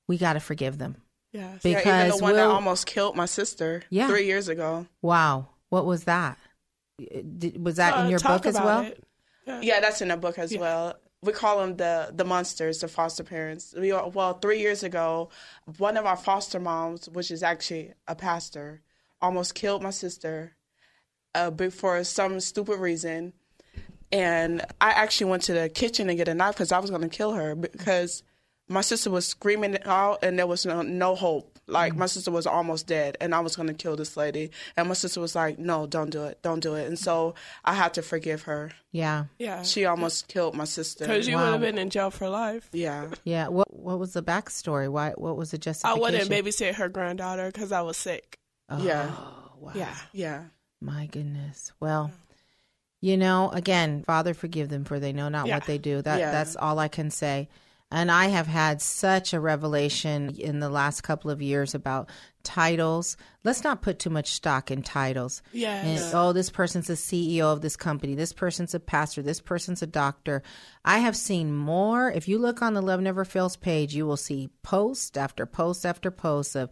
we 0.07 0.17
got 0.17 0.33
to 0.33 0.39
forgive 0.41 0.77
them. 0.77 0.97
Yeah. 1.33 1.53
Because 1.61 1.85
yeah, 1.85 2.05
even 2.05 2.17
the 2.17 2.23
one 2.23 2.35
that 2.35 2.45
we'll- 2.47 2.55
almost 2.55 2.85
killed 2.85 3.15
my 3.17 3.25
sister 3.25 3.83
Yeah. 3.89 4.07
three 4.07 4.25
years 4.25 4.47
ago. 4.47 4.87
Wow. 5.01 5.47
What 5.69 5.85
was 5.85 6.05
that? 6.05 6.37
Did, 6.99 7.63
was 7.65 7.75
that 7.77 7.97
in 7.99 8.05
Uh, 8.05 8.09
your 8.09 8.19
book 8.19 8.45
as 8.45 8.53
well? 8.55 8.81
it. 8.81 9.03
Yeah. 9.45 9.79
that's 9.81 10.01
in 10.01 10.07
the 10.09 10.15
book 10.17 10.37
as 10.39 10.55
well. 10.55 10.95
We 11.23 11.33
call 11.33 11.59
them 11.59 11.77
the 11.77 12.11
the 12.13 12.23
monsters, 12.25 12.79
the 12.79 12.87
foster 12.87 13.23
parents. 13.23 13.73
We 13.77 13.91
are, 13.91 14.07
well, 14.09 14.33
three 14.39 14.59
years 14.59 14.83
ago, 14.83 15.29
one 15.77 15.97
of 15.97 16.05
our 16.05 16.17
foster 16.17 16.59
moms, 16.59 17.09
which 17.09 17.31
is 17.31 17.41
actually 17.43 17.93
a 18.07 18.15
pastor, 18.15 18.81
almost 19.21 19.55
killed 19.55 19.81
my 19.81 19.89
sister, 19.89 20.55
uh, 21.33 21.49
for 21.71 22.03
some 22.03 22.39
stupid 22.41 22.77
reason. 22.79 23.33
And 24.11 24.61
I 24.79 24.91
actually 24.91 25.31
went 25.31 25.43
to 25.43 25.53
the 25.53 25.69
kitchen 25.69 26.07
to 26.07 26.15
get 26.15 26.27
a 26.27 26.35
knife 26.35 26.55
because 26.55 26.71
I 26.71 26.77
was 26.79 26.89
going 26.91 27.01
to 27.01 27.09
kill 27.09 27.31
her 27.33 27.55
because 27.55 28.21
my 28.69 28.81
sister 28.81 29.09
was 29.09 29.27
screaming 29.27 29.77
out 29.85 30.23
and 30.23 30.39
there 30.39 30.47
was 30.47 30.65
no, 30.65 30.81
no 30.81 31.15
hope. 31.15 31.59
Like 31.65 31.93
mm-hmm. 31.93 31.99
my 31.99 32.05
sister 32.07 32.31
was 32.31 32.45
almost 32.45 32.87
dead 32.87 33.17
and 33.21 33.33
I 33.33 33.39
was 33.39 33.55
going 33.55 33.67
to 33.67 33.73
kill 33.73 33.95
this 33.95 34.17
lady. 34.17 34.51
And 34.75 34.87
my 34.87 34.93
sister 34.93 35.21
was 35.21 35.35
like, 35.35 35.59
no, 35.59 35.87
don't 35.87 36.09
do 36.09 36.23
it. 36.25 36.41
Don't 36.41 36.59
do 36.59 36.75
it. 36.75 36.87
And 36.87 36.99
so 36.99 37.35
I 37.63 37.73
had 37.73 37.93
to 37.93 38.01
forgive 38.01 38.43
her. 38.43 38.71
Yeah. 38.91 39.25
Yeah. 39.39 39.63
She 39.63 39.85
almost 39.85 40.27
killed 40.27 40.55
my 40.55 40.65
sister. 40.65 41.05
Because 41.05 41.27
you 41.27 41.37
would 41.37 41.51
have 41.51 41.61
been 41.61 41.77
in 41.77 41.89
jail 41.89 42.09
for 42.09 42.27
life. 42.29 42.69
Yeah. 42.73 43.07
Yeah. 43.23 43.47
What 43.47 43.73
What 43.73 43.99
was 43.99 44.13
the 44.13 44.23
backstory? 44.23 44.89
Why? 44.89 45.11
What 45.11 45.37
was 45.37 45.51
the 45.51 45.57
justification? 45.57 46.03
I 46.03 46.11
justification? 46.11 46.43
wouldn't 46.43 46.55
babysit 46.55 46.75
her 46.75 46.89
granddaughter 46.89 47.47
because 47.51 47.71
I 47.71 47.81
was 47.81 47.97
sick. 47.97 48.37
Oh, 48.69 48.83
yeah. 48.83 49.11
Yeah. 49.73 49.95
Yeah. 50.11 50.43
My 50.81 51.05
goodness. 51.05 51.71
Well, 51.79 52.11
you 52.99 53.15
know, 53.17 53.49
again, 53.51 54.03
Father, 54.03 54.33
forgive 54.33 54.69
them 54.69 54.83
for 54.83 54.99
they 54.99 55.13
know 55.13 55.29
not 55.29 55.47
Yeah. 55.47 55.57
what 55.57 55.65
they 55.65 55.77
do. 55.77 56.01
That 56.01 56.19
Yeah. 56.19 56.31
that's 56.31 56.55
all 56.57 56.77
I 56.79 56.89
can 56.89 57.09
say. 57.09 57.47
And 57.93 58.11
I 58.11 58.25
have 58.27 58.47
had 58.47 58.81
such 58.81 59.33
a 59.33 59.39
revelation 59.39 60.35
in 60.39 60.59
the 60.59 60.69
last 60.69 61.01
couple 61.01 61.29
of 61.29 61.41
years 61.41 61.75
about 61.75 62.09
titles. 62.41 63.17
Let's 63.43 63.63
not 63.63 63.83
put 63.83 63.99
too 63.99 64.09
much 64.09 64.31
stock 64.31 64.71
in 64.71 64.81
titles. 64.81 65.43
Yes. 65.51 65.85
And, 65.85 66.15
oh, 66.15 66.33
this 66.33 66.49
person's 66.49 66.89
a 66.89 66.93
CEO 66.93 67.53
of 67.53 67.61
this 67.61 67.75
company. 67.75 68.15
This 68.15 68.33
person's 68.33 68.73
a 68.73 68.79
pastor. 68.79 69.21
This 69.21 69.39
person's 69.39 69.83
a 69.83 69.87
doctor. 69.87 70.41
I 70.83 70.97
have 70.97 71.15
seen 71.15 71.55
more. 71.55 72.09
If 72.09 72.27
you 72.27 72.39
look 72.39 72.63
on 72.63 72.73
the 72.73 72.81
Love 72.81 72.99
Never 72.99 73.23
Fails 73.25 73.57
page, 73.57 73.93
you 73.93 74.07
will 74.07 74.17
see 74.17 74.49
post 74.63 75.15
after 75.15 75.45
post 75.45 75.85
after 75.85 76.09
post 76.09 76.55
of 76.55 76.71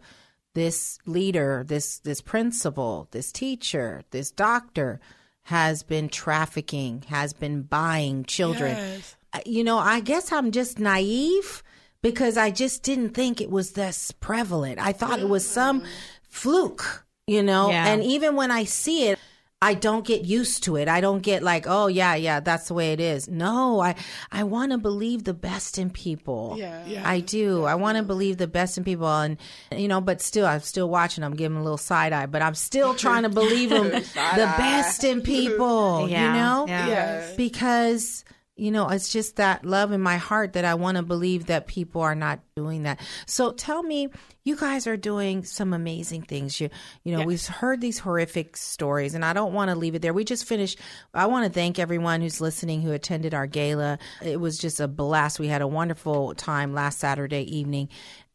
this 0.54 0.98
leader, 1.06 1.64
this 1.66 1.98
this 2.00 2.20
principal, 2.20 3.08
this 3.12 3.32
teacher, 3.32 4.02
this 4.10 4.30
doctor 4.30 5.00
has 5.44 5.82
been 5.82 6.08
trafficking, 6.08 7.04
has 7.08 7.32
been 7.32 7.62
buying 7.62 8.24
children. 8.24 8.76
Yes. 8.76 9.16
You 9.46 9.64
know, 9.64 9.78
I 9.78 10.00
guess 10.00 10.32
I'm 10.32 10.50
just 10.50 10.78
naive 10.78 11.62
because 12.02 12.36
I 12.36 12.50
just 12.50 12.82
didn't 12.82 13.10
think 13.10 13.40
it 13.40 13.50
was 13.50 13.72
this 13.72 14.10
prevalent. 14.10 14.78
I 14.78 14.92
thought 14.92 15.20
it 15.20 15.28
was 15.28 15.48
some 15.48 15.82
mm. 15.82 15.86
fluke, 16.28 17.06
you 17.26 17.42
know? 17.42 17.70
Yeah. 17.70 17.86
And 17.86 18.02
even 18.02 18.36
when 18.36 18.50
I 18.50 18.64
see 18.64 19.08
it, 19.08 19.18
I 19.62 19.74
don't 19.74 20.04
get 20.04 20.24
used 20.24 20.64
to 20.64 20.74
it. 20.74 20.88
I 20.88 21.00
don't 21.00 21.22
get 21.22 21.44
like, 21.44 21.66
oh 21.68 21.86
yeah, 21.86 22.16
yeah, 22.16 22.40
that's 22.40 22.66
the 22.66 22.74
way 22.74 22.92
it 22.92 22.98
is. 22.98 23.28
No, 23.28 23.80
I 23.80 23.94
I 24.32 24.42
want 24.42 24.72
to 24.72 24.78
believe 24.78 25.22
the 25.22 25.34
best 25.34 25.78
in 25.78 25.88
people. 25.88 26.56
Yeah. 26.58 26.84
Yeah. 26.84 27.08
I 27.08 27.20
do. 27.20 27.62
I 27.64 27.76
want 27.76 27.96
to 27.96 28.02
believe 28.02 28.38
the 28.38 28.48
best 28.48 28.76
in 28.76 28.82
people, 28.82 29.06
and 29.06 29.36
you 29.70 29.86
know, 29.86 30.00
but 30.00 30.20
still, 30.20 30.46
I'm 30.46 30.62
still 30.62 30.88
watching. 30.88 31.22
I'm 31.22 31.36
giving 31.36 31.54
'em 31.56 31.60
a 31.60 31.62
little 31.62 31.78
side 31.78 32.12
eye, 32.12 32.26
but 32.26 32.42
I'm 32.42 32.56
still 32.56 32.92
trying 33.04 33.22
to 33.22 33.28
believe 33.28 33.70
them 33.70 33.88
the 33.90 34.54
best 34.58 35.04
in 35.04 35.20
people. 35.22 36.08
Yeah. 36.08 36.26
You 36.26 36.40
know, 36.40 36.66
Yeah. 36.66 36.86
Yes. 36.88 37.36
because 37.36 38.24
you 38.62 38.70
know 38.70 38.88
it's 38.88 39.08
just 39.08 39.36
that 39.36 39.64
love 39.64 39.90
in 39.90 40.00
my 40.00 40.18
heart 40.18 40.52
that 40.52 40.64
I 40.64 40.74
want 40.74 40.96
to 40.96 41.02
believe 41.02 41.46
that 41.46 41.66
people 41.66 42.00
are 42.00 42.14
not 42.14 42.38
doing 42.54 42.84
that. 42.84 43.00
So 43.26 43.50
tell 43.50 43.82
me, 43.82 44.08
you 44.44 44.54
guys 44.54 44.86
are 44.86 44.96
doing 44.96 45.42
some 45.42 45.72
amazing 45.72 46.22
things. 46.22 46.60
You 46.60 46.70
you 47.02 47.16
know 47.16 47.24
we've 47.24 47.44
heard 47.44 47.80
these 47.80 47.98
horrific 47.98 48.56
stories, 48.56 49.14
and 49.14 49.24
I 49.24 49.32
don't 49.32 49.52
want 49.52 49.70
to 49.70 49.74
leave 49.74 49.96
it 49.96 50.02
there. 50.02 50.12
We 50.12 50.24
just 50.24 50.44
finished. 50.44 50.78
I 51.12 51.26
want 51.26 51.44
to 51.44 51.52
thank 51.52 51.80
everyone 51.80 52.20
who's 52.20 52.40
listening 52.40 52.82
who 52.82 52.92
attended 52.92 53.34
our 53.34 53.48
gala. 53.48 53.98
It 54.22 54.40
was 54.40 54.58
just 54.58 54.78
a 54.78 54.86
blast. 54.86 55.40
We 55.40 55.48
had 55.48 55.62
a 55.62 55.66
wonderful 55.66 56.34
time 56.36 56.72
last 56.72 57.00
Saturday 57.00 57.42
evening, 57.42 57.88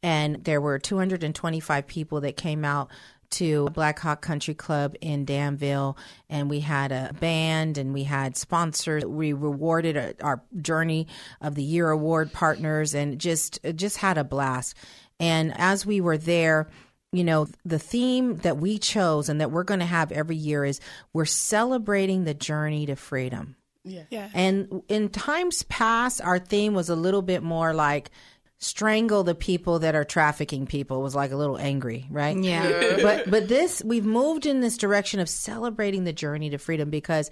and 0.03 0.43
there 0.43 0.59
were 0.59 0.77
225 0.77 1.87
people 1.87 2.21
that 2.21 2.35
came 2.35 2.65
out 2.65 2.89
to 3.31 3.69
Blackhawk 3.69 4.21
Country 4.21 4.53
Club 4.53 4.95
in 5.01 5.25
Danville, 5.25 5.97
and 6.29 6.49
we 6.49 6.61
had 6.61 6.91
a 6.91 7.13
band 7.19 7.77
and 7.77 7.93
we 7.93 8.03
had 8.03 8.37
sponsors. 8.37 9.05
We 9.05 9.33
rewarded 9.33 9.97
our- 9.97 10.13
our 10.21 10.43
Journey 10.61 11.07
of 11.41 11.55
the 11.55 11.63
Year 11.63 11.89
award 11.89 12.31
partners, 12.33 12.93
and 12.95 13.19
just 13.19 13.59
just 13.75 13.97
had 13.97 14.17
a 14.17 14.23
blast. 14.23 14.75
And 15.19 15.53
as 15.57 15.85
we 15.85 15.99
were 16.01 16.17
there, 16.17 16.69
you 17.11 17.23
know, 17.23 17.47
the 17.65 17.79
theme 17.79 18.37
that 18.37 18.57
we 18.57 18.77
chose 18.77 19.29
and 19.29 19.39
that 19.41 19.51
we're 19.51 19.63
going 19.63 19.79
to 19.79 19.85
have 19.85 20.11
every 20.11 20.35
year 20.35 20.65
is 20.65 20.79
we're 21.13 21.25
celebrating 21.25 22.23
the 22.23 22.33
journey 22.33 22.85
to 22.85 22.95
freedom. 22.95 23.55
Yeah. 23.83 24.03
Yeah. 24.09 24.29
And 24.33 24.83
in 24.89 25.07
times 25.09 25.63
past, 25.63 26.21
our 26.21 26.39
theme 26.39 26.73
was 26.73 26.89
a 26.89 26.95
little 26.95 27.21
bit 27.21 27.41
more 27.41 27.73
like 27.73 28.11
strangle 28.59 29.23
the 29.23 29.35
people 29.35 29.79
that 29.79 29.95
are 29.95 30.03
trafficking 30.03 30.65
people. 30.65 31.01
Was 31.01 31.15
like 31.15 31.31
a 31.31 31.37
little 31.37 31.57
angry, 31.57 32.07
right? 32.09 32.37
Yeah. 32.37 32.97
but 33.01 33.29
but 33.29 33.47
this 33.47 33.83
we've 33.83 34.05
moved 34.05 34.45
in 34.45 34.61
this 34.61 34.77
direction 34.77 35.19
of 35.19 35.29
celebrating 35.29 36.03
the 36.03 36.13
journey 36.13 36.49
to 36.49 36.57
freedom 36.57 36.89
because 36.89 37.29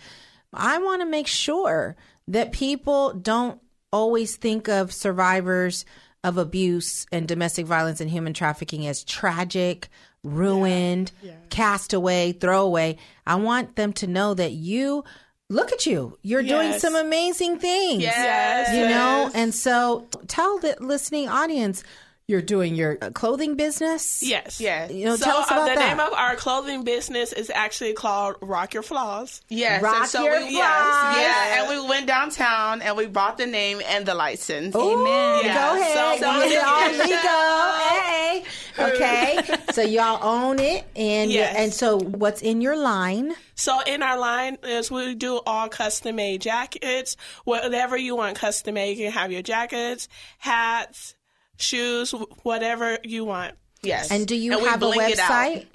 I 0.54 0.78
want 0.80 1.02
to 1.02 1.06
make 1.06 1.28
sure 1.28 1.96
that 2.28 2.52
people 2.52 3.14
don't 3.14 3.60
always 3.92 4.36
think 4.36 4.68
of 4.68 4.92
survivors 4.92 5.86
of 6.24 6.38
abuse 6.38 7.06
and 7.12 7.28
domestic 7.28 7.66
violence 7.68 8.02
and 8.02 8.10
human 8.10 8.34
trafficking 8.34 8.88
as 8.88 9.04
tragic, 9.04 9.90
ruined, 10.24 11.12
cast 11.50 11.94
away, 11.94 12.32
throwaway. 12.32 12.98
I 13.28 13.36
want 13.36 13.76
them 13.76 13.94
to 13.94 14.08
know 14.08 14.34
that 14.34 14.52
you 14.54 15.04
look 15.50 15.72
at 15.72 15.86
you. 15.86 16.18
You're 16.22 16.44
doing 16.44 16.74
some 16.80 16.96
amazing 16.96 17.60
things. 17.60 18.02
Yes. 18.02 18.74
You 18.74 18.88
know, 18.88 19.32
and 19.34 19.54
so 19.54 20.08
tell 20.28 20.60
the 20.60 20.76
listening 20.80 21.30
audience 21.30 21.84
you're 22.28 22.42
doing 22.42 22.74
your 22.74 22.98
uh, 23.02 23.10
clothing 23.12 23.56
business. 23.56 24.24
Yes. 24.24 24.60
Yes. 24.60 24.92
You 24.92 25.06
know, 25.06 25.16
so 25.16 25.26
tell 25.26 25.38
us 25.38 25.52
uh, 25.52 25.56
about 25.56 25.70
the 25.70 25.76
that. 25.76 25.90
name 25.90 26.00
of 26.00 26.12
our 26.14 26.36
clothing 26.36 26.84
business 26.84 27.32
is 27.34 27.52
actually 27.54 27.94
called 27.94 28.38
Rock 28.42 28.74
Your 28.74 28.82
Flaws. 28.82 29.42
Yes. 29.48 29.82
Rock 29.84 29.96
and 29.96 30.08
so 30.10 30.24
your 30.24 30.34
we, 30.40 30.40
flaws. 30.40 30.52
yes, 30.54 31.18
yeah. 31.18 31.62
And 31.70 31.70
we 31.84 31.88
went 31.88 32.08
downtown 32.08 32.82
and 32.82 32.98
we 32.98 33.06
bought 33.06 33.38
the 33.38 33.46
name 33.46 33.80
and 33.88 34.06
the 34.08 34.16
license. 34.16 34.76
Amen. 34.76 35.42
Yeah. 35.46 35.54
Go 35.76 35.80
ahead. 35.82 36.20
So- 36.20 36.26
Get 36.26 36.52
it 36.52 36.64
all 36.66 36.92
Yeah. 36.92 37.04
legal. 37.06 38.00
Hey. 38.02 38.44
Okay. 38.78 39.58
so 39.72 39.82
y'all 39.84 40.20
own 40.22 40.60
it, 40.60 40.84
and 40.96 41.32
Yes. 41.32 41.56
and 41.58 41.74
so 41.74 41.98
what's 42.00 42.42
in 42.42 42.60
your 42.60 42.76
line? 42.76 43.34
So 43.56 43.80
in 43.88 44.02
our 44.04 44.18
line 44.20 44.58
is 44.64 44.92
we 44.92 45.16
do 45.16 45.40
all 45.46 45.70
custom 45.70 46.18
made 46.18 46.42
jackets. 46.42 47.16
Whatever 47.46 47.96
you 47.96 48.16
want 48.18 48.38
custom 48.38 48.74
made, 48.74 48.98
you 48.98 49.06
can 49.06 49.14
have 49.14 49.32
your 49.32 49.42
jackets, 49.44 50.10
hats, 50.40 51.16
shoes, 51.58 52.12
whatever 52.44 52.98
you 53.04 53.26
want. 53.26 53.56
Yes. 53.82 54.12
And 54.12 54.26
do 54.28 54.36
you 54.36 54.54
And 54.58 54.66
have 54.68 54.82
a 54.82 54.86
bling 54.86 55.00
it 55.10 55.20
out. 55.20 55.30
website? 55.32 55.66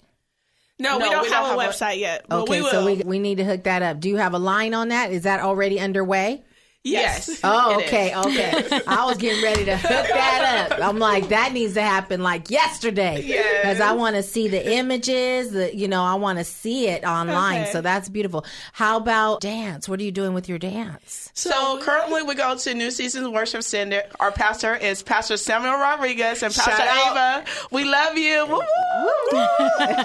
No, 0.78 0.98
No, 0.98 1.04
we 1.06 1.10
don't 1.10 1.22
we 1.22 1.28
have 1.30 1.44
don't 1.44 1.58
a 1.58 1.62
have 1.62 1.70
a- 1.70 1.72
website 1.74 1.98
yet. 1.98 2.24
But 2.28 2.40
Okay, 2.40 2.52
we 2.58 2.62
will. 2.62 2.70
so 2.70 2.86
we 2.86 2.94
we 2.96 3.18
need 3.18 3.36
to 3.38 3.44
hook 3.44 3.64
that 3.64 3.82
up. 3.82 4.00
Do 4.00 4.08
you 4.08 4.16
have 4.16 4.32
a 4.34 4.38
line 4.38 4.72
on 4.74 4.88
that? 4.88 5.12
Is 5.12 5.22
that 5.24 5.40
already 5.40 5.78
underway? 5.78 6.42
Yes. 6.82 7.40
Oh, 7.52 7.76
okay, 7.80 8.10
is. 8.10 8.26
okay. 8.26 8.80
I 8.86 9.06
was 9.06 9.16
getting 9.16 9.42
ready 9.42 9.64
to 9.64 9.76
hook 9.76 9.88
that 9.88 10.70
up. 10.70 10.80
I'm 10.80 10.98
like, 10.98 11.28
that 11.30 11.52
needs 11.52 11.74
to 11.74 11.82
happen 11.82 12.22
like 12.22 12.50
yesterday. 12.50 13.22
Yes. 13.24 13.62
Because 13.62 13.80
I 13.80 13.92
want 13.92 14.16
to 14.16 14.22
see 14.22 14.46
the 14.48 14.74
images, 14.74 15.52
the 15.52 15.74
you 15.74 15.88
know, 15.88 16.02
I 16.02 16.14
want 16.14 16.38
to 16.38 16.44
see 16.44 16.86
it 16.88 17.04
online. 17.04 17.62
Okay. 17.62 17.72
So 17.72 17.80
that's 17.80 18.08
beautiful. 18.08 18.44
How 18.72 18.98
about 18.98 19.40
dance? 19.40 19.88
What 19.88 20.00
are 20.00 20.02
you 20.02 20.12
doing 20.12 20.32
with 20.34 20.48
your 20.48 20.58
dance? 20.58 21.30
So 21.34 21.78
currently 21.80 22.22
we 22.22 22.34
go 22.34 22.56
to 22.56 22.74
New 22.74 22.90
Seasons 22.90 23.28
Worship 23.28 23.62
Center. 23.62 24.02
Our 24.20 24.30
pastor 24.32 24.74
is 24.76 25.02
Pastor 25.02 25.36
Samuel 25.36 25.74
Rodriguez 25.74 26.42
and 26.42 26.54
Pastor 26.54 26.70
Shout 26.70 26.80
out. 26.80 27.42
Ava. 27.42 27.50
We 27.70 27.84
love 27.84 28.16
you. 28.16 28.46
Woo, 28.46 28.58
woo. 28.58 29.38
and 29.38 29.96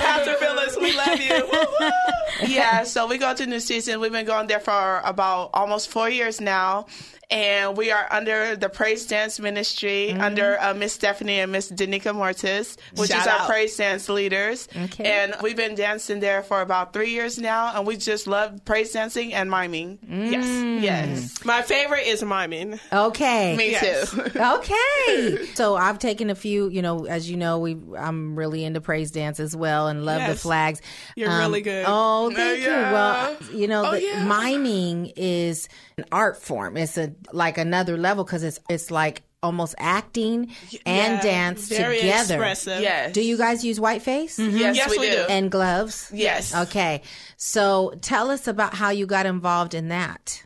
Pastor 0.00 0.34
Phyllis, 0.34 0.76
we 0.80 0.96
love 0.96 1.20
you. 1.20 1.48
Woo, 1.50 1.66
woo. 1.80 1.90
Yeah, 2.46 2.82
so 2.84 3.06
we 3.06 3.18
go 3.18 3.34
to 3.34 3.46
New 3.46 3.60
Seasons. 3.60 3.98
We've 3.98 4.10
been 4.10 4.26
going 4.26 4.46
there 4.48 4.58
for 4.58 5.00
about 5.04 5.50
almost 5.54 5.71
four 5.78 6.08
years 6.08 6.40
now. 6.40 6.86
And 7.32 7.76
we 7.76 7.90
are 7.90 8.06
under 8.10 8.56
the 8.56 8.68
Praise 8.68 9.06
Dance 9.06 9.40
Ministry 9.40 10.08
Mm-hmm. 10.12 10.20
under 10.20 10.60
uh, 10.60 10.74
Miss 10.74 10.92
Stephanie 10.92 11.40
and 11.40 11.50
Miss 11.50 11.70
Danica 11.70 12.14
Mortis, 12.14 12.76
which 12.96 13.10
Shout 13.10 13.22
is 13.22 13.26
our 13.26 13.40
out. 13.40 13.48
praise 13.48 13.76
dance 13.76 14.08
leaders. 14.08 14.68
Okay. 14.76 15.04
And 15.10 15.34
we've 15.42 15.56
been 15.56 15.74
dancing 15.74 16.20
there 16.20 16.42
for 16.42 16.60
about 16.60 16.92
three 16.92 17.10
years 17.10 17.38
now, 17.38 17.72
and 17.76 17.86
we 17.86 17.96
just 17.96 18.26
love 18.26 18.64
praise 18.64 18.92
dancing 18.92 19.32
and 19.32 19.50
miming. 19.50 19.98
Yes, 20.06 20.44
Mm. 20.44 20.82
yes. 20.82 21.44
My 21.44 21.62
favorite 21.62 22.06
is 22.06 22.22
miming. 22.22 22.78
Okay. 22.92 23.56
Me 23.56 23.70
Yes. 23.70 24.10
too. 24.10 24.20
okay. 24.36 25.46
So 25.54 25.74
I've 25.76 25.98
taken 25.98 26.28
a 26.30 26.34
few, 26.34 26.68
you 26.68 26.82
know, 26.82 27.06
as 27.06 27.30
you 27.30 27.36
know, 27.36 27.58
we 27.60 27.76
I'm 27.96 28.36
really 28.36 28.64
into 28.64 28.80
praise 28.80 29.10
dance 29.10 29.40
as 29.40 29.56
well 29.56 29.88
and 29.88 30.04
love 30.04 30.26
the 30.28 30.34
flags. 30.36 30.80
Um, 30.80 31.12
You're 31.16 31.38
really 31.38 31.62
good. 31.62 31.84
Oh, 31.88 32.30
thank 32.30 32.60
you. 32.60 32.66
yeah. 32.70 32.92
Well, 32.92 33.36
you 33.52 33.68
know, 33.68 33.86
Oh, 33.86 33.90
the, 33.92 34.02
yeah. 34.02 34.24
miming 34.24 35.12
is 35.16 35.68
an 35.96 36.04
art 36.12 36.42
form. 36.42 36.76
It's 36.76 36.98
a 36.98 37.12
like 37.32 37.58
another 37.58 37.96
level 37.96 38.24
because 38.24 38.42
it's 38.42 38.58
it's 38.68 38.90
like 38.90 39.22
almost 39.42 39.74
acting 39.78 40.52
and 40.86 41.14
Yeah, 41.14 41.20
dance 41.20 41.68
very 41.68 41.96
together. 41.98 42.34
expressive. 42.34 42.80
Yes. 42.80 43.12
Do 43.12 43.20
you 43.22 43.36
guys 43.36 43.64
use 43.64 43.80
white 43.80 44.02
face? 44.02 44.38
Mm-hmm. 44.38 44.56
Yes, 44.56 44.76
Yes, 44.76 44.90
we, 44.90 44.98
we 44.98 45.06
do. 45.10 45.16
do. 45.16 45.22
And 45.28 45.50
gloves? 45.50 46.10
Yes. 46.14 46.54
Okay. 46.54 47.02
So 47.36 47.92
tell 48.02 48.30
us 48.30 48.46
about 48.46 48.74
how 48.74 48.90
you 48.90 49.04
got 49.06 49.26
involved 49.26 49.74
in 49.74 49.88
that. 49.88 50.44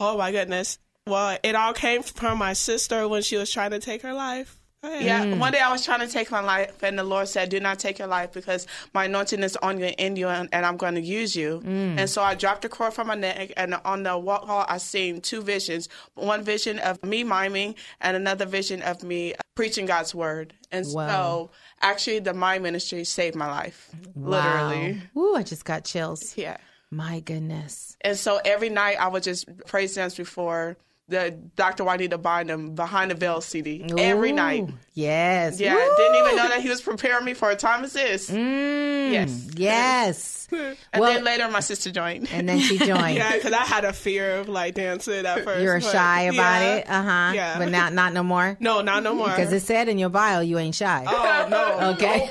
Oh 0.00 0.18
my 0.18 0.32
goodness. 0.32 0.78
Well, 1.06 1.38
it 1.42 1.54
all 1.54 1.72
came 1.72 2.02
from 2.02 2.38
my 2.38 2.52
sister 2.54 3.06
when 3.08 3.22
she 3.22 3.36
was 3.36 3.50
trying 3.52 3.70
to 3.70 3.78
take 3.78 4.02
her 4.02 4.12
life. 4.12 4.57
Go 4.82 4.88
ahead. 4.88 5.02
Yeah, 5.02 5.24
mm. 5.24 5.38
one 5.38 5.52
day 5.52 5.58
I 5.58 5.72
was 5.72 5.84
trying 5.84 6.00
to 6.00 6.08
take 6.08 6.30
my 6.30 6.40
life, 6.40 6.82
and 6.82 6.98
the 6.98 7.02
Lord 7.02 7.26
said, 7.28 7.48
"Do 7.48 7.58
not 7.58 7.78
take 7.78 7.98
your 7.98 8.06
life, 8.08 8.32
because 8.32 8.66
my 8.94 9.06
anointing 9.06 9.42
is 9.42 9.56
on 9.56 9.78
you 9.78 9.86
and 9.86 9.94
in 9.98 10.16
you, 10.16 10.28
and, 10.28 10.48
and 10.52 10.64
I'm 10.64 10.76
going 10.76 10.94
to 10.94 11.00
use 11.00 11.34
you." 11.34 11.60
Mm. 11.64 11.98
And 11.98 12.08
so 12.08 12.22
I 12.22 12.34
dropped 12.36 12.62
the 12.62 12.68
cord 12.68 12.92
from 12.94 13.08
my 13.08 13.16
neck, 13.16 13.52
and 13.56 13.74
on 13.84 14.04
the 14.04 14.16
wall, 14.16 14.64
I 14.68 14.78
seen 14.78 15.20
two 15.20 15.42
visions: 15.42 15.88
one 16.14 16.42
vision 16.44 16.78
of 16.78 17.02
me 17.04 17.24
miming, 17.24 17.74
and 18.00 18.16
another 18.16 18.46
vision 18.46 18.82
of 18.82 19.02
me 19.02 19.34
preaching 19.56 19.86
God's 19.86 20.14
word. 20.14 20.54
And 20.70 20.86
Wow. 20.86 21.08
so, 21.08 21.50
actually, 21.80 22.20
the 22.20 22.34
mime 22.34 22.62
ministry 22.62 23.02
saved 23.02 23.34
my 23.34 23.48
life, 23.50 23.90
literally. 24.14 25.02
Wow. 25.14 25.22
Ooh, 25.22 25.34
I 25.34 25.42
just 25.42 25.64
got 25.64 25.84
chills. 25.84 26.34
Yeah. 26.36 26.58
My 26.90 27.20
goodness. 27.20 27.96
And 28.00 28.16
so 28.16 28.40
every 28.44 28.70
night 28.70 28.96
I 28.98 29.08
would 29.08 29.22
just 29.22 29.44
praise 29.66 29.94
dance 29.94 30.14
before 30.14 30.76
the 31.08 31.30
Dr. 31.56 31.84
Juanita 31.84 32.18
Bynum 32.18 32.74
Behind 32.74 33.10
the 33.10 33.14
Veil 33.14 33.40
CD. 33.40 33.84
Every 33.96 34.32
night. 34.32 34.68
Yes. 34.94 35.58
Yeah, 35.60 35.74
Woo! 35.74 35.94
didn't 35.96 36.16
even 36.16 36.36
know 36.36 36.48
that 36.48 36.60
he 36.60 36.68
was 36.68 36.82
preparing 36.82 37.24
me 37.24 37.32
for 37.34 37.50
a 37.50 37.56
time 37.56 37.84
as 37.84 37.92
this. 37.94 38.30
Mm, 38.30 39.12
Yes. 39.12 39.48
Yes. 39.54 40.34
And 40.92 41.00
Well- 41.00 41.12
then 41.12 41.24
later 41.24 41.48
my 41.50 41.60
sister 41.60 41.90
joined. 41.90 42.28
and 42.32 42.48
then 42.48 42.58
she 42.58 42.78
joined. 42.78 43.16
Yeah, 43.18 43.32
because 43.34 43.52
I 43.52 43.64
had 43.64 43.84
a 43.84 43.92
fear 43.92 44.36
of 44.36 44.48
like 44.48 44.74
dancing 44.74 45.24
at 45.26 45.44
first. 45.44 45.60
You 45.62 45.68
were 45.68 45.80
but- 45.80 45.90
shy 45.92 46.22
about 46.22 46.60
yeah. 46.62 46.74
it. 46.76 46.88
Uh 46.88 47.02
huh. 47.02 47.32
Yeah. 47.34 47.58
But 47.58 47.68
not 47.70 47.92
not 47.92 48.12
no 48.12 48.22
more. 48.22 48.56
No, 48.60 48.80
not 48.80 49.02
no 49.02 49.14
more. 49.14 49.28
Because 49.28 49.52
it 49.52 49.60
said 49.60 49.88
in 49.88 49.98
your 49.98 50.08
bio 50.10 50.40
you 50.40 50.58
ain't 50.58 50.74
shy. 50.74 51.04
Oh 51.06 51.46
no. 51.50 51.88
Okay. 51.92 52.28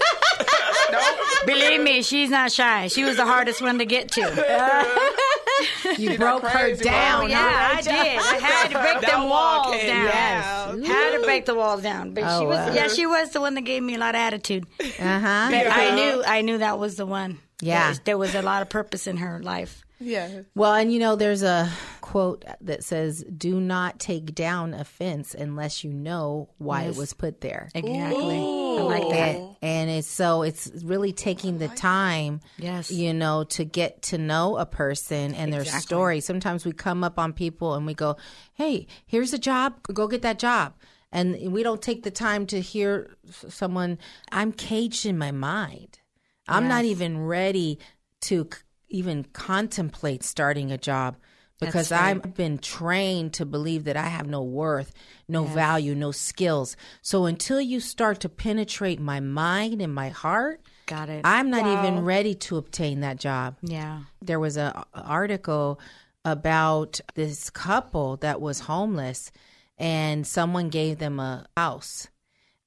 no. 0.91 0.99
Believe 1.45 1.81
me, 1.81 2.01
she's 2.01 2.29
not 2.29 2.51
shy. 2.51 2.87
She 2.89 3.03
was 3.03 3.17
the 3.17 3.25
hardest 3.25 3.61
one 3.61 3.77
to 3.79 3.85
get 3.85 4.11
to. 4.11 4.21
you 5.97 6.17
broke 6.17 6.43
her 6.43 6.75
down. 6.75 7.23
Oh, 7.23 7.27
yeah, 7.27 7.71
I 7.75 7.81
did. 7.81 7.91
I 7.93 8.37
had 8.39 8.67
to 8.69 8.79
break 8.79 9.01
That 9.01 9.11
them 9.11 9.23
wall 9.29 9.63
walls 9.65 9.75
came 9.75 9.87
down. 9.87 10.81
down. 10.81 10.83
Had 10.83 11.17
to 11.17 11.23
break 11.23 11.45
the 11.45 11.55
walls 11.55 11.81
down. 11.81 12.13
But 12.13 12.23
Oh, 12.27 12.39
she 12.39 12.45
was 12.45 12.57
wow. 12.57 12.73
yeah, 12.73 12.87
she 12.87 13.05
was 13.05 13.29
the 13.31 13.41
one 13.41 13.53
that 13.55 13.61
gave 13.61 13.81
me 13.83 13.95
a 13.95 13.99
lot 13.99 14.15
of 14.15 14.19
attitude. 14.19 14.65
Uh 14.81 15.19
huh. 15.19 15.47
But 15.51 15.67
I 15.71 15.95
knew 15.95 16.23
I 16.25 16.41
knew 16.41 16.57
that 16.59 16.77
was 16.79 16.95
the 16.95 17.05
one. 17.05 17.39
Yeah. 17.61 17.79
There 17.81 17.89
was, 17.89 17.99
there 18.01 18.17
was 18.17 18.35
a 18.35 18.41
lot 18.41 18.61
of 18.61 18.69
purpose 18.69 19.07
in 19.07 19.17
her 19.17 19.39
life. 19.41 19.83
Yeah. 19.99 20.41
Well, 20.53 20.73
and 20.75 20.93
you 20.93 20.99
know, 20.99 21.15
there's 21.15 21.41
a 21.41 21.71
quote 22.11 22.45
that 22.61 22.83
says, 22.83 23.23
"Do 23.35 23.59
not 23.59 23.99
take 23.99 24.33
down 24.33 24.73
offense 24.73 25.33
unless 25.35 25.83
you 25.83 25.91
know 25.91 26.49
why 26.57 26.83
it 26.83 26.95
was 26.95 27.13
put 27.13 27.41
there." 27.41 27.69
Exactly. 27.75 28.37
I 28.37 28.81
like 28.81 29.09
that. 29.09 29.35
And, 29.35 29.55
and 29.61 29.89
it's 29.89 30.07
so 30.07 30.41
it's 30.43 30.71
really 30.83 31.11
taking 31.11 31.57
the 31.57 31.67
time, 31.67 32.39
Yes. 32.57 32.89
you 32.91 33.13
know, 33.13 33.43
to 33.45 33.65
get 33.65 34.01
to 34.03 34.17
know 34.17 34.57
a 34.57 34.65
person 34.65 35.33
and 35.33 35.51
their 35.51 35.61
Exactly. 35.61 35.81
story. 35.81 36.19
Sometimes 36.21 36.65
we 36.65 36.71
come 36.71 37.03
up 37.03 37.19
on 37.19 37.33
people 37.33 37.73
and 37.75 37.85
we 37.85 37.93
go, 37.93 38.15
"Hey, 38.53 38.87
here's 39.05 39.33
a 39.33 39.37
job. 39.39 39.81
Go 39.93 40.07
get 40.07 40.21
that 40.21 40.39
job." 40.39 40.73
And 41.11 41.51
we 41.53 41.63
don't 41.63 41.81
take 41.81 42.03
the 42.03 42.11
time 42.11 42.45
to 42.47 42.59
hear 42.61 43.15
someone. 43.49 43.97
I'm 44.31 44.51
caged 44.51 45.05
in 45.05 45.17
my 45.17 45.31
mind. 45.31 45.99
I'm 46.47 46.67
not 46.67 46.85
even 46.85 47.25
ready 47.25 47.79
to 48.21 48.47
c- 48.53 48.59
even 48.89 49.25
contemplate 49.33 50.23
starting 50.23 50.71
a 50.71 50.77
job 50.77 51.17
because 51.59 51.91
right. 51.91 52.15
I've 52.15 52.35
been 52.35 52.59
trained 52.59 53.33
to 53.33 53.45
believe 53.45 53.85
that 53.85 53.97
I 53.97 54.07
have 54.07 54.27
no 54.27 54.43
worth, 54.43 54.93
no 55.27 55.43
value, 55.43 55.95
no 55.95 56.11
skills. 56.11 56.77
So 57.01 57.25
until 57.25 57.59
you 57.59 57.79
start 57.79 58.19
to 58.21 58.29
penetrate 58.29 58.99
my 58.99 59.19
mind 59.19 59.81
and 59.81 59.93
my 59.93 60.09
heart, 60.09 60.61
Got 60.85 61.09
it. 61.09 61.21
I'm 61.25 61.49
not 61.49 61.65
even 61.65 62.05
ready 62.05 62.33
to 62.35 62.57
obtain 62.57 63.01
that 63.01 63.17
job. 63.17 63.57
yeah. 63.61 64.01
There 64.21 64.39
was 64.39 64.55
a 64.55 64.85
a 64.93 65.01
article 65.01 65.79
about 66.23 66.99
this 67.15 67.49
couple 67.49 68.17
that 68.17 68.39
was 68.41 68.59
homeless 68.61 69.31
and 69.77 70.25
someone 70.25 70.69
gave 70.69 70.97
them 70.97 71.19
a 71.19 71.45
house. 71.55 72.07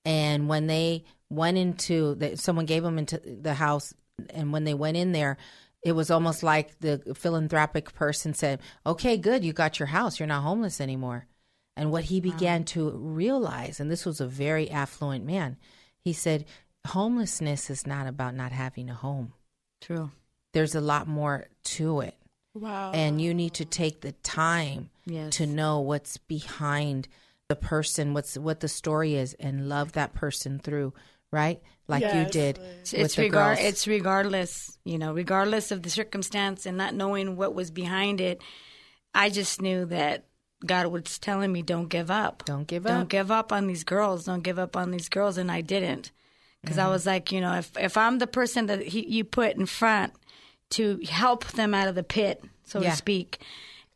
And 0.05 0.49
when 0.49 0.66
they 0.66 1.05
went 1.28 1.59
into 1.59 2.14
that 2.16 2.38
someone 2.38 2.66
gave 2.66 2.82
them 2.82 2.99
into 2.99 3.18
the 3.18 3.55
house 3.55 3.95
and 4.30 4.53
when 4.53 4.64
they 4.64 4.74
went 4.74 4.97
in 4.97 5.12
there 5.12 5.36
it 5.83 5.93
was 5.93 6.11
almost 6.11 6.43
like 6.43 6.78
the 6.81 6.99
philanthropic 7.14 7.93
person 7.95 8.35
said, 8.35 8.61
"Okay, 8.85 9.16
good, 9.16 9.45
you 9.45 9.53
got 9.53 9.78
your 9.78 9.87
house. 9.89 10.18
You're 10.20 10.26
not 10.26 10.43
homeless 10.43 10.81
anymore." 10.81 11.26
And 11.76 11.91
what 11.91 12.05
he 12.05 12.20
began 12.20 12.64
to 12.64 12.91
realize, 12.91 13.81
and 13.81 13.91
this 13.91 14.05
was 14.05 14.20
a 14.20 14.26
very 14.26 14.70
affluent 14.70 15.24
man, 15.24 15.57
he 16.05 16.12
said, 16.12 16.45
"Homelessness 16.89 17.70
is 17.70 17.87
not 17.87 18.07
about 18.07 18.35
not 18.35 18.53
having 18.53 18.91
a 18.91 18.95
home. 18.95 19.33
True. 19.81 20.11
There's 20.53 20.74
a 20.74 20.81
lot 20.81 21.07
more 21.09 21.47
to 21.64 22.01
it." 22.01 22.16
Wow. 22.53 22.91
and 22.93 23.22
you 23.22 23.33
need 23.33 23.55
to 23.55 23.64
take 23.64 24.01
the 24.01 24.11
time 24.11 24.91
Yes. 25.07 25.37
to 25.37 25.47
know 25.47 25.78
what's 25.78 26.16
behind 26.18 27.07
the 27.49 27.55
person 27.55 28.12
what's 28.12 28.37
what 28.37 28.59
the 28.59 28.66
story 28.68 29.14
is 29.14 29.35
and 29.35 29.68
love 29.68 29.93
that 29.93 30.14
person 30.14 30.59
through 30.59 30.93
right 31.33 31.61
like 31.89 32.03
you 32.03 32.24
did 32.31 32.59
It's, 32.59 32.93
with 32.93 33.01
it's 33.03 33.14
the 33.16 33.22
regard. 33.22 33.57
girls. 33.59 33.68
It's 33.68 33.87
regardless, 33.89 34.78
you 34.85 34.97
know, 34.99 35.12
regardless 35.12 35.70
of 35.72 35.83
the 35.83 35.91
circumstance 35.91 36.64
and 36.66 36.76
not 36.78 36.95
knowing 36.95 37.37
what 37.37 37.55
was 37.55 37.70
behind 37.72 38.20
it. 38.20 38.41
I 39.12 39.28
just 39.28 39.61
knew 39.61 39.87
that 39.87 40.26
God 40.64 40.87
was 40.87 41.18
telling 41.18 41.51
me, 41.53 41.62
"Don't 41.62 41.89
give 41.89 42.11
up. 42.11 42.45
Don't 42.45 42.66
give 42.66 42.87
up. 42.87 42.93
Don't 42.93 43.03
up. 43.03 43.09
give 43.09 43.31
up 43.33 43.53
on 43.53 43.66
these 43.66 43.83
girls. 43.83 44.24
Don't 44.26 44.43
give 44.45 44.59
up 44.59 44.76
on 44.76 44.91
these 44.93 45.09
girls." 45.09 45.37
And 45.37 45.51
I 45.51 45.62
didn't, 45.62 46.12
because 46.62 46.76
Mm-hmm. 46.76 46.87
I 46.87 46.91
was 46.91 47.07
like, 47.07 47.33
you 47.33 47.41
know, 47.41 47.55
if 47.55 47.76
if 47.76 47.97
I'm 47.97 48.18
the 48.18 48.26
person 48.28 48.66
that 48.66 48.83
he, 48.83 49.05
you 49.09 49.24
put 49.24 49.57
in 49.57 49.66
front 49.66 50.12
to 50.70 51.01
help 51.09 51.45
them 51.49 51.74
out 51.74 51.89
of 51.89 51.97
the 51.97 52.05
pit, 52.05 52.45
so 52.64 52.81
Yeah. 52.81 52.91
to 52.91 52.97
speak, 52.97 53.39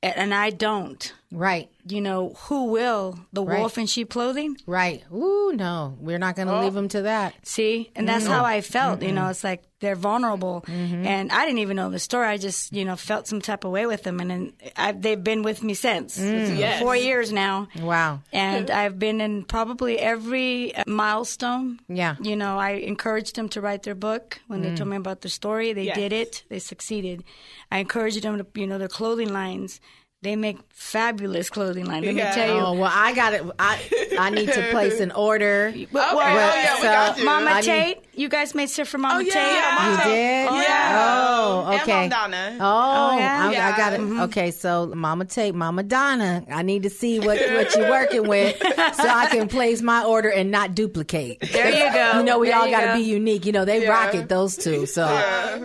a- 0.03 0.19
and 0.19 0.35
I 0.35 0.51
don't, 0.51 1.13
right 1.33 1.71
you 1.87 2.01
know, 2.01 2.33
who 2.49 2.65
will? 2.71 3.19
The 3.35 3.45
Right. 3.45 3.61
wolf 3.61 3.77
in 3.77 3.87
sheep 3.87 4.09
clothing? 4.09 4.57
right 4.67 5.03
ooh 5.13 5.53
no 5.55 5.97
we're 6.01 6.19
not 6.19 6.35
going 6.37 6.49
to 6.49 6.55
oh. 6.55 6.63
leave 6.63 6.75
them 6.75 6.89
to 6.89 7.03
that 7.03 7.35
See, 7.47 7.91
and 7.95 8.09
that's 8.09 8.27
how 8.27 8.45
I 8.45 8.61
felt. 8.61 9.03
You 9.03 9.13
know, 9.13 9.29
it's 9.29 9.45
like 9.45 9.63
they're 9.81 9.95
vulnerable, 9.97 10.65
mm-hmm. 10.67 11.07
and 11.07 11.31
I 11.31 11.45
didn't 11.45 11.59
even 11.59 11.77
know 11.77 11.91
the 11.91 11.99
story. 11.99 12.27
I 12.27 12.39
just, 12.39 12.73
you 12.73 12.85
know, 12.85 12.97
felt 12.97 13.29
some 13.29 13.41
type 13.41 13.65
of 13.65 13.71
way 13.71 13.87
with 13.87 14.03
them, 14.03 14.19
and 14.19 14.31
then 14.31 14.53
I, 14.77 14.93
they've 14.93 15.23
been 15.23 15.43
with 15.43 15.63
me 15.63 15.75
since 15.75 16.19
mm. 16.19 16.57
Yes. 16.59 16.81
four 16.81 16.97
years 16.97 17.33
now. 17.33 17.69
wow 17.81 18.21
And 18.33 18.71
I've 18.71 18.99
been 18.99 19.21
in 19.21 19.45
probably 19.45 19.99
every 19.99 20.75
uh, 20.75 20.85
milestone. 20.87 21.81
Yeah. 21.89 22.17
You 22.21 22.35
know, 22.37 22.59
I 22.59 22.71
encouraged 22.71 23.37
them 23.37 23.49
to 23.51 23.61
write 23.61 23.83
their 23.83 23.95
book 23.95 24.41
when 24.47 24.63
they 24.63 24.71
mm. 24.71 24.77
told 24.77 24.89
me 24.89 24.97
about 24.97 25.21
their 25.21 25.31
story. 25.31 25.73
They 25.73 25.85
Yes. 25.85 25.97
did 25.97 26.13
it. 26.13 26.45
They 26.49 26.59
succeeded. 26.59 27.25
I 27.71 27.79
encouraged 27.79 28.23
them 28.23 28.39
to, 28.39 28.47
you 28.59 28.67
know, 28.67 28.79
their 28.79 28.89
clothing 28.89 29.33
lines. 29.33 29.81
They 30.25 30.37
make 30.37 30.59
fabulous 30.71 31.51
clothing 31.51 31.85
line. 31.85 32.03
Let 32.03 32.15
Yeah. 32.15 32.29
me 32.31 32.35
tell 32.35 32.55
you. 32.57 32.61
Oh 32.63 32.73
well, 32.73 32.91
I 32.93 33.15
got 33.15 33.35
it. 33.35 33.43
I 33.59 33.79
I 34.19 34.31
need 34.31 34.51
to 34.53 34.71
place 34.71 34.99
an 35.01 35.13
order. 35.13 35.73
Well, 35.93 36.19
Okay, 36.19 36.33
oh, 36.33 36.35
yeah, 36.35 36.77
we 36.77 36.83
got 36.83 37.19
you. 37.19 37.25
Mama 37.25 37.51
I 37.51 37.61
need- 37.61 37.67
Tate, 37.67 37.99
you 38.15 38.29
guys 38.29 38.55
made 38.55 38.69
stuff 38.71 38.89
for 38.89 38.99
Mama 38.99 39.17
Oh, 39.17 39.19
yeah. 39.21 39.33
Tate. 39.33 39.43
Yeah, 39.43 39.71
You 39.85 39.91
Mama 39.97 40.05
did? 40.05 40.49
Oh, 40.49 40.61
yeah. 40.61 41.37
Oh, 41.37 41.67
And 41.71 41.81
okay. 41.83 42.01
Mom 42.09 42.11
Donna. 42.11 42.57
Oh, 42.61 43.11
oh 43.13 43.19
yeah? 43.19 43.69
I, 43.71 43.73
I 43.75 43.77
got 43.77 43.93
it. 43.93 44.01
Mm-hmm. 44.01 44.21
Okay, 44.23 44.51
so 44.51 44.87
Mama 44.95 45.25
Tate, 45.27 45.55
Mama 45.55 45.83
Donna, 45.83 46.43
I 46.51 46.63
need 46.63 46.83
to 46.85 46.91
see 46.91 47.19
what 47.21 47.39
what 47.55 47.75
you're 47.77 47.91
working 47.91 48.27
with, 48.27 48.57
so 48.61 49.07
I 49.09 49.29
can 49.31 49.47
place 49.49 49.83
my 49.83 50.03
order 50.05 50.31
and 50.31 50.51
not 50.51 50.75
duplicate. 50.75 51.41
There 51.53 51.69
you 51.71 51.93
go. 51.93 52.19
You 52.19 52.25
know, 52.25 52.39
we 52.39 52.49
There 52.49 52.57
all 52.59 52.71
got 52.71 52.81
to 52.81 52.87
go. 52.89 52.95
be 52.97 53.03
unique. 53.03 53.45
You 53.47 53.53
know, 53.53 53.65
they 53.65 53.83
Yeah. 53.83 53.91
rock 53.91 54.15
it 54.15 54.29
those 54.29 54.57
two. 54.57 54.87
So 54.87 55.05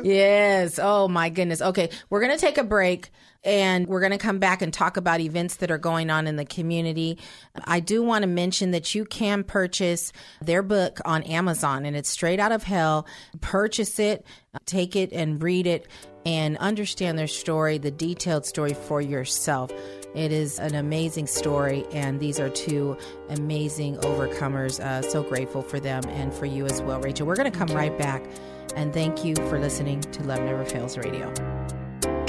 yes. 0.03 0.79
Oh 0.81 1.07
my 1.07 1.29
goodness. 1.29 1.61
Okay, 1.61 1.89
we're 2.09 2.21
gonna 2.21 2.37
take 2.37 2.57
a 2.57 2.63
break. 2.63 3.09
And 3.43 3.87
we're 3.87 4.01
going 4.01 4.11
to 4.11 4.17
come 4.17 4.39
back 4.39 4.61
and 4.61 4.73
talk 4.73 4.97
about 4.97 5.21
events 5.21 5.57
that 5.57 5.71
are 5.71 5.77
going 5.77 6.09
on 6.09 6.27
in 6.27 6.35
the 6.35 6.45
community. 6.45 7.17
I 7.63 7.79
do 7.79 8.03
want 8.03 8.23
to 8.23 8.27
mention 8.27 8.71
that 8.71 8.93
you 8.93 9.05
can 9.05 9.43
purchase 9.43 10.11
their 10.41 10.61
book 10.61 10.99
on 11.05 11.23
Amazon 11.23 11.85
and 11.85 11.95
it's 11.95 12.09
straight 12.09 12.39
out 12.39 12.51
of 12.51 12.63
hell. 12.63 13.07
Purchase 13.39 13.97
it, 13.97 14.25
take 14.65 14.95
it 14.95 15.13
and 15.13 15.41
read 15.41 15.67
it 15.67 15.87
and 16.25 16.57
understand 16.57 17.17
their 17.17 17.27
story, 17.27 17.77
the 17.77 17.91
detailed 17.91 18.45
story 18.45 18.73
for 18.73 19.01
yourself. 19.01 19.71
It 20.15 20.31
is 20.31 20.59
an 20.59 20.75
amazing 20.75 21.27
story, 21.27 21.85
and 21.91 22.19
these 22.19 22.39
are 22.39 22.49
two 22.49 22.97
amazing 23.29 23.97
overcomers. 23.97 24.79
Uh, 24.79 25.01
so 25.03 25.21
grateful 25.21 25.61
for 25.61 25.79
them 25.79 26.03
and 26.09 26.33
for 26.33 26.45
you 26.45 26.65
as 26.65 26.81
well, 26.81 26.99
Rachel. 26.99 27.27
We're 27.27 27.35
going 27.35 27.51
to 27.51 27.57
come 27.57 27.69
right 27.69 27.95
back, 27.97 28.23
and 28.75 28.91
thank 28.91 29.23
you 29.23 29.35
for 29.35 29.59
listening 29.59 30.01
to 30.01 30.23
Love 30.23 30.41
Never 30.41 30.65
Fails 30.65 30.97
Radio. 30.97 31.78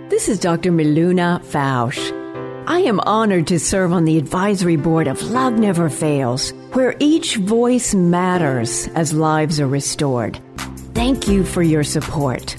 This 0.10 0.30
is 0.30 0.40
Dr. 0.40 0.72
Miluna 0.72 1.44
Fausch. 1.44 2.00
I 2.68 2.80
am 2.80 3.02
honored 3.02 3.48
to 3.48 3.60
serve 3.60 3.92
on 3.92 4.06
the 4.06 4.18
advisory 4.18 4.78
board 4.78 5.10
of 5.10 5.22
Love 5.24 5.56
Never 5.56 5.90
Fails, 5.90 6.54
where 6.72 6.96
each 7.00 7.36
voice 7.36 7.94
matters 7.94 8.88
as 8.96 9.12
lives 9.12 9.60
are 9.60 9.68
restored. 9.68 10.40
Thank 10.94 11.28
you 11.28 11.44
for 11.44 11.62
your 11.62 11.84
support. 11.84 12.56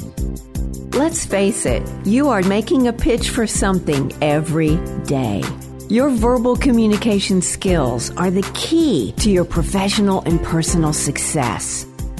Let's 0.95 1.24
face 1.24 1.66
it, 1.66 1.88
you 2.05 2.30
are 2.30 2.43
making 2.43 2.88
a 2.88 2.93
pitch 2.93 3.30
for 3.30 3.47
something 3.47 4.12
every 4.20 4.74
day. 5.05 5.41
Your 5.88 6.11
verbal 6.11 6.57
communication 6.57 7.43
skills 7.43 8.11
are 8.16 8.30
the 8.30 8.49
key 8.55 9.12
to 9.18 9.30
your 9.30 9.45
professional 9.45 10.22
and 10.22 10.43
personal 10.43 10.93
success. 10.93 11.86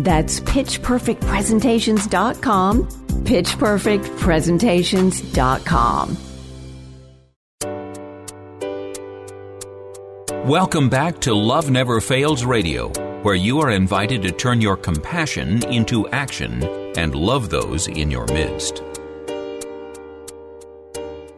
That's 0.00 0.40
pitchperfectpresentations.com, 0.40 2.88
pitchperfectpresentations.com. 3.24 6.16
Welcome 10.46 10.90
back 10.90 11.20
to 11.20 11.32
Love 11.32 11.70
Never 11.70 12.02
Fails 12.02 12.44
Radio, 12.44 12.90
where 13.22 13.34
you 13.34 13.60
are 13.60 13.70
invited 13.70 14.20
to 14.22 14.30
turn 14.30 14.60
your 14.60 14.76
compassion 14.76 15.64
into 15.72 16.06
action 16.08 16.62
and 16.98 17.14
love 17.14 17.48
those 17.48 17.88
in 17.88 18.10
your 18.10 18.26
midst. 18.26 18.82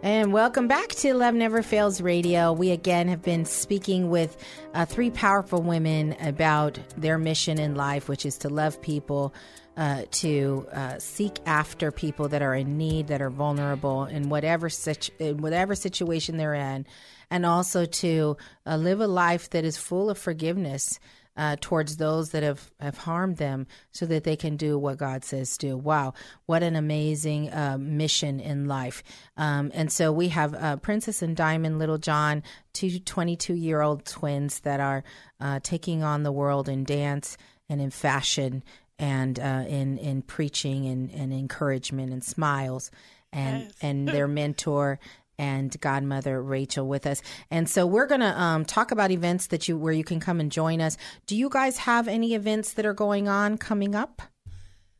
And 0.06 0.32
welcome 0.32 0.68
back 0.68 0.90
to 0.90 1.14
Love 1.14 1.34
Never 1.34 1.64
Fails 1.64 2.00
Radio. 2.00 2.52
We 2.52 2.70
again 2.70 3.08
have 3.08 3.22
been 3.22 3.44
speaking 3.44 4.08
with 4.08 4.36
uh, 4.72 4.86
three 4.86 5.10
powerful 5.10 5.60
women 5.60 6.14
about 6.20 6.78
their 6.96 7.18
mission 7.18 7.58
in 7.58 7.74
life, 7.74 8.08
which 8.08 8.24
is 8.24 8.38
to 8.38 8.48
love 8.48 8.80
people, 8.80 9.34
uh, 9.76 10.02
to 10.12 10.68
uh, 10.72 11.00
seek 11.00 11.40
after 11.44 11.90
people 11.90 12.28
that 12.28 12.40
are 12.40 12.54
in 12.54 12.78
need, 12.78 13.08
that 13.08 13.20
are 13.20 13.30
vulnerable 13.30 14.04
in 14.04 14.28
whatever 14.28 14.68
situ- 14.68 15.10
in 15.18 15.38
whatever 15.38 15.74
situation 15.74 16.36
they're 16.36 16.54
in, 16.54 16.86
and 17.28 17.44
also 17.44 17.84
to 17.84 18.36
uh, 18.64 18.76
live 18.76 19.00
a 19.00 19.08
life 19.08 19.50
that 19.50 19.64
is 19.64 19.76
full 19.76 20.08
of 20.08 20.16
forgiveness 20.16 21.00
uh, 21.36 21.56
towards 21.60 21.96
those 21.96 22.30
that 22.30 22.42
have, 22.42 22.70
have 22.80 22.98
harmed 22.98 23.36
them 23.36 23.66
so 23.92 24.06
that 24.06 24.24
they 24.24 24.36
can 24.36 24.56
do 24.56 24.78
what 24.78 24.98
God 24.98 25.24
says 25.24 25.56
do. 25.58 25.76
Wow, 25.76 26.14
what 26.46 26.62
an 26.62 26.76
amazing 26.76 27.52
uh, 27.52 27.76
mission 27.78 28.40
in 28.40 28.66
life. 28.66 29.02
Um, 29.36 29.70
and 29.74 29.92
so 29.92 30.12
we 30.12 30.28
have 30.28 30.54
uh, 30.54 30.76
Princess 30.76 31.22
and 31.22 31.36
Diamond 31.36 31.78
Little 31.78 31.98
John, 31.98 32.42
two 32.72 32.98
22 32.98 33.54
year 33.54 33.82
old 33.82 34.04
twins 34.04 34.60
that 34.60 34.80
are 34.80 35.04
uh, 35.40 35.60
taking 35.62 36.02
on 36.02 36.22
the 36.22 36.32
world 36.32 36.68
in 36.68 36.84
dance 36.84 37.36
and 37.68 37.80
in 37.80 37.90
fashion 37.90 38.62
and 38.98 39.38
uh, 39.38 39.64
in, 39.68 39.98
in 39.98 40.22
preaching 40.22 40.86
and, 40.86 41.10
and 41.10 41.32
encouragement 41.32 42.12
and 42.12 42.24
smiles. 42.24 42.90
And, 43.32 43.70
and 43.82 44.08
their 44.08 44.28
mentor 44.28 44.98
and 45.38 45.78
godmother 45.80 46.42
Rachel 46.42 46.86
with 46.86 47.06
us. 47.06 47.22
And 47.50 47.68
so 47.68 47.86
we're 47.86 48.06
going 48.06 48.20
to 48.20 48.40
um, 48.40 48.64
talk 48.64 48.90
about 48.90 49.10
events 49.10 49.48
that 49.48 49.68
you 49.68 49.76
where 49.76 49.92
you 49.92 50.04
can 50.04 50.20
come 50.20 50.40
and 50.40 50.50
join 50.50 50.80
us. 50.80 50.96
Do 51.26 51.36
you 51.36 51.48
guys 51.48 51.78
have 51.78 52.08
any 52.08 52.34
events 52.34 52.74
that 52.74 52.86
are 52.86 52.94
going 52.94 53.28
on 53.28 53.58
coming 53.58 53.94
up? 53.94 54.22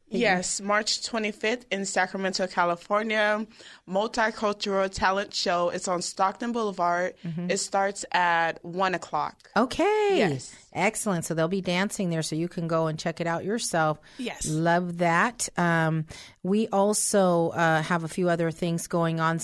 Yes, 0.09 0.61
March 0.61 1.03
25th 1.03 1.64
in 1.72 1.84
Sacramento, 1.84 2.47
California, 2.47 3.45
multicultural 3.89 4.89
talent 4.93 5.34
show. 5.34 5.70
It's 5.70 5.89
on 5.89 6.01
Stockton 6.01 6.53
Boulevard. 6.53 7.14
It 7.49 7.57
starts 7.57 8.05
at 8.12 8.64
one 8.64 8.95
o'clock. 8.95 9.51
Okay. 9.57 10.12
Yes. 10.14 10.55
Excellent. 10.72 11.24
So 11.24 11.34
they'll 11.34 11.49
be 11.49 11.61
dancing 11.61 12.11
there, 12.11 12.22
so 12.22 12.37
you 12.37 12.49
can 12.49 12.68
go 12.68 12.87
and 12.87 12.99
check 12.99 13.20
it 13.20 13.26
out 13.26 13.45
yourself. 13.45 13.99
Yes. 14.18 14.47
Love 14.47 14.99
that. 14.99 15.49
Um, 15.57 16.07
we 16.45 16.68
also 16.68 17.49
uh, 17.51 17.82
have 17.82 18.05
a 18.05 18.09
few 18.09 18.28
other 18.28 18.53
things 18.53 18.87
going 18.87 19.18
on. 19.18 19.41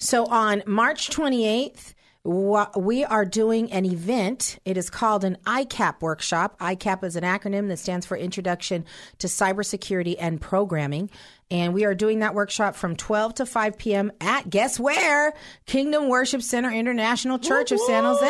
So 0.00 0.26
on 0.26 0.62
March 0.64 1.10
28th, 1.10 1.94
we 2.24 3.04
are 3.04 3.24
doing 3.24 3.72
an 3.72 3.84
event. 3.84 4.60
It 4.64 4.76
is 4.76 4.90
called 4.90 5.24
an 5.24 5.38
ICAP 5.44 6.00
workshop. 6.00 6.56
ICAP 6.60 7.02
is 7.02 7.16
an 7.16 7.24
acronym 7.24 7.66
that 7.66 7.78
stands 7.78 8.06
for 8.06 8.16
Introduction 8.16 8.84
to 9.18 9.26
Cybersecurity 9.26 10.14
and 10.20 10.40
Programming. 10.40 11.10
And 11.50 11.72
we 11.72 11.84
are 11.86 11.94
doing 11.94 12.18
that 12.18 12.34
workshop 12.34 12.76
from 12.76 12.94
12 12.94 13.36
to 13.36 13.46
5 13.46 13.78
p.m. 13.78 14.12
at, 14.20 14.50
guess 14.50 14.78
where? 14.78 15.32
Kingdom 15.64 16.08
Worship 16.08 16.42
Center 16.42 16.70
International 16.70 17.38
Church 17.38 17.72
of 17.72 17.80
San 17.80 18.04
Jose. 18.04 18.24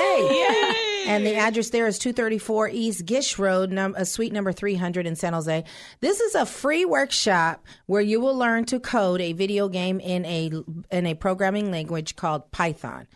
And 1.08 1.26
the 1.26 1.34
address 1.36 1.70
there 1.70 1.86
is 1.86 1.98
234 1.98 2.68
East 2.68 3.06
Gish 3.06 3.38
Road, 3.38 3.72
num- 3.72 3.96
uh, 3.98 4.04
suite 4.04 4.32
number 4.32 4.52
300 4.52 5.06
in 5.06 5.16
San 5.16 5.32
Jose. 5.32 5.64
This 6.00 6.20
is 6.20 6.34
a 6.34 6.46
free 6.46 6.84
workshop 6.84 7.64
where 7.86 8.02
you 8.02 8.20
will 8.20 8.36
learn 8.36 8.66
to 8.66 8.78
code 8.78 9.20
a 9.20 9.32
video 9.32 9.68
game 9.68 10.00
in 10.00 10.24
a 10.24 10.50
in 10.90 11.06
a 11.06 11.14
programming 11.14 11.70
language 11.70 12.14
called 12.14 12.50
Python. 12.52 13.08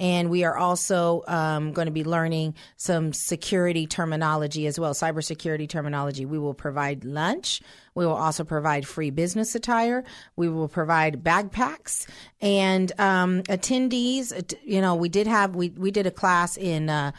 And 0.00 0.30
we 0.30 0.44
are 0.44 0.56
also 0.56 1.22
um, 1.28 1.72
going 1.72 1.86
to 1.86 1.92
be 1.92 2.04
learning 2.04 2.54
some 2.76 3.12
security 3.12 3.86
terminology 3.86 4.66
as 4.66 4.80
well, 4.80 4.94
cybersecurity 4.94 5.68
terminology. 5.68 6.24
We 6.24 6.38
will 6.38 6.54
provide 6.54 7.04
lunch. 7.04 7.60
We 7.94 8.06
will 8.06 8.14
also 8.14 8.42
provide 8.42 8.88
free 8.88 9.10
business 9.10 9.54
attire. 9.54 10.02
We 10.36 10.48
will 10.48 10.68
provide 10.68 11.22
backpacks 11.22 12.08
and 12.40 12.90
um, 12.98 13.42
attendees. 13.42 14.54
You 14.64 14.80
know, 14.80 14.94
we 14.94 15.10
did 15.10 15.26
have 15.26 15.54
we 15.54 15.68
we 15.68 15.90
did 15.90 16.06
a 16.06 16.10
class 16.10 16.56
in. 16.56 16.88
Uh, 16.88 17.12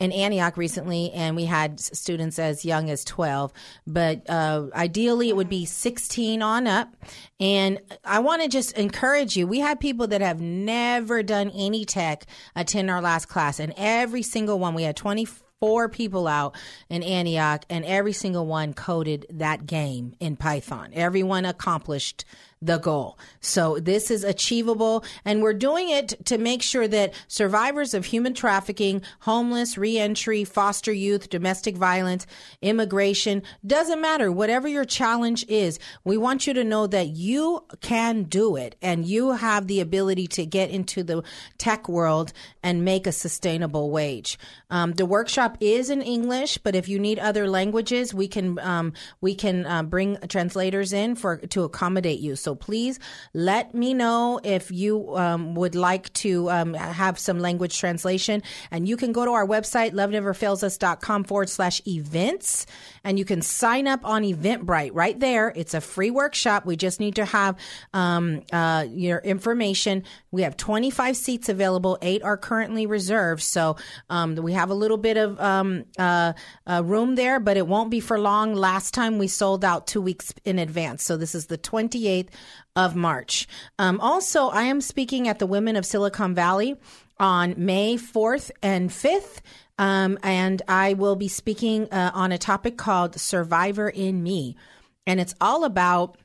in 0.00 0.12
Antioch 0.12 0.56
recently, 0.56 1.12
and 1.12 1.36
we 1.36 1.44
had 1.44 1.78
students 1.78 2.38
as 2.38 2.64
young 2.64 2.90
as 2.90 3.04
12. 3.04 3.52
But 3.86 4.28
uh, 4.28 4.68
ideally, 4.74 5.28
it 5.28 5.36
would 5.36 5.50
be 5.50 5.66
16 5.66 6.42
on 6.42 6.66
up. 6.66 6.96
And 7.38 7.80
I 8.02 8.20
want 8.20 8.42
to 8.42 8.48
just 8.48 8.72
encourage 8.72 9.36
you. 9.36 9.46
We 9.46 9.60
had 9.60 9.78
people 9.78 10.06
that 10.08 10.22
have 10.22 10.40
never 10.40 11.22
done 11.22 11.50
any 11.50 11.84
tech 11.84 12.24
attend 12.56 12.90
our 12.90 13.02
last 13.02 13.26
class, 13.26 13.60
and 13.60 13.74
every 13.76 14.22
single 14.22 14.58
one, 14.58 14.74
we 14.74 14.84
had 14.84 14.96
24 14.96 15.90
people 15.90 16.26
out 16.26 16.56
in 16.88 17.02
Antioch, 17.02 17.64
and 17.68 17.84
every 17.84 18.14
single 18.14 18.46
one 18.46 18.72
coded 18.72 19.26
that 19.28 19.66
game 19.66 20.14
in 20.18 20.36
Python. 20.36 20.90
Everyone 20.94 21.44
accomplished 21.44 22.24
the 22.62 22.76
goal. 22.76 23.18
So 23.40 23.78
this 23.78 24.10
is 24.10 24.22
achievable 24.22 25.02
and 25.24 25.42
we're 25.42 25.54
doing 25.54 25.88
it 25.88 26.26
to 26.26 26.36
make 26.36 26.62
sure 26.62 26.86
that 26.88 27.14
survivors 27.26 27.94
of 27.94 28.04
human 28.04 28.34
trafficking, 28.34 29.00
homeless, 29.20 29.78
reentry, 29.78 30.44
foster 30.44 30.92
youth, 30.92 31.30
domestic 31.30 31.74
violence, 31.74 32.26
immigration, 32.60 33.42
doesn't 33.66 34.00
matter. 34.00 34.30
Whatever 34.30 34.68
your 34.68 34.84
challenge 34.84 35.46
is, 35.48 35.78
we 36.04 36.18
want 36.18 36.46
you 36.46 36.52
to 36.52 36.62
know 36.62 36.86
that 36.86 37.08
you 37.08 37.64
can 37.80 38.24
do 38.24 38.56
it 38.56 38.76
and 38.82 39.06
you 39.06 39.32
have 39.32 39.66
the 39.66 39.80
ability 39.80 40.26
to 40.26 40.44
get 40.44 40.68
into 40.68 41.02
the 41.02 41.22
tech 41.56 41.88
world 41.88 42.34
and 42.62 42.84
make 42.84 43.06
a 43.06 43.12
sustainable 43.12 43.90
wage. 43.90 44.38
Um, 44.68 44.92
the 44.92 45.06
workshop 45.06 45.56
is 45.60 45.88
in 45.88 46.02
English, 46.02 46.58
but 46.58 46.74
if 46.74 46.88
you 46.88 46.98
need 46.98 47.18
other 47.18 47.48
languages, 47.48 48.12
we 48.12 48.28
can 48.28 48.58
um, 48.58 48.92
we 49.22 49.34
can 49.34 49.64
uh, 49.64 49.82
bring 49.82 50.18
translators 50.28 50.92
in 50.92 51.14
for 51.14 51.38
to 51.38 51.64
accommodate 51.64 52.20
you. 52.20 52.36
So 52.36 52.49
please 52.54 52.98
let 53.34 53.74
me 53.74 53.94
know 53.94 54.40
if 54.42 54.70
you 54.70 55.16
um, 55.16 55.54
would 55.54 55.74
like 55.74 56.12
to 56.14 56.50
um, 56.50 56.74
have 56.74 57.18
some 57.18 57.38
language 57.38 57.78
translation, 57.78 58.42
and 58.70 58.88
you 58.88 58.96
can 58.96 59.12
go 59.12 59.24
to 59.24 59.32
our 59.32 59.46
website 59.46 59.92
loveneverfailsus.com 59.92 61.24
forward 61.24 61.48
slash 61.48 61.80
events, 61.86 62.66
and 63.04 63.18
you 63.18 63.24
can 63.24 63.42
sign 63.42 63.86
up 63.86 64.04
on 64.04 64.22
Eventbrite 64.22 64.90
right 64.94 65.18
there. 65.18 65.52
It's 65.54 65.74
a 65.74 65.80
free 65.80 66.10
workshop. 66.10 66.66
We 66.66 66.76
just 66.76 67.00
need 67.00 67.16
to 67.16 67.24
have 67.24 67.56
um, 67.92 68.42
uh, 68.52 68.86
your 68.90 69.18
information. 69.18 70.04
We 70.30 70.42
have 70.42 70.56
25 70.56 71.16
seats 71.16 71.48
available. 71.48 71.98
Eight 72.02 72.22
are 72.22 72.36
currently 72.36 72.86
reserved, 72.86 73.42
so 73.42 73.76
um, 74.08 74.36
we 74.36 74.52
have 74.52 74.70
a 74.70 74.74
little 74.74 74.96
bit 74.96 75.16
of 75.16 75.40
um, 75.40 75.84
uh, 75.98 76.32
uh, 76.66 76.82
room 76.84 77.14
there, 77.14 77.40
but 77.40 77.56
it 77.56 77.66
won't 77.66 77.90
be 77.90 78.00
for 78.00 78.18
long. 78.18 78.54
Last 78.54 78.94
time 78.94 79.18
we 79.18 79.28
sold 79.28 79.64
out 79.64 79.86
two 79.86 80.00
weeks 80.00 80.32
in 80.44 80.58
advance, 80.58 81.02
so 81.02 81.16
this 81.16 81.34
is 81.34 81.46
the 81.46 81.58
28th 81.58 82.28
of 82.76 82.94
March. 82.94 83.48
Um, 83.78 84.00
also, 84.00 84.48
I 84.48 84.62
am 84.62 84.80
speaking 84.80 85.28
at 85.28 85.38
the 85.38 85.46
Women 85.46 85.76
of 85.76 85.84
Silicon 85.84 86.34
Valley 86.34 86.76
on 87.20 87.54
May 87.56 87.96
4th 87.96 88.50
and 88.62 88.90
5th. 88.90 89.40
Um, 89.78 90.18
and 90.22 90.60
I 90.66 90.94
will 90.94 91.16
be 91.16 91.28
speaking 91.28 91.88
uh, 91.92 92.10
on 92.14 92.32
a 92.32 92.38
topic 92.38 92.76
called 92.76 93.18
Survivor 93.20 93.88
in 93.88 94.22
Me. 94.22 94.56
And 95.06 95.20
it's 95.20 95.34
all 95.40 95.64
about 95.64 96.18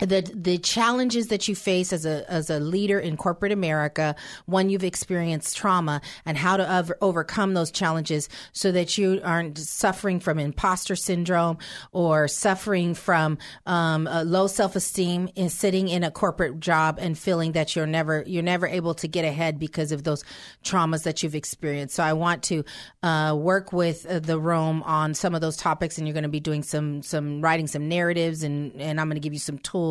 the 0.00 0.28
the 0.34 0.58
challenges 0.58 1.28
that 1.28 1.46
you 1.46 1.54
face 1.54 1.92
as 1.92 2.04
a 2.04 2.28
as 2.28 2.50
a 2.50 2.58
leader 2.58 2.98
in 2.98 3.16
corporate 3.16 3.52
America 3.52 4.16
when 4.46 4.68
you've 4.68 4.82
experienced 4.82 5.56
trauma 5.56 6.00
and 6.26 6.36
how 6.36 6.56
to 6.56 6.78
over, 6.78 6.98
overcome 7.00 7.54
those 7.54 7.70
challenges 7.70 8.28
so 8.52 8.72
that 8.72 8.98
you 8.98 9.20
aren't 9.22 9.56
suffering 9.56 10.18
from 10.18 10.40
imposter 10.40 10.96
syndrome 10.96 11.58
or 11.92 12.26
suffering 12.26 12.92
from 12.92 13.38
um, 13.66 14.08
low 14.24 14.48
self 14.48 14.74
esteem 14.74 15.28
in 15.36 15.48
sitting 15.48 15.86
in 15.86 16.02
a 16.02 16.10
corporate 16.10 16.58
job 16.58 16.98
and 17.00 17.16
feeling 17.16 17.52
that 17.52 17.76
you're 17.76 17.86
never 17.86 18.24
you're 18.26 18.42
never 18.42 18.66
able 18.66 18.94
to 18.94 19.06
get 19.06 19.24
ahead 19.24 19.60
because 19.60 19.92
of 19.92 20.02
those 20.02 20.24
traumas 20.64 21.04
that 21.04 21.22
you've 21.22 21.36
experienced. 21.36 21.94
So 21.94 22.02
I 22.02 22.14
want 22.14 22.42
to 22.44 22.64
uh, 23.04 23.36
work 23.38 23.72
with 23.72 24.06
uh, 24.06 24.18
the 24.18 24.40
room 24.40 24.82
on 24.82 25.14
some 25.14 25.36
of 25.36 25.40
those 25.40 25.56
topics, 25.56 25.98
and 25.98 26.06
you're 26.08 26.14
going 26.14 26.24
to 26.24 26.28
be 26.28 26.40
doing 26.40 26.64
some 26.64 27.00
some 27.02 27.40
writing 27.40 27.68
some 27.68 27.88
narratives, 27.88 28.42
and 28.42 28.72
and 28.80 29.00
I'm 29.00 29.06
going 29.06 29.14
to 29.14 29.20
give 29.20 29.32
you 29.32 29.38
some 29.38 29.58
tools 29.58 29.83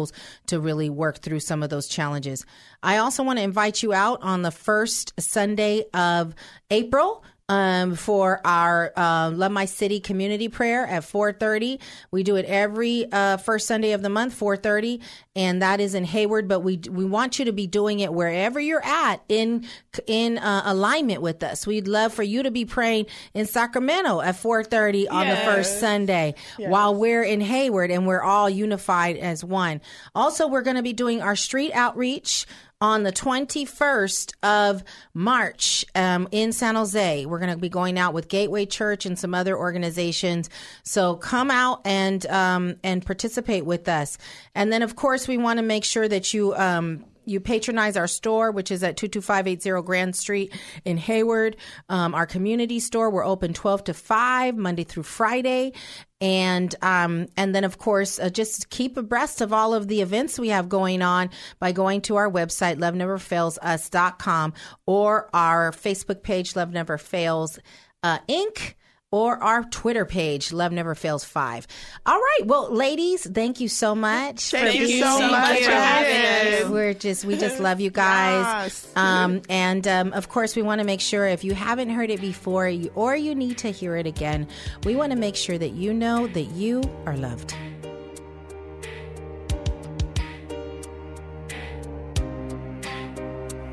to 0.47 0.59
really 0.59 0.89
work 0.89 1.19
through 1.19 1.39
some 1.39 1.63
of 1.63 1.69
those 1.69 1.87
challenges. 1.87 2.45
I 2.81 2.97
also 2.97 3.23
want 3.23 3.39
to 3.39 3.43
invite 3.43 3.83
you 3.83 3.93
out 3.93 4.19
on 4.21 4.41
the 4.41 4.51
first 4.51 5.13
Sunday 5.19 5.85
of 5.93 6.35
April 6.69 7.23
um, 7.53 7.95
for 7.95 8.41
our 8.45 8.91
uh, 8.95 9.29
Love 9.31 9.51
My 9.51 9.65
City 9.65 9.99
community 9.99 10.49
prayer 10.49 10.85
at 10.87 11.03
4:30. 11.03 11.79
We 12.11 12.23
do 12.23 12.35
it 12.35 12.45
every 12.45 13.05
uh, 13.11 13.37
first 13.37 13.67
Sunday 13.67 13.91
of 13.91 14.01
the 14.01 14.09
month, 14.09 14.37
4:30, 14.39 14.99
and 15.35 15.61
that 15.61 15.79
is 15.79 15.93
in 15.93 16.03
Hayward. 16.05 16.47
But 16.47 16.61
we 16.61 16.77
we 16.89 17.05
want 17.05 17.37
you 17.37 17.45
to 17.45 17.51
be 17.51 17.67
doing 17.67 17.99
it 17.99 18.11
wherever 18.13 18.59
you're 18.59 18.83
at 18.83 19.21
in 19.29 19.65
in 20.07 20.37
uh, 20.39 20.63
alignment 20.65 21.21
with 21.21 21.43
us. 21.43 21.67
We'd 21.67 21.87
love 21.87 22.13
for 22.13 22.23
you 22.23 22.41
to 22.43 22.51
be 22.51 22.65
praying 22.65 23.05
in 23.33 23.45
Sacramento 23.45 24.21
at 24.21 24.35
4:30 24.35 25.07
on 25.11 25.27
the 25.27 25.35
first 25.37 25.79
Sunday, 25.79 26.33
Yes. 26.57 26.69
while 26.71 26.95
we're 26.95 27.23
in 27.23 27.41
Hayward 27.41 27.91
and 27.91 28.07
we're 28.07 28.21
all 28.23 28.49
unified 28.49 29.17
as 29.17 29.43
one. 29.43 29.81
Also, 30.15 30.47
we're 30.47 30.61
going 30.63 30.77
to 30.77 30.83
be 30.83 30.93
doing 30.93 31.21
our 31.21 31.35
street 31.35 31.71
outreach 31.73 32.47
on 32.83 33.03
the 33.03 33.13
21st 33.13 34.33
of 34.43 34.83
March 35.13 35.85
um, 35.95 36.27
in 36.33 36.51
San 36.51 36.75
Jose. 36.75 37.25
We're 37.25 37.39
going 37.39 37.49
to 37.53 37.57
be 37.57 37.69
going 37.69 37.97
out 37.97 38.13
with 38.13 38.27
Gateway 38.27 38.65
Church 38.65 39.05
and 39.05 39.17
some 39.17 39.33
other 39.33 39.57
organizations. 39.57 40.49
So 40.83 41.15
come 41.15 41.49
out 41.49 41.79
and 41.85 42.25
um, 42.25 42.75
and 42.83 43.03
participate 43.05 43.65
with 43.65 43.87
us. 43.87 44.17
And 44.53 44.71
then, 44.71 44.81
of 44.81 44.97
course, 44.97 45.29
we 45.29 45.37
want 45.37 45.59
to 45.59 45.63
make 45.63 45.85
sure 45.85 46.09
that 46.09 46.33
you. 46.33 46.53
Um, 46.55 47.05
you 47.25 47.39
patronize 47.39 47.97
our 47.97 48.07
store, 48.07 48.51
which 48.51 48.71
is 48.71 48.83
at 48.83 48.97
22580 48.97 49.85
Grand 49.85 50.15
Street 50.15 50.53
in 50.85 50.97
Hayward. 50.97 51.57
Um, 51.89 52.13
our 52.15 52.25
community 52.25 52.79
store, 52.79 53.09
we're 53.09 53.25
open 53.25 53.53
12 53.53 53.85
to 53.85 53.93
5, 53.93 54.55
Monday 54.55 54.83
through 54.83 55.03
Friday. 55.03 55.73
And 56.21 56.73
um, 56.81 57.27
and 57.35 57.53
then, 57.53 57.65
of 57.65 57.77
course, 57.77 58.17
uh, 58.17 58.29
just 58.29 58.69
keep 58.69 58.95
abreast 58.95 59.41
of 59.41 59.51
all 59.51 59.73
of 59.73 59.89
the 59.89 60.01
events 60.01 60.39
we 60.39 60.49
have 60.49 60.69
going 60.69 61.01
on 61.01 61.29
by 61.59 61.73
going 61.73 61.99
to 62.01 62.15
our 62.15 62.31
website, 62.31 62.77
loveneverfailsus.com, 62.77 64.53
or 64.85 65.29
our 65.33 65.71
Facebook 65.71 66.23
page, 66.23 66.55
Love 66.55 66.71
Never 66.71 66.97
Fails 66.97 67.59
uh, 68.03 68.19
Inc., 68.29 68.75
or 69.13 69.37
our 69.43 69.63
Twitter 69.65 70.05
page, 70.05 70.51
Love 70.51 70.71
Never 70.71 70.95
Fails 70.95 71.23
5. 71.23 71.67
All 72.07 72.17
right. 72.17 72.39
Well, 72.45 72.73
ladies, 72.73 73.29
thank 73.29 73.59
you 73.59 73.67
so 73.67 73.93
much. 73.93 74.49
Thank 74.49 74.71
for 74.71 74.75
you 74.75 74.87
being 74.87 75.03
so 75.03 75.19
here. 75.19 75.29
much 75.29 75.59
for 75.59 75.71
having 75.71 76.63
us. 76.63 76.69
We're 76.71 76.95
just, 76.95 77.23
we 77.23 77.37
just 77.37 77.59
love 77.59 77.79
you 77.79 77.91
guys. 77.91 78.65
Yes. 78.65 78.91
Um, 78.95 79.43
and 79.49 79.87
um, 79.87 80.13
of 80.13 80.29
course, 80.29 80.55
we 80.55 80.63
want 80.63 80.79
to 80.79 80.85
make 80.85 80.99
sure 80.99 81.27
if 81.27 81.43
you 81.43 81.53
haven't 81.53 81.91
heard 81.91 82.09
it 82.09 82.21
before 82.21 82.67
you, 82.67 82.91
or 82.95 83.15
you 83.15 83.35
need 83.35 83.59
to 83.59 83.69
hear 83.69 83.95
it 83.97 84.07
again, 84.07 84.47
we 84.83 84.95
want 84.95 85.11
to 85.11 85.15
make 85.15 85.35
sure 85.35 85.59
that 85.59 85.73
you 85.73 85.93
know 85.93 86.25
that 86.25 86.45
you 86.45 86.81
are 87.05 87.15
loved. 87.15 87.53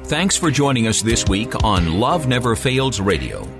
Thanks 0.04 0.36
for 0.36 0.50
joining 0.50 0.86
us 0.86 1.00
this 1.00 1.26
week 1.26 1.64
on 1.64 1.98
Love 1.98 2.28
Never 2.28 2.54
Fails 2.56 3.00
Radio. 3.00 3.59